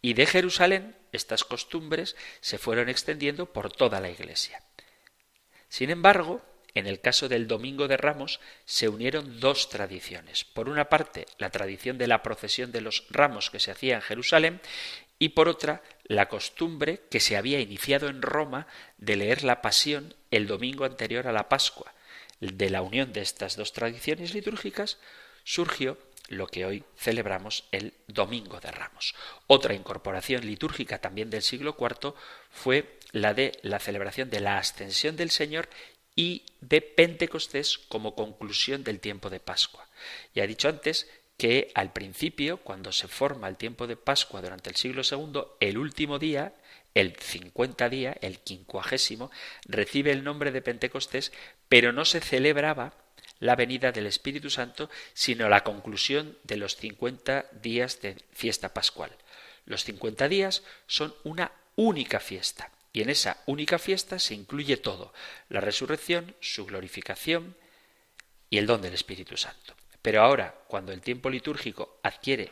Y 0.02 0.14
de 0.14 0.26
Jerusalén 0.26 0.96
estas 1.12 1.44
costumbres 1.44 2.16
se 2.42 2.58
fueron 2.58 2.90
extendiendo 2.90 3.52
por 3.52 3.72
toda 3.72 4.00
la 4.00 4.10
Iglesia. 4.10 4.64
Sin 5.68 5.90
embargo, 5.90 6.42
en 6.74 6.88
el 6.88 7.02
caso 7.02 7.28
del 7.28 7.48
Domingo 7.48 7.88
de 7.88 7.98
Ramos 7.98 8.40
se 8.66 8.90
unieron 8.90 9.40
dos 9.40 9.70
tradiciones. 9.70 10.44
Por 10.46 10.70
una 10.70 10.90
parte, 10.90 11.26
la 11.38 11.50
tradición 11.50 11.98
de 11.98 12.08
la 12.08 12.24
procesión 12.24 12.72
de 12.72 12.82
los 12.82 13.06
ramos 13.10 13.50
que 13.50 13.60
se 13.60 13.72
hacía 13.72 13.96
en 13.96 14.02
Jerusalén 14.02 14.62
y 15.18 15.30
por 15.30 15.50
otra, 15.50 15.84
la 16.06 16.30
costumbre 16.30 17.02
que 17.12 17.20
se 17.20 17.36
había 17.36 17.60
iniciado 17.60 18.08
en 18.08 18.22
Roma 18.22 18.68
de 18.98 19.18
leer 19.18 19.44
la 19.44 19.62
pasión 19.62 20.16
el 20.32 20.48
domingo 20.48 20.86
anterior 20.86 21.28
a 21.28 21.34
la 21.34 21.50
Pascua. 21.50 21.94
De 22.40 22.70
la 22.70 22.82
unión 22.82 23.12
de 23.12 23.22
estas 23.22 23.58
dos 23.58 23.74
tradiciones 23.74 24.34
litúrgicas 24.34 24.98
surgió 25.44 25.98
lo 26.30 26.48
que 26.48 26.66
hoy 26.66 26.84
celebramos 26.96 27.66
el 27.72 27.94
Domingo 28.08 28.60
de 28.60 28.72
Ramos. 28.72 29.16
Otra 29.48 29.74
incorporación 29.74 30.46
litúrgica 30.46 31.00
también 31.00 31.30
del 31.30 31.42
siglo 31.42 31.76
IV 31.78 32.14
fue 32.50 33.00
la 33.12 33.34
de 33.34 33.60
la 33.64 33.80
celebración 33.80 34.30
de 34.30 34.40
la 34.40 34.58
ascensión 34.58 35.16
del 35.16 35.32
Señor 35.32 35.70
y 36.16 36.44
de 36.62 36.82
Pentecostés 36.82 37.78
como 37.78 38.16
conclusión 38.16 38.84
del 38.84 39.00
tiempo 39.00 39.30
de 39.30 39.40
Pascua. 39.40 39.88
Ya 40.34 40.44
he 40.44 40.48
dicho 40.48 40.70
antes 40.70 41.10
que 41.38 41.72
al 41.74 41.94
principio, 41.94 42.58
cuando 42.58 42.92
se 42.92 43.08
forma 43.08 43.48
el 43.48 43.56
tiempo 43.56 43.88
de 43.88 43.96
Pascua 43.96 44.42
durante 44.42 44.70
el 44.70 44.76
siglo 44.76 45.02
II, 45.10 45.42
el 45.62 45.78
último 45.78 46.20
día, 46.20 46.54
el 46.94 47.16
50 47.16 47.90
día, 47.90 48.18
el 48.22 48.40
quincuagésimo, 48.40 49.32
recibe 49.66 50.12
el 50.12 50.24
nombre 50.24 50.52
de 50.52 50.62
Pentecostés, 50.62 51.32
pero 51.70 51.94
no 51.94 52.04
se 52.04 52.20
celebraba 52.20 52.94
la 53.40 53.56
venida 53.56 53.92
del 53.92 54.06
Espíritu 54.06 54.50
Santo, 54.50 54.90
sino 55.14 55.50
la 55.50 55.64
conclusión 55.64 56.38
de 56.44 56.58
los 56.58 56.76
50 56.76 57.46
días 57.62 58.02
de 58.02 58.18
fiesta 58.32 58.74
pascual. 58.74 59.12
Los 59.66 59.84
50 59.84 60.28
días 60.28 60.64
son 60.88 61.16
una 61.24 61.52
única 61.76 62.20
fiesta, 62.20 62.72
y 62.92 63.02
en 63.02 63.10
esa 63.10 63.42
única 63.46 63.80
fiesta 63.80 64.20
se 64.20 64.34
incluye 64.34 64.78
todo, 64.78 65.14
la 65.48 65.62
resurrección, 65.62 66.36
su 66.42 66.66
glorificación 66.66 67.56
y 68.50 68.58
el 68.58 68.66
don 68.66 68.82
del 68.82 68.94
Espíritu 68.94 69.38
Santo. 69.38 69.76
Pero 70.02 70.22
ahora, 70.22 70.56
cuando 70.68 70.92
el 70.92 71.02
tiempo 71.02 71.30
litúrgico 71.30 72.00
adquiere 72.04 72.52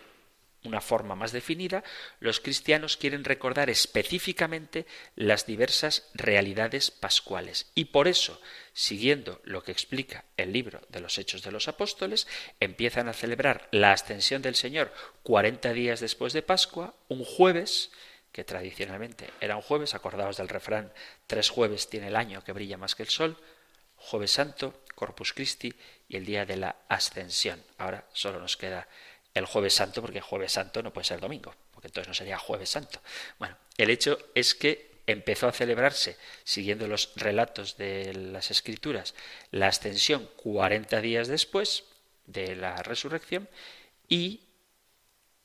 una 0.68 0.82
forma 0.82 1.15
más 1.15 1.32
definida, 1.32 1.84
los 2.20 2.39
cristianos 2.39 2.97
quieren 2.97 3.24
recordar 3.24 3.70
específicamente 3.70 4.86
las 5.15 5.45
diversas 5.45 6.09
realidades 6.13 6.91
pascuales. 6.91 7.72
Y 7.74 7.86
por 7.86 8.07
eso, 8.07 8.39
siguiendo 8.74 9.41
lo 9.43 9.63
que 9.63 9.72
explica 9.72 10.26
el 10.38 10.53
libro 10.53 10.82
de 10.89 10.99
los 10.99 11.18
Hechos 11.18 11.41
de 11.41 11.51
los 11.51 11.68
Apóstoles, 11.68 12.28
empiezan 12.59 13.07
a 13.07 13.13
celebrar 13.13 13.68
la 13.72 13.93
ascensión 13.93 14.41
del 14.41 14.55
Señor 14.55 14.93
40 15.24 15.74
días 15.74 15.99
después 15.99 16.34
de 16.34 16.43
Pascua, 16.43 16.95
un 17.07 17.24
jueves, 17.24 17.91
que 18.32 18.43
tradicionalmente 18.43 19.30
era 19.41 19.55
un 19.55 19.61
jueves, 19.61 19.95
acordaos 19.95 20.38
del 20.38 20.49
refrán, 20.49 20.93
tres 21.26 21.49
jueves 21.49 21.89
tiene 21.89 22.07
el 22.07 22.15
año 22.15 22.43
que 22.43 22.51
brilla 22.51 22.78
más 22.78 22.93
que 22.93 23.03
el 23.03 23.09
sol, 23.09 23.38
jueves 23.95 24.32
santo, 24.32 24.84
Corpus 24.95 25.34
Christi 25.34 25.74
y 26.07 26.18
el 26.18 26.26
día 26.26 26.45
de 26.45 26.57
la 26.57 26.76
ascensión. 26.88 27.63
Ahora 27.78 28.07
solo 28.13 28.39
nos 28.39 28.57
queda 28.57 28.88
el 29.38 29.45
jueves 29.45 29.73
santo, 29.73 30.01
porque 30.01 30.21
jueves 30.21 30.51
santo 30.51 30.81
no 30.81 30.93
puede 30.93 31.05
ser 31.05 31.19
domingo, 31.19 31.53
porque 31.71 31.88
entonces 31.88 32.07
no 32.07 32.13
sería 32.13 32.38
jueves 32.38 32.69
santo. 32.69 33.01
Bueno, 33.39 33.57
el 33.77 33.89
hecho 33.89 34.17
es 34.35 34.55
que 34.55 34.97
empezó 35.07 35.47
a 35.47 35.53
celebrarse, 35.53 36.17
siguiendo 36.43 36.88
los 36.88 37.13
relatos 37.15 37.77
de 37.77 38.13
las 38.13 38.51
escrituras, 38.51 39.15
la 39.51 39.67
ascensión 39.67 40.29
40 40.35 41.01
días 41.01 41.27
después 41.27 41.85
de 42.25 42.55
la 42.55 42.75
resurrección 42.83 43.49
y 44.09 44.41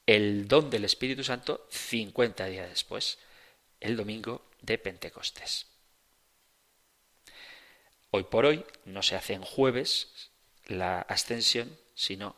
el 0.06 0.48
don 0.48 0.68
del 0.68 0.84
Espíritu 0.84 1.22
Santo 1.22 1.66
50 1.70 2.46
días 2.46 2.68
después, 2.68 3.18
el 3.80 3.96
domingo 3.96 4.44
de 4.60 4.78
Pentecostés. 4.78 5.66
Hoy 8.10 8.24
por 8.24 8.44
hoy 8.44 8.64
no 8.84 9.02
se 9.02 9.16
hace 9.16 9.34
en 9.34 9.42
jueves 9.42 10.30
la 10.66 11.00
ascensión, 11.02 11.78
sino 11.94 12.36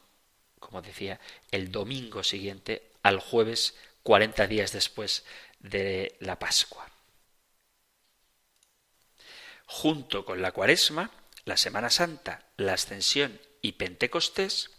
como 0.65 0.83
decía, 0.83 1.21
el 1.51 1.71
domingo 1.71 2.25
siguiente 2.25 2.91
al 3.03 3.21
jueves 3.21 3.75
40 4.03 4.47
días 4.47 4.73
después 4.73 5.25
de 5.61 6.17
la 6.21 6.39
Pascua. 6.39 6.91
Junto 9.67 10.25
con 10.25 10.41
la 10.43 10.53
Cuaresma, 10.53 11.11
la 11.45 11.57
Semana 11.57 11.91
Santa, 11.91 12.47
la 12.57 12.75
Ascensión 12.75 13.41
y 13.61 13.73
Pentecostés, 13.73 14.71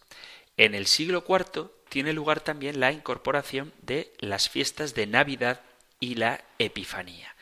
en 0.58 0.74
el 0.74 0.88
siglo 0.88 1.24
IV 1.28 1.72
tiene 1.90 2.14
lugar 2.14 2.42
también 2.42 2.80
la 2.80 2.92
incorporación 2.92 3.74
de 3.82 4.14
las 4.20 4.50
fiestas 4.50 4.96
de 4.96 5.06
Navidad 5.06 5.62
y 6.00 6.16
la 6.16 6.44
Epifanía. 6.60 7.36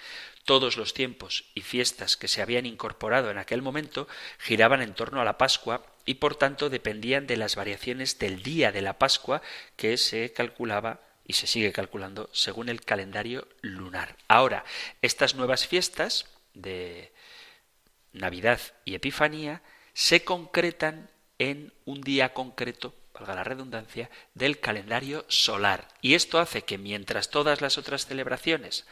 Todos 0.45 0.75
los 0.75 0.93
tiempos 0.93 1.45
y 1.55 1.61
fiestas 1.61 2.17
que 2.17 2.27
se 2.27 2.41
habían 2.41 2.65
incorporado 2.65 3.31
en 3.31 3.37
aquel 3.37 3.61
momento 3.61 4.07
giraban 4.39 4.81
en 4.81 4.93
torno 4.93 5.21
a 5.21 5.25
la 5.25 5.37
Pascua 5.37 5.85
y 6.05 6.15
por 6.15 6.35
tanto 6.35 6.69
dependían 6.69 7.27
de 7.27 7.37
las 7.37 7.55
variaciones 7.55 8.19
del 8.19 8.43
día 8.43 8.71
de 8.71 8.81
la 8.81 8.97
Pascua 8.97 9.41
que 9.75 9.97
se 9.97 10.31
calculaba 10.33 10.99
y 11.25 11.33
se 11.33 11.47
sigue 11.47 11.71
calculando 11.71 12.29
según 12.33 12.69
el 12.69 12.81
calendario 12.81 13.47
lunar. 13.61 14.15
Ahora, 14.27 14.65
estas 15.01 15.35
nuevas 15.35 15.67
fiestas 15.67 16.25
de 16.53 17.11
Navidad 18.11 18.59
y 18.85 18.95
Epifanía 18.95 19.61
se 19.93 20.23
concretan 20.23 21.09
en 21.39 21.73
un 21.85 22.01
día 22.01 22.33
concreto, 22.33 22.93
valga 23.13 23.35
la 23.35 23.43
redundancia, 23.43 24.09
del 24.33 24.59
calendario 24.59 25.25
solar. 25.27 25.87
Y 26.01 26.15
esto 26.15 26.39
hace 26.39 26.63
que 26.63 26.77
mientras 26.77 27.29
todas 27.29 27.61
las 27.61 27.77
otras 27.77 28.05
celebraciones, 28.05 28.85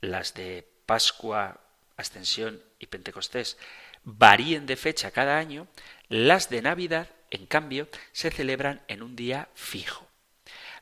las 0.00 0.34
de 0.34 0.66
Pascua, 0.86 1.60
Ascensión 1.96 2.62
y 2.78 2.86
Pentecostés, 2.86 3.56
varíen 4.04 4.66
de 4.66 4.76
fecha 4.76 5.10
cada 5.10 5.38
año, 5.38 5.68
las 6.12 6.50
de 6.50 6.60
Navidad, 6.60 7.08
en 7.30 7.46
cambio, 7.46 7.88
se 8.12 8.30
celebran 8.30 8.82
en 8.86 9.02
un 9.02 9.16
día 9.16 9.48
fijo. 9.54 10.06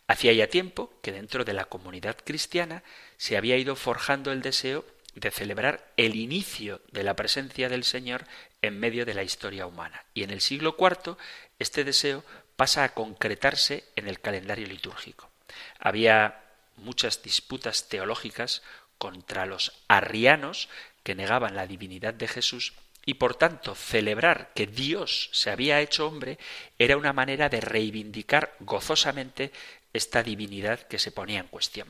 Hacía 0.09 0.33
ya 0.33 0.49
tiempo 0.49 0.93
que 1.03 1.13
dentro 1.13 1.45
de 1.45 1.53
la 1.53 1.67
comunidad 1.67 2.17
cristiana 2.25 2.83
se 3.17 3.37
había 3.37 3.57
ido 3.57 3.77
forjando 3.77 4.33
el 4.33 4.43
deseo 4.43 4.85
de 5.15 5.31
celebrar 5.31 5.93
el 5.97 6.17
inicio 6.17 6.81
de 6.91 7.05
la 7.05 7.15
presencia 7.15 7.69
del 7.69 7.85
Señor 7.85 8.25
en 8.61 8.81
medio 8.81 9.07
de 9.07 9.15
la 9.15 9.23
historia 9.23 9.69
humana. 9.69 10.05
Y 10.15 10.25
en 10.25 10.31
el 10.31 10.41
siglo 10.41 10.75
IV 10.77 11.17
este 11.61 11.85
deseo 11.85 12.25
pasa 12.57 12.83
a 12.83 12.93
concretarse 12.93 13.85
en 13.95 14.09
el 14.09 14.19
calendario 14.19 14.67
litúrgico. 14.67 15.31
Había 15.79 16.43
muchas 16.75 17.23
disputas 17.23 17.89
teológicas 17.89 18.63
contra 18.99 19.47
los 19.47 19.81
arrianos 19.87 20.69
que 21.05 21.15
negaban 21.15 21.55
la 21.55 21.69
divinidad 21.69 22.15
de 22.15 22.27
Jesús 22.27 22.73
y 23.05 23.15
por 23.15 23.35
tanto 23.35 23.75
celebrar 23.75 24.53
que 24.55 24.67
Dios 24.67 25.31
se 25.33 25.51
había 25.51 25.81
hecho 25.81 26.07
hombre 26.07 26.39
era 26.79 26.97
una 26.97 27.13
manera 27.13 27.49
de 27.49 27.61
reivindicar 27.61 28.55
gozosamente 28.61 29.53
esta 29.93 30.23
divinidad 30.23 30.81
que 30.81 30.99
se 30.99 31.11
ponía 31.11 31.41
en 31.41 31.49
cuestión. 31.49 31.89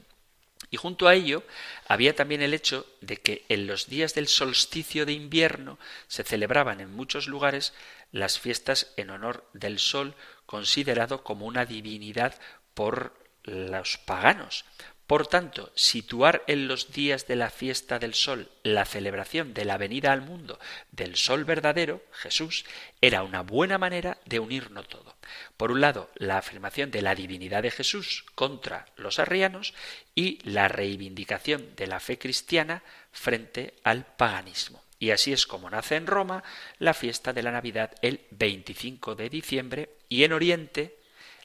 Y 0.70 0.76
junto 0.76 1.08
a 1.08 1.14
ello 1.14 1.42
había 1.88 2.14
también 2.14 2.42
el 2.42 2.54
hecho 2.54 2.86
de 3.00 3.16
que 3.16 3.44
en 3.48 3.66
los 3.66 3.88
días 3.88 4.14
del 4.14 4.28
solsticio 4.28 5.04
de 5.04 5.12
invierno 5.12 5.78
se 6.06 6.22
celebraban 6.22 6.80
en 6.80 6.94
muchos 6.94 7.26
lugares 7.26 7.72
las 8.12 8.38
fiestas 8.38 8.92
en 8.96 9.10
honor 9.10 9.48
del 9.52 9.78
sol, 9.78 10.14
considerado 10.46 11.24
como 11.24 11.46
una 11.46 11.64
divinidad 11.64 12.38
por 12.74 13.14
los 13.42 13.98
paganos. 13.98 14.64
Por 15.10 15.26
tanto, 15.26 15.72
situar 15.74 16.44
en 16.46 16.68
los 16.68 16.92
días 16.92 17.26
de 17.26 17.34
la 17.34 17.50
fiesta 17.50 17.98
del 17.98 18.14
sol 18.14 18.48
la 18.62 18.84
celebración 18.84 19.54
de 19.54 19.64
la 19.64 19.76
venida 19.76 20.12
al 20.12 20.20
mundo 20.20 20.60
del 20.92 21.16
sol 21.16 21.44
verdadero, 21.44 22.04
Jesús, 22.12 22.64
era 23.00 23.24
una 23.24 23.42
buena 23.42 23.76
manera 23.76 24.18
de 24.24 24.38
unirnos 24.38 24.86
todo. 24.86 25.16
Por 25.56 25.72
un 25.72 25.80
lado, 25.80 26.10
la 26.14 26.38
afirmación 26.38 26.92
de 26.92 27.02
la 27.02 27.16
divinidad 27.16 27.64
de 27.64 27.72
Jesús 27.72 28.24
contra 28.36 28.86
los 28.94 29.18
arrianos 29.18 29.74
y 30.14 30.38
la 30.48 30.68
reivindicación 30.68 31.74
de 31.74 31.88
la 31.88 31.98
fe 31.98 32.16
cristiana 32.16 32.84
frente 33.10 33.74
al 33.82 34.06
paganismo. 34.06 34.80
Y 35.00 35.10
así 35.10 35.32
es 35.32 35.44
como 35.44 35.70
nace 35.70 35.96
en 35.96 36.06
Roma 36.06 36.44
la 36.78 36.94
fiesta 36.94 37.32
de 37.32 37.42
la 37.42 37.50
Navidad 37.50 37.96
el 38.02 38.20
25 38.30 39.16
de 39.16 39.28
diciembre 39.28 39.90
y 40.08 40.22
en 40.22 40.32
Oriente 40.32 40.98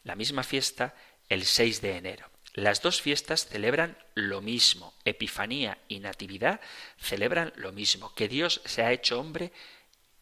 la 0.04 0.14
misma 0.14 0.44
fiesta 0.44 0.94
el 1.30 1.46
6 1.46 1.82
de 1.82 1.98
enero. 1.98 2.35
Las 2.56 2.82
dos 2.82 3.02
fiestas 3.02 3.48
celebran 3.48 3.98
lo 4.14 4.42
mismo. 4.42 4.94
Epifanía 5.04 5.78
y 5.90 6.00
Natividad 6.00 6.62
celebran 6.98 7.52
lo 7.58 7.74
mismo, 7.74 8.16
que 8.16 8.30
Dios 8.30 8.62
se 8.64 8.82
ha 8.82 8.94
hecho 8.94 9.20
hombre 9.20 9.52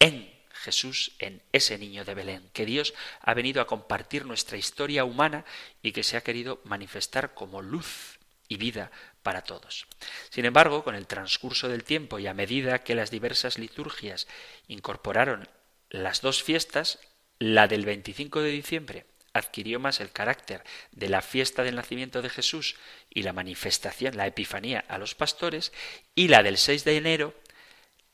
en 0.00 0.34
Jesús, 0.50 1.12
en 1.20 1.42
ese 1.52 1.78
niño 1.78 2.04
de 2.04 2.14
Belén, 2.14 2.50
que 2.52 2.66
Dios 2.66 2.92
ha 3.20 3.34
venido 3.34 3.62
a 3.62 3.68
compartir 3.68 4.26
nuestra 4.26 4.56
historia 4.56 5.04
humana 5.04 5.44
y 5.80 5.92
que 5.92 6.02
se 6.02 6.16
ha 6.16 6.22
querido 6.22 6.60
manifestar 6.64 7.34
como 7.34 7.62
luz 7.62 8.18
y 8.48 8.56
vida 8.56 8.90
para 9.22 9.42
todos. 9.42 9.86
Sin 10.30 10.44
embargo, 10.44 10.82
con 10.82 10.96
el 10.96 11.06
transcurso 11.06 11.68
del 11.68 11.84
tiempo 11.84 12.18
y 12.18 12.26
a 12.26 12.34
medida 12.34 12.82
que 12.82 12.96
las 12.96 13.12
diversas 13.12 13.58
liturgias 13.58 14.26
incorporaron 14.66 15.48
las 15.88 16.20
dos 16.20 16.42
fiestas, 16.42 16.98
la 17.38 17.68
del 17.68 17.84
25 17.84 18.40
de 18.40 18.50
diciembre 18.50 19.06
adquirió 19.34 19.80
más 19.80 20.00
el 20.00 20.10
carácter 20.10 20.64
de 20.92 21.08
la 21.08 21.20
fiesta 21.20 21.62
del 21.62 21.74
nacimiento 21.74 22.22
de 22.22 22.30
Jesús 22.30 22.76
y 23.10 23.22
la 23.22 23.34
manifestación, 23.34 24.16
la 24.16 24.26
epifanía 24.26 24.84
a 24.88 24.96
los 24.96 25.14
pastores, 25.14 25.72
y 26.14 26.28
la 26.28 26.42
del 26.42 26.56
6 26.56 26.84
de 26.84 26.96
enero, 26.96 27.34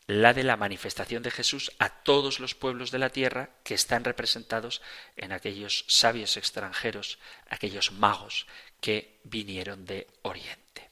la 0.06 0.34
de 0.34 0.42
la 0.42 0.56
manifestación 0.56 1.22
de 1.22 1.30
Jesús 1.30 1.70
a 1.78 1.88
todos 2.02 2.40
los 2.40 2.56
pueblos 2.56 2.90
de 2.90 2.98
la 2.98 3.10
tierra 3.10 3.50
que 3.62 3.74
están 3.74 4.02
representados 4.02 4.82
en 5.16 5.30
aquellos 5.30 5.84
sabios 5.86 6.36
extranjeros, 6.36 7.20
aquellos 7.48 7.92
magos 7.92 8.48
que 8.80 9.20
vinieron 9.22 9.84
de 9.84 10.08
Oriente. 10.22 10.90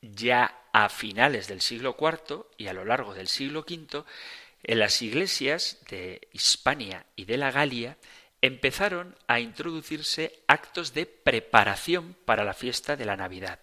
Ya 0.00 0.62
a 0.72 0.88
finales 0.88 1.48
del 1.48 1.60
siglo 1.60 1.96
IV 1.98 2.46
y 2.56 2.68
a 2.68 2.72
lo 2.72 2.84
largo 2.84 3.14
del 3.14 3.28
siglo 3.28 3.60
V, 3.68 4.04
en 4.64 4.78
las 4.78 5.02
iglesias 5.02 5.78
de 5.88 6.28
Hispania 6.32 7.06
y 7.16 7.24
de 7.24 7.36
la 7.36 7.50
Galia 7.50 7.96
empezaron 8.40 9.16
a 9.26 9.40
introducirse 9.40 10.40
actos 10.46 10.94
de 10.94 11.06
preparación 11.06 12.16
para 12.24 12.44
la 12.44 12.54
fiesta 12.54 12.96
de 12.96 13.04
la 13.04 13.16
Navidad, 13.16 13.60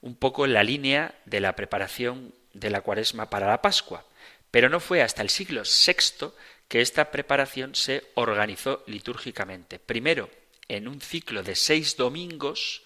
un 0.00 0.16
poco 0.16 0.44
en 0.44 0.54
la 0.54 0.64
línea 0.64 1.14
de 1.24 1.40
la 1.40 1.54
preparación 1.54 2.34
de 2.52 2.70
la 2.70 2.80
Cuaresma 2.80 3.30
para 3.30 3.46
la 3.46 3.62
Pascua. 3.62 4.04
Pero 4.50 4.68
no 4.68 4.80
fue 4.80 5.02
hasta 5.02 5.22
el 5.22 5.30
siglo 5.30 5.62
VI 5.62 6.32
que 6.68 6.80
esta 6.80 7.10
preparación 7.10 7.74
se 7.74 8.04
organizó 8.14 8.82
litúrgicamente. 8.86 9.78
Primero 9.78 10.30
en 10.68 10.86
un 10.86 11.00
ciclo 11.00 11.42
de 11.42 11.54
seis 11.54 11.96
domingos 11.96 12.82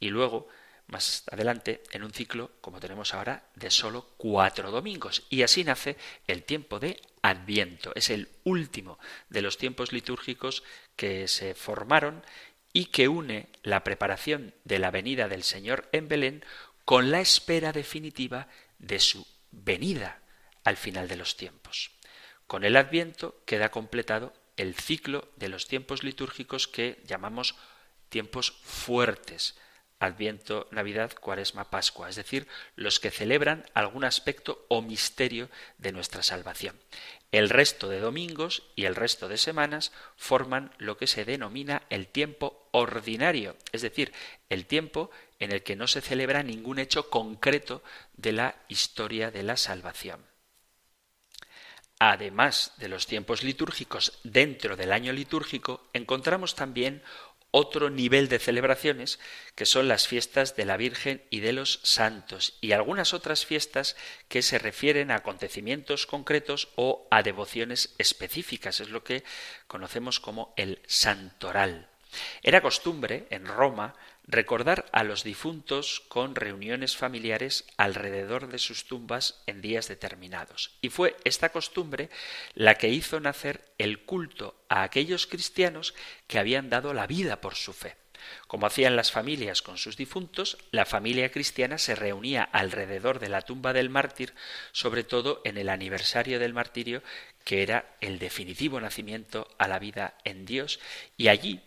y 0.00 0.08
luego 0.08 0.48
más 0.90 1.24
adelante 1.30 1.82
en 1.92 2.02
un 2.02 2.12
ciclo, 2.12 2.52
como 2.60 2.80
tenemos 2.80 3.14
ahora, 3.14 3.44
de 3.54 3.70
solo 3.70 4.10
cuatro 4.16 4.70
domingos. 4.70 5.24
Y 5.30 5.42
así 5.42 5.64
nace 5.64 5.96
el 6.26 6.42
tiempo 6.42 6.78
de 6.78 7.00
Adviento. 7.22 7.92
Es 7.94 8.10
el 8.10 8.28
último 8.44 8.98
de 9.28 9.42
los 9.42 9.56
tiempos 9.58 9.92
litúrgicos 9.92 10.62
que 10.96 11.28
se 11.28 11.54
formaron 11.54 12.22
y 12.72 12.86
que 12.86 13.08
une 13.08 13.48
la 13.62 13.84
preparación 13.84 14.54
de 14.64 14.78
la 14.78 14.90
venida 14.90 15.28
del 15.28 15.42
Señor 15.42 15.88
en 15.92 16.08
Belén 16.08 16.44
con 16.84 17.10
la 17.10 17.20
espera 17.20 17.72
definitiva 17.72 18.48
de 18.78 19.00
su 19.00 19.26
venida 19.50 20.20
al 20.64 20.76
final 20.76 21.08
de 21.08 21.16
los 21.16 21.36
tiempos. 21.36 21.92
Con 22.46 22.64
el 22.64 22.76
Adviento 22.76 23.42
queda 23.44 23.70
completado 23.70 24.32
el 24.56 24.74
ciclo 24.74 25.28
de 25.36 25.48
los 25.48 25.68
tiempos 25.68 26.02
litúrgicos 26.02 26.68
que 26.68 27.00
llamamos 27.06 27.54
tiempos 28.08 28.52
fuertes, 28.62 29.56
Adviento, 30.00 30.66
Navidad, 30.70 31.12
Cuaresma, 31.12 31.70
Pascua, 31.70 32.08
es 32.08 32.16
decir, 32.16 32.48
los 32.74 32.98
que 32.98 33.10
celebran 33.10 33.66
algún 33.74 34.04
aspecto 34.04 34.64
o 34.68 34.80
misterio 34.80 35.50
de 35.76 35.92
nuestra 35.92 36.22
salvación. 36.22 36.74
El 37.32 37.50
resto 37.50 37.88
de 37.88 38.00
domingos 38.00 38.64
y 38.74 38.86
el 38.86 38.96
resto 38.96 39.28
de 39.28 39.36
semanas 39.36 39.92
forman 40.16 40.72
lo 40.78 40.96
que 40.96 41.06
se 41.06 41.24
denomina 41.24 41.82
el 41.90 42.08
tiempo 42.08 42.66
ordinario, 42.72 43.56
es 43.72 43.82
decir, 43.82 44.12
el 44.48 44.66
tiempo 44.66 45.10
en 45.38 45.52
el 45.52 45.62
que 45.62 45.76
no 45.76 45.86
se 45.86 46.00
celebra 46.00 46.42
ningún 46.42 46.78
hecho 46.78 47.10
concreto 47.10 47.82
de 48.14 48.32
la 48.32 48.56
historia 48.68 49.30
de 49.30 49.42
la 49.42 49.56
salvación. 49.56 50.24
Además 52.02 52.72
de 52.78 52.88
los 52.88 53.06
tiempos 53.06 53.42
litúrgicos 53.42 54.18
dentro 54.24 54.74
del 54.74 54.90
año 54.90 55.12
litúrgico, 55.12 55.86
encontramos 55.92 56.54
también 56.54 57.02
otro 57.50 57.90
nivel 57.90 58.28
de 58.28 58.38
celebraciones 58.38 59.18
que 59.54 59.66
son 59.66 59.88
las 59.88 60.06
fiestas 60.06 60.56
de 60.56 60.64
la 60.64 60.76
Virgen 60.76 61.22
y 61.30 61.40
de 61.40 61.52
los 61.52 61.80
santos 61.82 62.56
y 62.60 62.72
algunas 62.72 63.14
otras 63.14 63.44
fiestas 63.46 63.96
que 64.28 64.42
se 64.42 64.58
refieren 64.58 65.10
a 65.10 65.16
acontecimientos 65.16 66.06
concretos 66.06 66.68
o 66.76 67.06
a 67.10 67.22
devociones 67.22 67.94
específicas. 67.98 68.80
Es 68.80 68.90
lo 68.90 69.02
que 69.02 69.24
conocemos 69.66 70.20
como 70.20 70.54
el 70.56 70.80
santoral. 70.86 71.88
Era 72.42 72.60
costumbre 72.60 73.26
en 73.30 73.46
Roma 73.46 73.94
recordar 74.30 74.86
a 74.92 75.02
los 75.02 75.24
difuntos 75.24 76.02
con 76.08 76.34
reuniones 76.34 76.96
familiares 76.96 77.64
alrededor 77.76 78.48
de 78.48 78.58
sus 78.58 78.84
tumbas 78.84 79.42
en 79.46 79.60
días 79.60 79.88
determinados. 79.88 80.76
Y 80.80 80.90
fue 80.90 81.16
esta 81.24 81.50
costumbre 81.50 82.10
la 82.54 82.76
que 82.76 82.88
hizo 82.88 83.20
nacer 83.20 83.64
el 83.78 84.04
culto 84.04 84.54
a 84.68 84.82
aquellos 84.82 85.26
cristianos 85.26 85.94
que 86.26 86.38
habían 86.38 86.70
dado 86.70 86.94
la 86.94 87.06
vida 87.06 87.40
por 87.40 87.56
su 87.56 87.72
fe. 87.72 87.96
Como 88.46 88.66
hacían 88.66 88.96
las 88.96 89.10
familias 89.10 89.62
con 89.62 89.78
sus 89.78 89.96
difuntos, 89.96 90.58
la 90.70 90.84
familia 90.84 91.32
cristiana 91.32 91.78
se 91.78 91.94
reunía 91.94 92.42
alrededor 92.42 93.18
de 93.18 93.30
la 93.30 93.42
tumba 93.42 93.72
del 93.72 93.88
mártir, 93.88 94.34
sobre 94.72 95.04
todo 95.04 95.40
en 95.44 95.56
el 95.56 95.70
aniversario 95.70 96.38
del 96.38 96.52
martirio, 96.52 97.02
que 97.44 97.62
era 97.62 97.96
el 98.00 98.18
definitivo 98.18 98.80
nacimiento 98.80 99.48
a 99.58 99.68
la 99.68 99.78
vida 99.78 100.14
en 100.24 100.44
Dios, 100.44 100.80
y 101.16 101.28
allí 101.28 101.60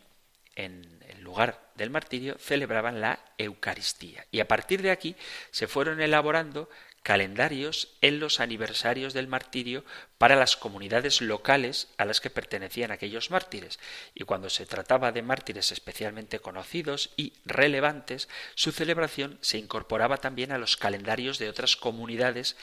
en 0.56 1.04
el 1.10 1.22
lugar 1.22 1.63
del 1.76 1.90
martirio 1.90 2.38
celebraban 2.40 3.02
la 3.02 3.20
Eucaristía. 3.38 4.26
Y 4.32 4.40
a 4.40 4.48
partir 4.48 4.82
de 4.82 4.92
aquí 4.92 5.16
se 5.52 5.68
fueron 5.68 6.02
elaborando 6.02 6.70
calendarios 7.04 7.90
en 8.02 8.20
los 8.20 8.40
aniversarios 8.40 9.14
del 9.14 9.28
martirio 9.28 9.84
para 10.18 10.38
las 10.38 10.56
comunidades 10.56 11.22
locales 11.22 11.90
a 11.98 12.06
las 12.06 12.22
que 12.22 12.30
pertenecían 12.30 12.92
aquellos 12.92 13.30
mártires. 13.30 13.78
Y 14.16 14.24
cuando 14.24 14.50
se 14.50 14.66
trataba 14.66 15.12
de 15.12 15.22
mártires 15.22 15.72
especialmente 15.72 16.40
conocidos 16.40 17.12
y 17.18 17.34
relevantes, 17.46 18.30
su 18.56 18.72
celebración 18.72 19.38
se 19.42 19.58
incorporaba 19.58 20.18
también 20.18 20.54
a 20.54 20.58
los 20.58 20.78
calendarios 20.78 21.40
de 21.40 21.50
otras 21.50 21.76
comunidades 21.76 22.56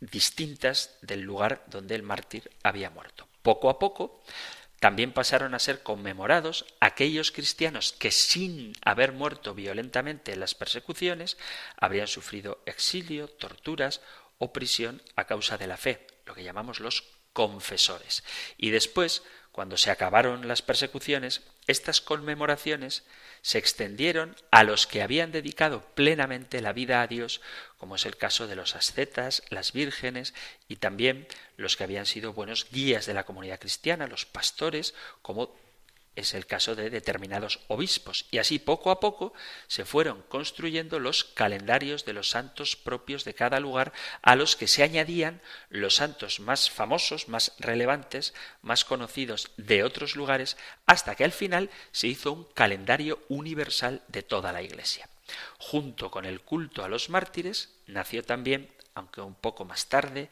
distintas 0.00 0.98
del 1.00 1.20
lugar 1.20 1.64
donde 1.66 1.94
el 1.94 2.02
mártir 2.02 2.50
había 2.62 2.90
muerto. 2.90 3.28
Poco 3.42 3.70
a 3.70 3.78
poco, 3.78 4.22
también 4.80 5.12
pasaron 5.12 5.54
a 5.54 5.58
ser 5.58 5.82
conmemorados 5.82 6.64
aquellos 6.80 7.30
cristianos 7.30 7.94
que 7.98 8.10
sin 8.10 8.72
haber 8.82 9.12
muerto 9.12 9.54
violentamente 9.54 10.32
en 10.32 10.40
las 10.40 10.54
persecuciones 10.54 11.36
habrían 11.76 12.08
sufrido 12.08 12.62
exilio, 12.64 13.28
torturas 13.28 14.00
o 14.38 14.52
prisión 14.54 15.02
a 15.16 15.26
causa 15.26 15.58
de 15.58 15.66
la 15.66 15.76
fe, 15.76 16.06
lo 16.24 16.34
que 16.34 16.44
llamamos 16.44 16.80
los 16.80 17.04
confesores. 17.34 18.24
Y 18.56 18.70
después, 18.70 19.22
cuando 19.52 19.76
se 19.76 19.90
acabaron 19.90 20.46
las 20.48 20.62
persecuciones, 20.62 21.42
estas 21.66 22.00
conmemoraciones 22.00 23.04
se 23.42 23.58
extendieron 23.58 24.36
a 24.50 24.64
los 24.64 24.86
que 24.86 25.02
habían 25.02 25.32
dedicado 25.32 25.82
plenamente 25.94 26.60
la 26.60 26.72
vida 26.72 27.02
a 27.02 27.06
Dios, 27.06 27.40
como 27.78 27.96
es 27.96 28.06
el 28.06 28.16
caso 28.16 28.46
de 28.46 28.56
los 28.56 28.76
ascetas, 28.76 29.42
las 29.50 29.72
vírgenes 29.72 30.34
y 30.68 30.76
también 30.76 31.26
los 31.56 31.76
que 31.76 31.84
habían 31.84 32.06
sido 32.06 32.32
buenos 32.32 32.68
guías 32.70 33.06
de 33.06 33.14
la 33.14 33.24
comunidad 33.24 33.58
cristiana, 33.58 34.06
los 34.06 34.26
pastores, 34.26 34.94
como 35.22 35.54
es 36.16 36.34
el 36.34 36.46
caso 36.46 36.74
de 36.74 36.90
determinados 36.90 37.60
obispos. 37.68 38.26
Y 38.30 38.38
así 38.38 38.58
poco 38.58 38.90
a 38.90 39.00
poco 39.00 39.32
se 39.68 39.84
fueron 39.84 40.22
construyendo 40.22 40.98
los 40.98 41.24
calendarios 41.24 42.04
de 42.04 42.12
los 42.12 42.30
santos 42.30 42.76
propios 42.76 43.24
de 43.24 43.34
cada 43.34 43.60
lugar, 43.60 43.92
a 44.22 44.36
los 44.36 44.56
que 44.56 44.66
se 44.66 44.82
añadían 44.82 45.40
los 45.68 45.96
santos 45.96 46.40
más 46.40 46.70
famosos, 46.70 47.28
más 47.28 47.52
relevantes, 47.58 48.34
más 48.62 48.84
conocidos 48.84 49.50
de 49.56 49.84
otros 49.84 50.16
lugares, 50.16 50.56
hasta 50.86 51.14
que 51.14 51.24
al 51.24 51.32
final 51.32 51.70
se 51.92 52.08
hizo 52.08 52.32
un 52.32 52.44
calendario 52.44 53.22
universal 53.28 54.02
de 54.08 54.22
toda 54.22 54.52
la 54.52 54.62
Iglesia. 54.62 55.08
Junto 55.58 56.10
con 56.10 56.24
el 56.24 56.40
culto 56.40 56.84
a 56.84 56.88
los 56.88 57.08
mártires 57.08 57.70
nació 57.86 58.24
también, 58.24 58.70
aunque 58.94 59.20
un 59.20 59.34
poco 59.34 59.64
más 59.64 59.88
tarde, 59.88 60.28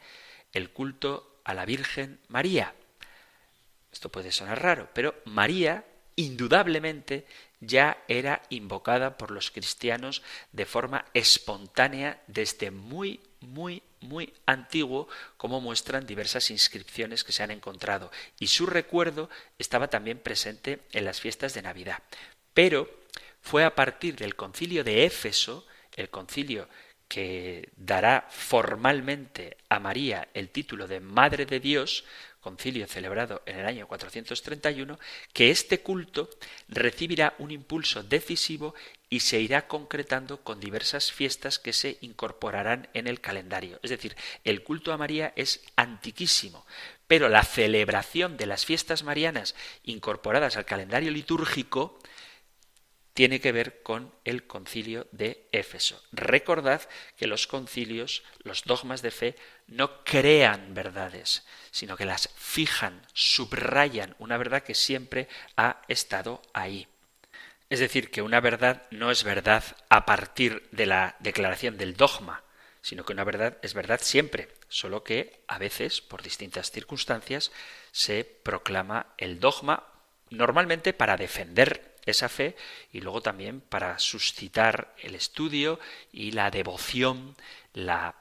el 0.51 0.71
culto 0.71 1.41
a 1.43 1.53
la 1.53 1.65
Virgen 1.65 2.19
María, 2.27 2.75
esto 3.91 4.09
puede 4.09 4.31
sonar 4.31 4.61
raro, 4.61 4.89
pero 4.93 5.15
María 5.25 5.85
indudablemente 6.15 7.25
ya 7.61 8.03
era 8.07 8.41
invocada 8.49 9.17
por 9.17 9.31
los 9.31 9.51
cristianos 9.51 10.21
de 10.51 10.65
forma 10.65 11.05
espontánea 11.13 12.21
desde 12.27 12.71
muy, 12.71 13.21
muy, 13.39 13.83
muy 14.01 14.33
antiguo, 14.45 15.07
como 15.37 15.61
muestran 15.61 16.05
diversas 16.05 16.51
inscripciones 16.51 17.23
que 17.23 17.31
se 17.31 17.43
han 17.43 17.51
encontrado. 17.51 18.11
Y 18.39 18.47
su 18.47 18.65
recuerdo 18.65 19.29
estaba 19.57 19.89
también 19.89 20.19
presente 20.19 20.81
en 20.91 21.05
las 21.05 21.21
fiestas 21.21 21.53
de 21.53 21.61
Navidad. 21.61 22.03
Pero 22.53 22.89
fue 23.41 23.63
a 23.63 23.75
partir 23.75 24.15
del 24.15 24.35
concilio 24.35 24.83
de 24.83 25.05
Éfeso, 25.05 25.65
el 25.95 26.09
concilio 26.09 26.67
que 27.07 27.69
dará 27.75 28.27
formalmente 28.29 29.57
a 29.67 29.79
María 29.79 30.29
el 30.33 30.49
título 30.49 30.87
de 30.87 30.99
Madre 30.99 31.45
de 31.45 31.59
Dios, 31.59 32.05
concilio 32.39 32.87
celebrado 32.87 33.41
en 33.45 33.59
el 33.59 33.65
año 33.65 33.87
431, 33.87 34.99
que 35.33 35.51
este 35.51 35.81
culto 35.81 36.29
recibirá 36.67 37.35
un 37.39 37.51
impulso 37.51 38.03
decisivo 38.03 38.73
y 39.09 39.21
se 39.21 39.39
irá 39.39 39.67
concretando 39.67 40.41
con 40.41 40.59
diversas 40.59 41.11
fiestas 41.11 41.59
que 41.59 41.73
se 41.73 41.97
incorporarán 42.01 42.87
en 42.93 43.07
el 43.07 43.21
calendario. 43.21 43.79
Es 43.83 43.89
decir, 43.89 44.15
el 44.43 44.63
culto 44.63 44.93
a 44.93 44.97
María 44.97 45.33
es 45.35 45.61
antiquísimo, 45.75 46.65
pero 47.07 47.27
la 47.27 47.43
celebración 47.43 48.37
de 48.37 48.45
las 48.45 48.65
fiestas 48.65 49.03
marianas 49.03 49.55
incorporadas 49.83 50.57
al 50.57 50.65
calendario 50.65 51.11
litúrgico 51.11 51.99
tiene 53.13 53.41
que 53.41 53.51
ver 53.51 53.81
con 53.83 54.13
el 54.23 54.47
concilio 54.47 55.07
de 55.11 55.47
Éfeso. 55.51 56.01
Recordad 56.11 56.81
que 57.17 57.27
los 57.27 57.47
concilios, 57.47 58.23
los 58.43 58.63
dogmas 58.63 59.01
de 59.01 59.11
fe, 59.11 59.35
no 59.67 60.03
crean 60.03 60.73
verdades, 60.73 61.45
sino 61.71 61.97
que 61.97 62.05
las 62.05 62.29
fijan, 62.35 63.05
subrayan 63.13 64.15
una 64.19 64.37
verdad 64.37 64.63
que 64.63 64.75
siempre 64.75 65.27
ha 65.57 65.81
estado 65.87 66.41
ahí. 66.53 66.87
Es 67.69 67.79
decir, 67.79 68.09
que 68.09 68.21
una 68.21 68.39
verdad 68.39 68.87
no 68.89 69.11
es 69.11 69.23
verdad 69.23 69.63
a 69.89 70.05
partir 70.05 70.67
de 70.71 70.87
la 70.87 71.15
declaración 71.19 71.77
del 71.77 71.95
dogma, 71.95 72.43
sino 72.81 73.05
que 73.05 73.13
una 73.13 73.23
verdad 73.23 73.57
es 73.61 73.73
verdad 73.73 73.99
siempre, 74.01 74.47
solo 74.69 75.03
que 75.03 75.43
a 75.47 75.59
veces, 75.59 76.01
por 76.01 76.23
distintas 76.23 76.71
circunstancias, 76.71 77.51
se 77.91 78.23
proclama 78.23 79.07
el 79.17 79.39
dogma 79.39 79.83
normalmente 80.29 80.93
para 80.93 81.17
defender 81.17 81.88
esa 82.05 82.29
fe 82.29 82.55
y 82.91 83.01
luego 83.01 83.21
también 83.21 83.61
para 83.61 83.99
suscitar 83.99 84.95
el 84.99 85.15
estudio 85.15 85.79
y 86.11 86.31
la 86.31 86.51
devoción, 86.51 87.35
la 87.73 88.15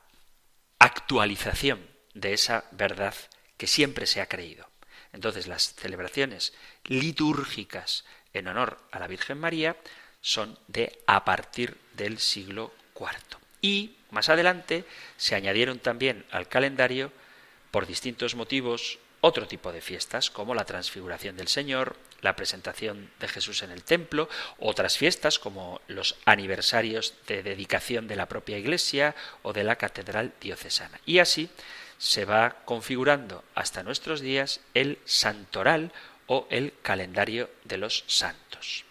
actualización 0.78 1.86
de 2.14 2.32
esa 2.32 2.64
verdad 2.72 3.14
que 3.56 3.66
siempre 3.66 4.06
se 4.06 4.20
ha 4.20 4.28
creído. 4.28 4.68
Entonces 5.12 5.46
las 5.46 5.74
celebraciones 5.74 6.52
litúrgicas 6.84 8.04
en 8.32 8.48
honor 8.48 8.78
a 8.90 8.98
la 8.98 9.06
Virgen 9.06 9.38
María 9.38 9.76
son 10.20 10.58
de 10.66 10.98
a 11.06 11.24
partir 11.24 11.78
del 11.94 12.18
siglo 12.18 12.72
IV. 12.94 13.38
Y 13.60 13.96
más 14.10 14.28
adelante 14.28 14.84
se 15.16 15.34
añadieron 15.34 15.78
también 15.78 16.24
al 16.30 16.48
calendario, 16.48 17.12
por 17.70 17.86
distintos 17.86 18.34
motivos, 18.34 18.98
otro 19.20 19.46
tipo 19.46 19.72
de 19.72 19.80
fiestas, 19.80 20.30
como 20.30 20.54
la 20.54 20.64
transfiguración 20.64 21.36
del 21.36 21.48
Señor, 21.48 21.96
la 22.20 22.36
presentación 22.36 23.10
de 23.20 23.28
Jesús 23.28 23.62
en 23.62 23.70
el 23.70 23.84
templo, 23.84 24.28
otras 24.58 24.96
fiestas 24.96 25.38
como 25.38 25.80
los 25.88 26.16
aniversarios 26.24 27.14
de 27.26 27.42
dedicación 27.42 28.08
de 28.08 28.16
la 28.16 28.26
propia 28.26 28.58
iglesia 28.58 29.14
o 29.42 29.52
de 29.52 29.64
la 29.64 29.76
catedral 29.76 30.32
diocesana. 30.40 31.00
Y 31.06 31.18
así 31.18 31.48
se 31.98 32.24
va 32.24 32.56
configurando 32.64 33.44
hasta 33.54 33.82
nuestros 33.82 34.20
días 34.20 34.60
el 34.74 34.98
santoral 35.04 35.92
o 36.26 36.46
el 36.50 36.74
calendario 36.82 37.50
de 37.64 37.78
los 37.78 38.04
santos. 38.06 38.84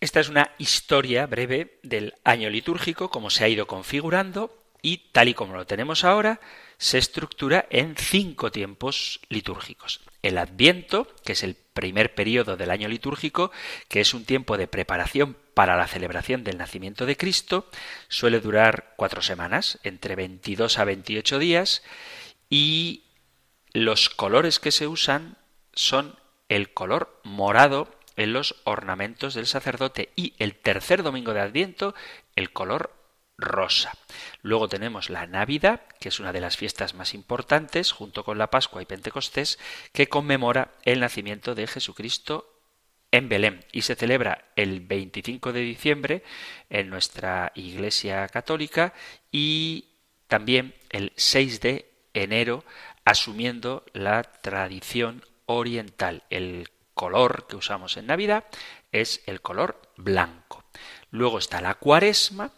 Esta 0.00 0.18
es 0.18 0.28
una 0.28 0.50
historia 0.58 1.26
breve 1.26 1.78
del 1.84 2.14
año 2.24 2.50
litúrgico, 2.50 3.08
como 3.08 3.30
se 3.30 3.44
ha 3.44 3.48
ido 3.48 3.68
configurando 3.68 4.52
y 4.82 4.98
tal 5.12 5.28
y 5.28 5.34
como 5.34 5.54
lo 5.54 5.64
tenemos 5.64 6.02
ahora, 6.02 6.40
se 6.76 6.98
estructura 6.98 7.66
en 7.70 7.94
cinco 7.96 8.50
tiempos 8.50 9.20
litúrgicos. 9.28 10.00
El 10.22 10.38
Adviento, 10.38 11.06
que 11.24 11.32
es 11.32 11.44
el 11.44 11.56
primer 11.72 12.14
periodo 12.14 12.56
del 12.56 12.70
año 12.70 12.88
litúrgico, 12.88 13.50
que 13.88 14.00
es 14.00 14.14
un 14.14 14.24
tiempo 14.24 14.56
de 14.56 14.66
preparación 14.66 15.36
para 15.54 15.76
la 15.76 15.86
celebración 15.86 16.44
del 16.44 16.58
nacimiento 16.58 17.06
de 17.06 17.16
Cristo, 17.16 17.68
suele 18.08 18.40
durar 18.40 18.94
cuatro 18.96 19.22
semanas, 19.22 19.78
entre 19.82 20.16
22 20.16 20.78
a 20.78 20.84
28 20.84 21.38
días, 21.38 21.82
y 22.48 23.04
los 23.72 24.10
colores 24.10 24.58
que 24.58 24.72
se 24.72 24.86
usan 24.86 25.38
son 25.72 26.16
el 26.48 26.72
color 26.74 27.20
morado 27.24 27.88
en 28.16 28.32
los 28.32 28.56
ornamentos 28.64 29.34
del 29.34 29.46
sacerdote 29.46 30.10
y 30.16 30.34
el 30.38 30.54
tercer 30.54 31.02
domingo 31.02 31.32
de 31.32 31.40
Adviento 31.40 31.94
el 32.36 32.52
color 32.52 33.01
Luego 34.42 34.68
tenemos 34.68 35.10
la 35.10 35.26
Navidad, 35.26 35.82
que 36.00 36.08
es 36.08 36.20
una 36.20 36.32
de 36.32 36.40
las 36.40 36.56
fiestas 36.56 36.94
más 36.94 37.14
importantes, 37.14 37.92
junto 37.92 38.24
con 38.24 38.38
la 38.38 38.50
Pascua 38.50 38.82
y 38.82 38.86
Pentecostés, 38.86 39.58
que 39.92 40.08
conmemora 40.08 40.72
el 40.84 41.00
nacimiento 41.00 41.54
de 41.54 41.66
Jesucristo 41.66 42.48
en 43.10 43.28
Belén 43.28 43.64
y 43.72 43.82
se 43.82 43.94
celebra 43.94 44.46
el 44.56 44.80
25 44.80 45.52
de 45.52 45.60
diciembre 45.60 46.24
en 46.70 46.88
nuestra 46.88 47.52
Iglesia 47.54 48.26
Católica 48.28 48.94
y 49.30 49.90
también 50.28 50.74
el 50.90 51.12
6 51.16 51.60
de 51.60 51.92
enero 52.14 52.64
asumiendo 53.04 53.84
la 53.92 54.22
tradición 54.22 55.24
oriental. 55.46 56.22
El 56.30 56.70
color 56.94 57.46
que 57.46 57.56
usamos 57.56 57.96
en 57.96 58.06
Navidad 58.06 58.44
es 58.92 59.22
el 59.26 59.40
color 59.40 59.80
blanco. 59.96 60.64
Luego 61.10 61.38
está 61.38 61.60
la 61.60 61.74
cuaresma, 61.74 62.50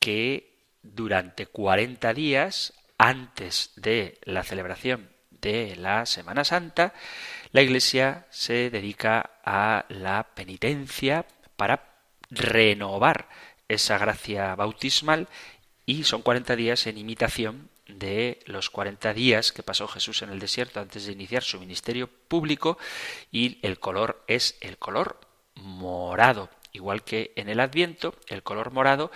que 0.00 0.58
durante 0.82 1.46
40 1.46 2.12
días 2.14 2.72
antes 2.98 3.72
de 3.76 4.18
la 4.24 4.42
celebración 4.42 5.10
de 5.30 5.76
la 5.76 6.06
Semana 6.06 6.44
Santa, 6.44 6.92
la 7.52 7.62
Iglesia 7.62 8.26
se 8.30 8.70
dedica 8.70 9.30
a 9.44 9.84
la 9.88 10.28
penitencia 10.34 11.26
para 11.56 11.94
renovar 12.30 13.28
esa 13.68 13.98
gracia 13.98 14.54
bautismal 14.54 15.28
y 15.86 16.04
son 16.04 16.22
40 16.22 16.56
días 16.56 16.86
en 16.86 16.98
imitación 16.98 17.70
de 17.86 18.38
los 18.46 18.70
40 18.70 19.12
días 19.14 19.52
que 19.52 19.62
pasó 19.62 19.88
Jesús 19.88 20.22
en 20.22 20.30
el 20.30 20.38
desierto 20.38 20.80
antes 20.80 21.06
de 21.06 21.12
iniciar 21.12 21.42
su 21.42 21.58
ministerio 21.58 22.08
público 22.08 22.78
y 23.32 23.58
el 23.62 23.78
color 23.78 24.22
es 24.28 24.56
el 24.60 24.78
color 24.78 25.20
morado, 25.56 26.50
igual 26.72 27.02
que 27.02 27.32
en 27.36 27.48
el 27.48 27.60
Adviento, 27.60 28.14
el 28.28 28.42
color 28.42 28.72
morado 28.72 29.10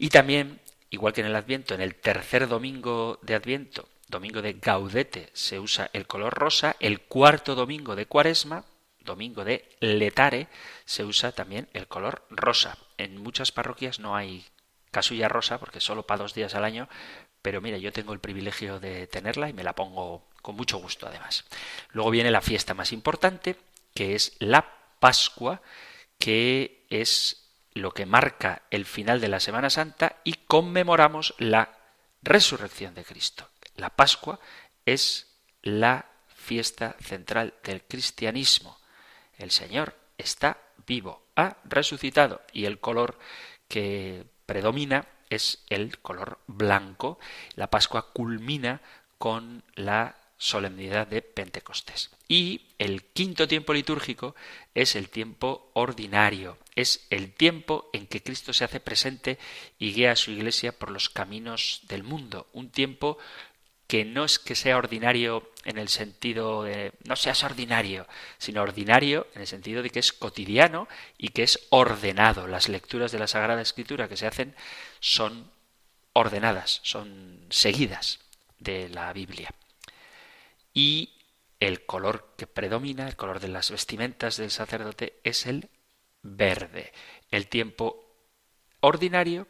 y 0.00 0.08
también, 0.08 0.60
igual 0.88 1.12
que 1.12 1.20
en 1.20 1.26
el 1.26 1.36
Adviento, 1.36 1.74
en 1.74 1.82
el 1.82 1.94
tercer 1.94 2.48
domingo 2.48 3.18
de 3.20 3.34
Adviento, 3.34 3.86
domingo 4.08 4.40
de 4.40 4.54
Gaudete, 4.54 5.28
se 5.34 5.60
usa 5.60 5.90
el 5.92 6.06
color 6.06 6.32
rosa, 6.32 6.74
el 6.80 7.02
cuarto 7.02 7.54
domingo 7.54 7.94
de 7.94 8.06
Cuaresma, 8.06 8.64
domingo 9.00 9.44
de 9.44 9.68
Letare, 9.80 10.48
se 10.86 11.04
usa 11.04 11.32
también 11.32 11.68
el 11.74 11.86
color 11.86 12.24
rosa. 12.30 12.78
En 12.96 13.18
muchas 13.18 13.52
parroquias 13.52 14.00
no 14.00 14.16
hay 14.16 14.46
casulla 14.90 15.28
rosa 15.28 15.60
porque 15.60 15.80
solo 15.80 16.06
para 16.06 16.22
dos 16.22 16.32
días 16.32 16.54
al 16.54 16.64
año, 16.64 16.88
pero 17.42 17.60
mira, 17.60 17.76
yo 17.76 17.92
tengo 17.92 18.14
el 18.14 18.20
privilegio 18.20 18.80
de 18.80 19.06
tenerla 19.06 19.50
y 19.50 19.52
me 19.52 19.64
la 19.64 19.74
pongo 19.74 20.30
con 20.40 20.56
mucho 20.56 20.78
gusto 20.78 21.08
además. 21.08 21.44
Luego 21.90 22.10
viene 22.10 22.30
la 22.30 22.40
fiesta 22.40 22.72
más 22.72 22.92
importante, 22.92 23.56
que 23.92 24.14
es 24.14 24.34
la 24.38 24.66
Pascua, 24.98 25.60
que 26.18 26.86
es 26.88 27.49
lo 27.80 27.92
que 27.92 28.06
marca 28.06 28.62
el 28.70 28.84
final 28.84 29.20
de 29.20 29.28
la 29.28 29.40
Semana 29.40 29.70
Santa 29.70 30.16
y 30.24 30.34
conmemoramos 30.46 31.34
la 31.38 31.78
resurrección 32.22 32.94
de 32.94 33.04
Cristo. 33.04 33.48
La 33.76 33.90
Pascua 33.90 34.38
es 34.84 35.38
la 35.62 36.06
fiesta 36.28 36.96
central 37.00 37.54
del 37.64 37.82
cristianismo. 37.82 38.78
El 39.36 39.50
Señor 39.50 39.96
está 40.18 40.58
vivo, 40.86 41.26
ha 41.36 41.56
resucitado 41.64 42.42
y 42.52 42.66
el 42.66 42.80
color 42.80 43.18
que 43.68 44.26
predomina 44.46 45.06
es 45.28 45.64
el 45.70 45.98
color 46.00 46.40
blanco. 46.46 47.18
La 47.54 47.70
Pascua 47.70 48.12
culmina 48.12 48.82
con 49.18 49.64
la 49.74 50.16
solemnidad 50.40 51.06
de 51.06 51.20
Pentecostés. 51.20 52.10
Y 52.26 52.62
el 52.78 53.04
quinto 53.04 53.46
tiempo 53.46 53.74
litúrgico 53.74 54.34
es 54.74 54.96
el 54.96 55.10
tiempo 55.10 55.70
ordinario, 55.74 56.56
es 56.74 57.06
el 57.10 57.30
tiempo 57.32 57.90
en 57.92 58.06
que 58.06 58.22
Cristo 58.22 58.54
se 58.54 58.64
hace 58.64 58.80
presente 58.80 59.38
y 59.78 59.92
guía 59.92 60.12
a 60.12 60.16
su 60.16 60.30
iglesia 60.30 60.72
por 60.72 60.90
los 60.90 61.10
caminos 61.10 61.82
del 61.88 62.04
mundo, 62.04 62.48
un 62.54 62.70
tiempo 62.70 63.18
que 63.86 64.06
no 64.06 64.24
es 64.24 64.38
que 64.38 64.54
sea 64.54 64.78
ordinario 64.78 65.50
en 65.64 65.76
el 65.76 65.88
sentido 65.88 66.62
de 66.62 66.92
no 67.04 67.16
seas 67.16 67.44
ordinario, 67.44 68.06
sino 68.38 68.62
ordinario 68.62 69.26
en 69.34 69.42
el 69.42 69.46
sentido 69.46 69.82
de 69.82 69.90
que 69.90 69.98
es 69.98 70.12
cotidiano 70.14 70.88
y 71.18 71.28
que 71.28 71.42
es 71.42 71.66
ordenado. 71.68 72.46
Las 72.46 72.68
lecturas 72.70 73.12
de 73.12 73.18
la 73.18 73.26
Sagrada 73.26 73.60
Escritura 73.60 74.08
que 74.08 74.16
se 74.16 74.26
hacen 74.26 74.54
son 75.00 75.50
ordenadas, 76.14 76.80
son 76.82 77.44
seguidas 77.50 78.20
de 78.58 78.88
la 78.88 79.12
Biblia 79.12 79.52
y 80.72 81.14
el 81.58 81.84
color 81.84 82.32
que 82.36 82.46
predomina, 82.46 83.06
el 83.06 83.16
color 83.16 83.40
de 83.40 83.48
las 83.48 83.70
vestimentas 83.70 84.36
del 84.36 84.50
sacerdote, 84.50 85.20
es 85.24 85.46
el 85.46 85.68
verde. 86.22 86.92
El 87.30 87.48
tiempo 87.48 88.04
ordinario 88.80 89.46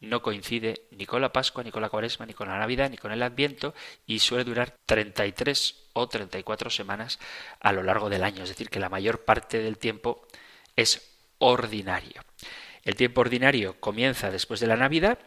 no 0.00 0.22
coincide 0.22 0.86
ni 0.90 1.06
con 1.06 1.22
la 1.22 1.32
Pascua, 1.32 1.64
ni 1.64 1.70
con 1.70 1.82
la 1.82 1.88
Cuaresma, 1.88 2.26
ni 2.26 2.34
con 2.34 2.48
la 2.48 2.58
Navidad, 2.58 2.90
ni 2.90 2.96
con 2.96 3.10
el 3.10 3.22
Adviento 3.22 3.74
y 4.06 4.18
suele 4.18 4.44
durar 4.44 4.76
33 4.86 5.88
o 5.94 6.08
34 6.08 6.70
semanas 6.70 7.18
a 7.60 7.72
lo 7.72 7.82
largo 7.82 8.10
del 8.10 8.24
año, 8.24 8.42
es 8.42 8.50
decir, 8.50 8.68
que 8.68 8.80
la 8.80 8.88
mayor 8.88 9.24
parte 9.24 9.58
del 9.58 9.78
tiempo 9.78 10.26
es 10.76 11.10
ordinario. 11.38 12.22
El 12.82 12.96
tiempo 12.96 13.22
ordinario 13.22 13.80
comienza 13.80 14.30
después 14.30 14.60
de 14.60 14.66
la 14.66 14.76
Navidad, 14.76 15.18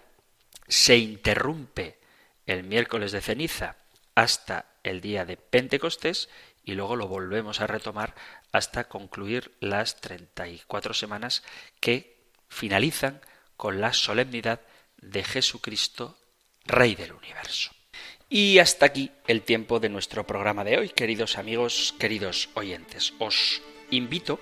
se 0.68 0.98
interrumpe 0.98 1.98
el 2.46 2.64
miércoles 2.64 3.12
de 3.12 3.22
ceniza 3.22 3.78
hasta 4.18 4.66
el 4.82 5.00
día 5.00 5.26
de 5.26 5.38
Pentecostés 5.38 6.28
y 6.64 6.74
luego 6.74 6.96
lo 6.96 7.08
volvemos 7.08 7.62
a 7.62 7.68
retomar 7.68 8.16
hasta 8.52 8.88
concluir 8.88 9.56
las 9.60 10.02
34 10.02 10.96
semanas 10.96 11.44
que 11.80 12.18
finalizan 12.50 13.22
con 13.58 13.80
la 13.80 13.94
solemnidad 13.94 14.62
de 15.00 15.24
Jesucristo, 15.24 16.18
Rey 16.66 16.96
del 16.96 17.14
universo. 17.14 17.70
Y 18.28 18.58
hasta 18.58 18.88
aquí 18.88 19.12
el 19.28 19.44
tiempo 19.44 19.80
de 19.80 19.90
nuestro 19.90 20.26
programa 20.26 20.64
de 20.64 20.80
hoy, 20.80 20.90
queridos 20.90 21.38
amigos, 21.38 21.94
queridos 22.00 22.50
oyentes. 22.56 23.14
Os 23.20 23.62
invito 23.92 24.40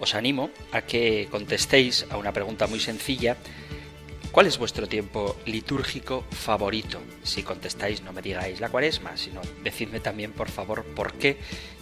os 0.00 0.14
animo 0.14 0.50
a 0.72 0.82
que 0.82 1.28
contestéis 1.30 2.06
a 2.08 2.16
una 2.16 2.32
pregunta 2.32 2.66
muy 2.66 2.80
sencilla. 2.80 3.36
¿Cuál 4.38 4.46
es 4.46 4.58
vuestro 4.58 4.86
tiempo 4.86 5.36
litúrgico 5.46 6.24
favorito? 6.30 7.00
Si 7.24 7.42
contestáis, 7.42 8.02
no 8.02 8.12
me 8.12 8.22
digáis 8.22 8.60
la 8.60 8.68
cuaresma, 8.68 9.16
sino 9.16 9.40
decidme 9.64 9.98
también, 9.98 10.30
por 10.30 10.48
favor, 10.48 10.84
por 10.84 11.14
qué 11.14 11.38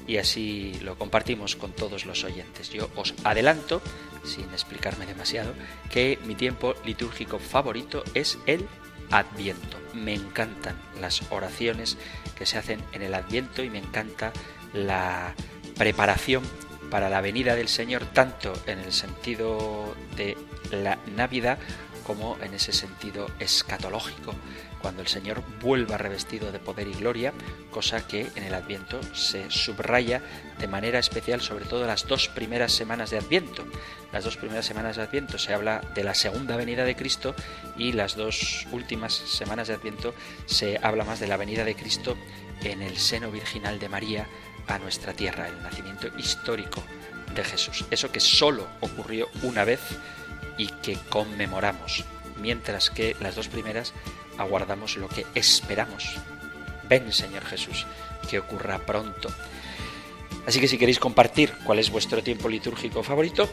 y 0.07 0.17
así 0.17 0.73
lo 0.81 0.97
compartimos 0.97 1.55
con 1.55 1.73
todos 1.73 2.07
los 2.07 2.25
oyentes. 2.25 2.71
Yo 2.71 2.89
os 2.97 3.13
adelanto, 3.25 3.83
sin 4.25 4.45
explicarme 4.55 5.05
demasiado, 5.05 5.53
que 5.91 6.19
mi 6.25 6.35
tiempo 6.35 6.75
litúrgico 6.87 7.39
favorito 7.39 8.03
es 8.15 8.39
el 8.47 8.67
Adviento. 9.11 9.77
Me 9.93 10.15
encantan 10.15 10.81
las 10.99 11.31
oraciones 11.31 11.99
que 12.39 12.47
se 12.47 12.57
hacen 12.57 12.81
en 12.95 13.03
el 13.03 13.13
Adviento 13.13 13.65
y 13.65 13.69
me 13.69 13.81
encanta 13.81 14.33
la 14.73 15.35
preparación 15.77 16.43
para 16.91 17.11
la 17.11 17.21
venida 17.21 17.55
del 17.55 17.69
Señor, 17.69 18.07
tanto 18.07 18.55
en 18.67 18.79
el 18.79 18.95
sentido 18.95 19.95
de 20.17 20.39
la 20.71 20.99
Navidad 21.15 21.59
como 22.07 22.39
en 22.41 22.55
ese 22.55 22.73
sentido 22.73 23.27
escatológico, 23.41 24.33
cuando 24.81 25.03
el 25.03 25.09
Señor 25.09 25.43
vuelva 25.61 25.99
revestido 25.99 26.53
de 26.53 26.61
poder 26.61 26.87
y 26.87 26.93
gloria, 26.93 27.33
cosa 27.73 28.07
que 28.07 28.31
en 28.37 28.45
el 28.45 28.55
Adviento 28.55 29.01
se 29.13 29.51
subraya 29.51 30.23
de 30.61 30.69
manera 30.69 31.01
especial, 31.01 31.41
sobre 31.41 31.65
todo 31.65 31.85
las 31.85 32.07
dos 32.07 32.29
primeras 32.29 32.71
semanas 32.71 33.11
de 33.11 33.19
Adviento. 33.19 33.65
Las 34.13 34.23
dos 34.23 34.37
primeras 34.37 34.65
semanas 34.65 34.95
de 34.95 35.03
Adviento 35.03 35.37
se 35.37 35.53
habla 35.53 35.81
de 35.97 36.05
la 36.05 36.15
segunda 36.15 36.57
venida 36.57 36.85
de 36.85 36.95
Cristo 36.95 37.35
y 37.77 37.91
las 37.91 38.15
dos 38.15 38.69
últimas 38.71 39.13
semanas 39.13 39.67
de 39.67 39.75
Adviento 39.75 40.15
se 40.47 40.79
habla 40.81 41.03
más 41.03 41.19
de 41.19 41.27
la 41.27 41.37
venida 41.37 41.65
de 41.65 41.75
Cristo 41.75 42.17
en 42.63 42.83
el 42.83 42.99
seno 42.99 43.33
virginal 43.33 43.81
de 43.81 43.89
María 43.89 44.29
a 44.69 44.79
nuestra 44.79 45.13
tierra, 45.13 45.49
el 45.49 45.61
nacimiento 45.61 46.07
histórico 46.17 46.85
de 47.35 47.43
Jesús. 47.43 47.85
Eso 47.91 48.13
que 48.13 48.21
solo 48.21 48.69
ocurrió 48.81 49.29
una 49.43 49.65
vez 49.65 49.81
y 50.59 50.69
que 50.69 50.97
conmemoramos, 51.09 52.05
mientras 52.41 52.91
que 52.91 53.17
las 53.21 53.35
dos 53.35 53.49
primeras 53.49 53.93
aguardamos 54.39 54.97
lo 54.97 55.09
que 55.09 55.27
esperamos. 55.35 56.17
Ven, 56.89 57.13
Señor 57.13 57.45
Jesús, 57.45 57.87
que 58.29 58.39
ocurra 58.39 58.79
pronto. 58.79 59.29
Así 60.47 60.61
que 60.61 60.69
si 60.69 60.79
queréis 60.79 61.01
compartir 61.01 61.53
cuál 61.65 61.79
es 61.79 61.91
vuestro 61.91 62.23
tiempo 62.23 62.49
litúrgico 62.49 63.03
favorito, 63.03 63.49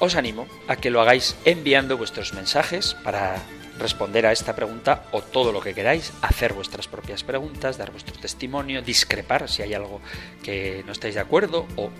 os 0.00 0.16
animo 0.16 0.48
a 0.68 0.76
que 0.76 0.90
lo 0.90 1.00
hagáis 1.00 1.36
enviando 1.44 1.98
vuestros 1.98 2.32
mensajes 2.32 2.94
para 3.04 3.36
responder 3.78 4.26
a 4.26 4.32
esta 4.32 4.54
pregunta 4.54 5.04
o 5.12 5.20
todo 5.20 5.52
lo 5.52 5.60
que 5.60 5.74
queráis, 5.74 6.12
hacer 6.22 6.52
vuestras 6.52 6.88
propias 6.88 7.24
preguntas, 7.24 7.76
dar 7.76 7.90
vuestro 7.90 8.16
testimonio, 8.18 8.82
discrepar 8.82 9.48
si 9.48 9.62
hay 9.62 9.74
algo 9.74 10.00
que 10.42 10.82
no 10.86 10.92
estáis 10.92 11.14
de 11.14 11.20
acuerdo 11.20 11.66
o 11.76 11.90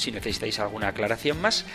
si 0.00 0.10
necesitáis 0.12 0.58
alguna 0.58 0.88
aclaración 0.88 1.40
más, 1.40 1.66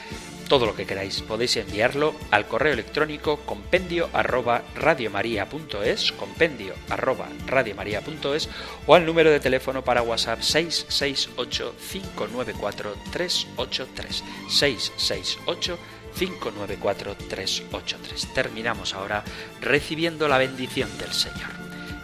todo 0.50 0.66
lo 0.66 0.76
que 0.76 0.86
queráis. 0.86 1.22
Podéis 1.22 1.58
enviarlo 1.58 2.16
al 2.32 2.48
correo 2.48 2.74
electrónico 2.74 3.38
compendio 3.46 4.10
arroba 4.14 4.64
radiomaria.es, 4.76 6.12
compendio 6.14 6.74
arroba 6.90 7.28
radiomaria.es 7.48 8.50
o 8.88 8.96
al 8.96 9.06
número 9.06 9.32
de 9.32 9.40
teléfono 9.40 9.84
para 9.84 10.02
WhatsApp 10.02 10.42
668 10.42 11.76
594 11.92 12.96
383 13.12 14.24
668 14.50 15.80
594 16.18 17.16
383. 17.30 18.34
Terminamos 18.34 18.94
ahora 18.94 19.24
recibiendo 19.62 20.28
la 20.28 20.38
bendición 20.38 20.90
del 20.98 21.12
Señor. 21.14 21.52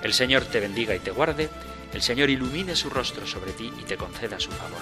El 0.03 0.13
Señor 0.13 0.45
te 0.45 0.59
bendiga 0.59 0.95
y 0.95 0.99
te 0.99 1.11
guarde, 1.11 1.49
el 1.93 2.01
Señor 2.01 2.30
ilumine 2.30 2.76
su 2.76 2.89
rostro 2.89 3.28
sobre 3.28 3.51
ti 3.51 3.72
y 3.80 3.84
te 3.84 3.97
conceda 3.97 4.39
su 4.39 4.51
favor 4.51 4.82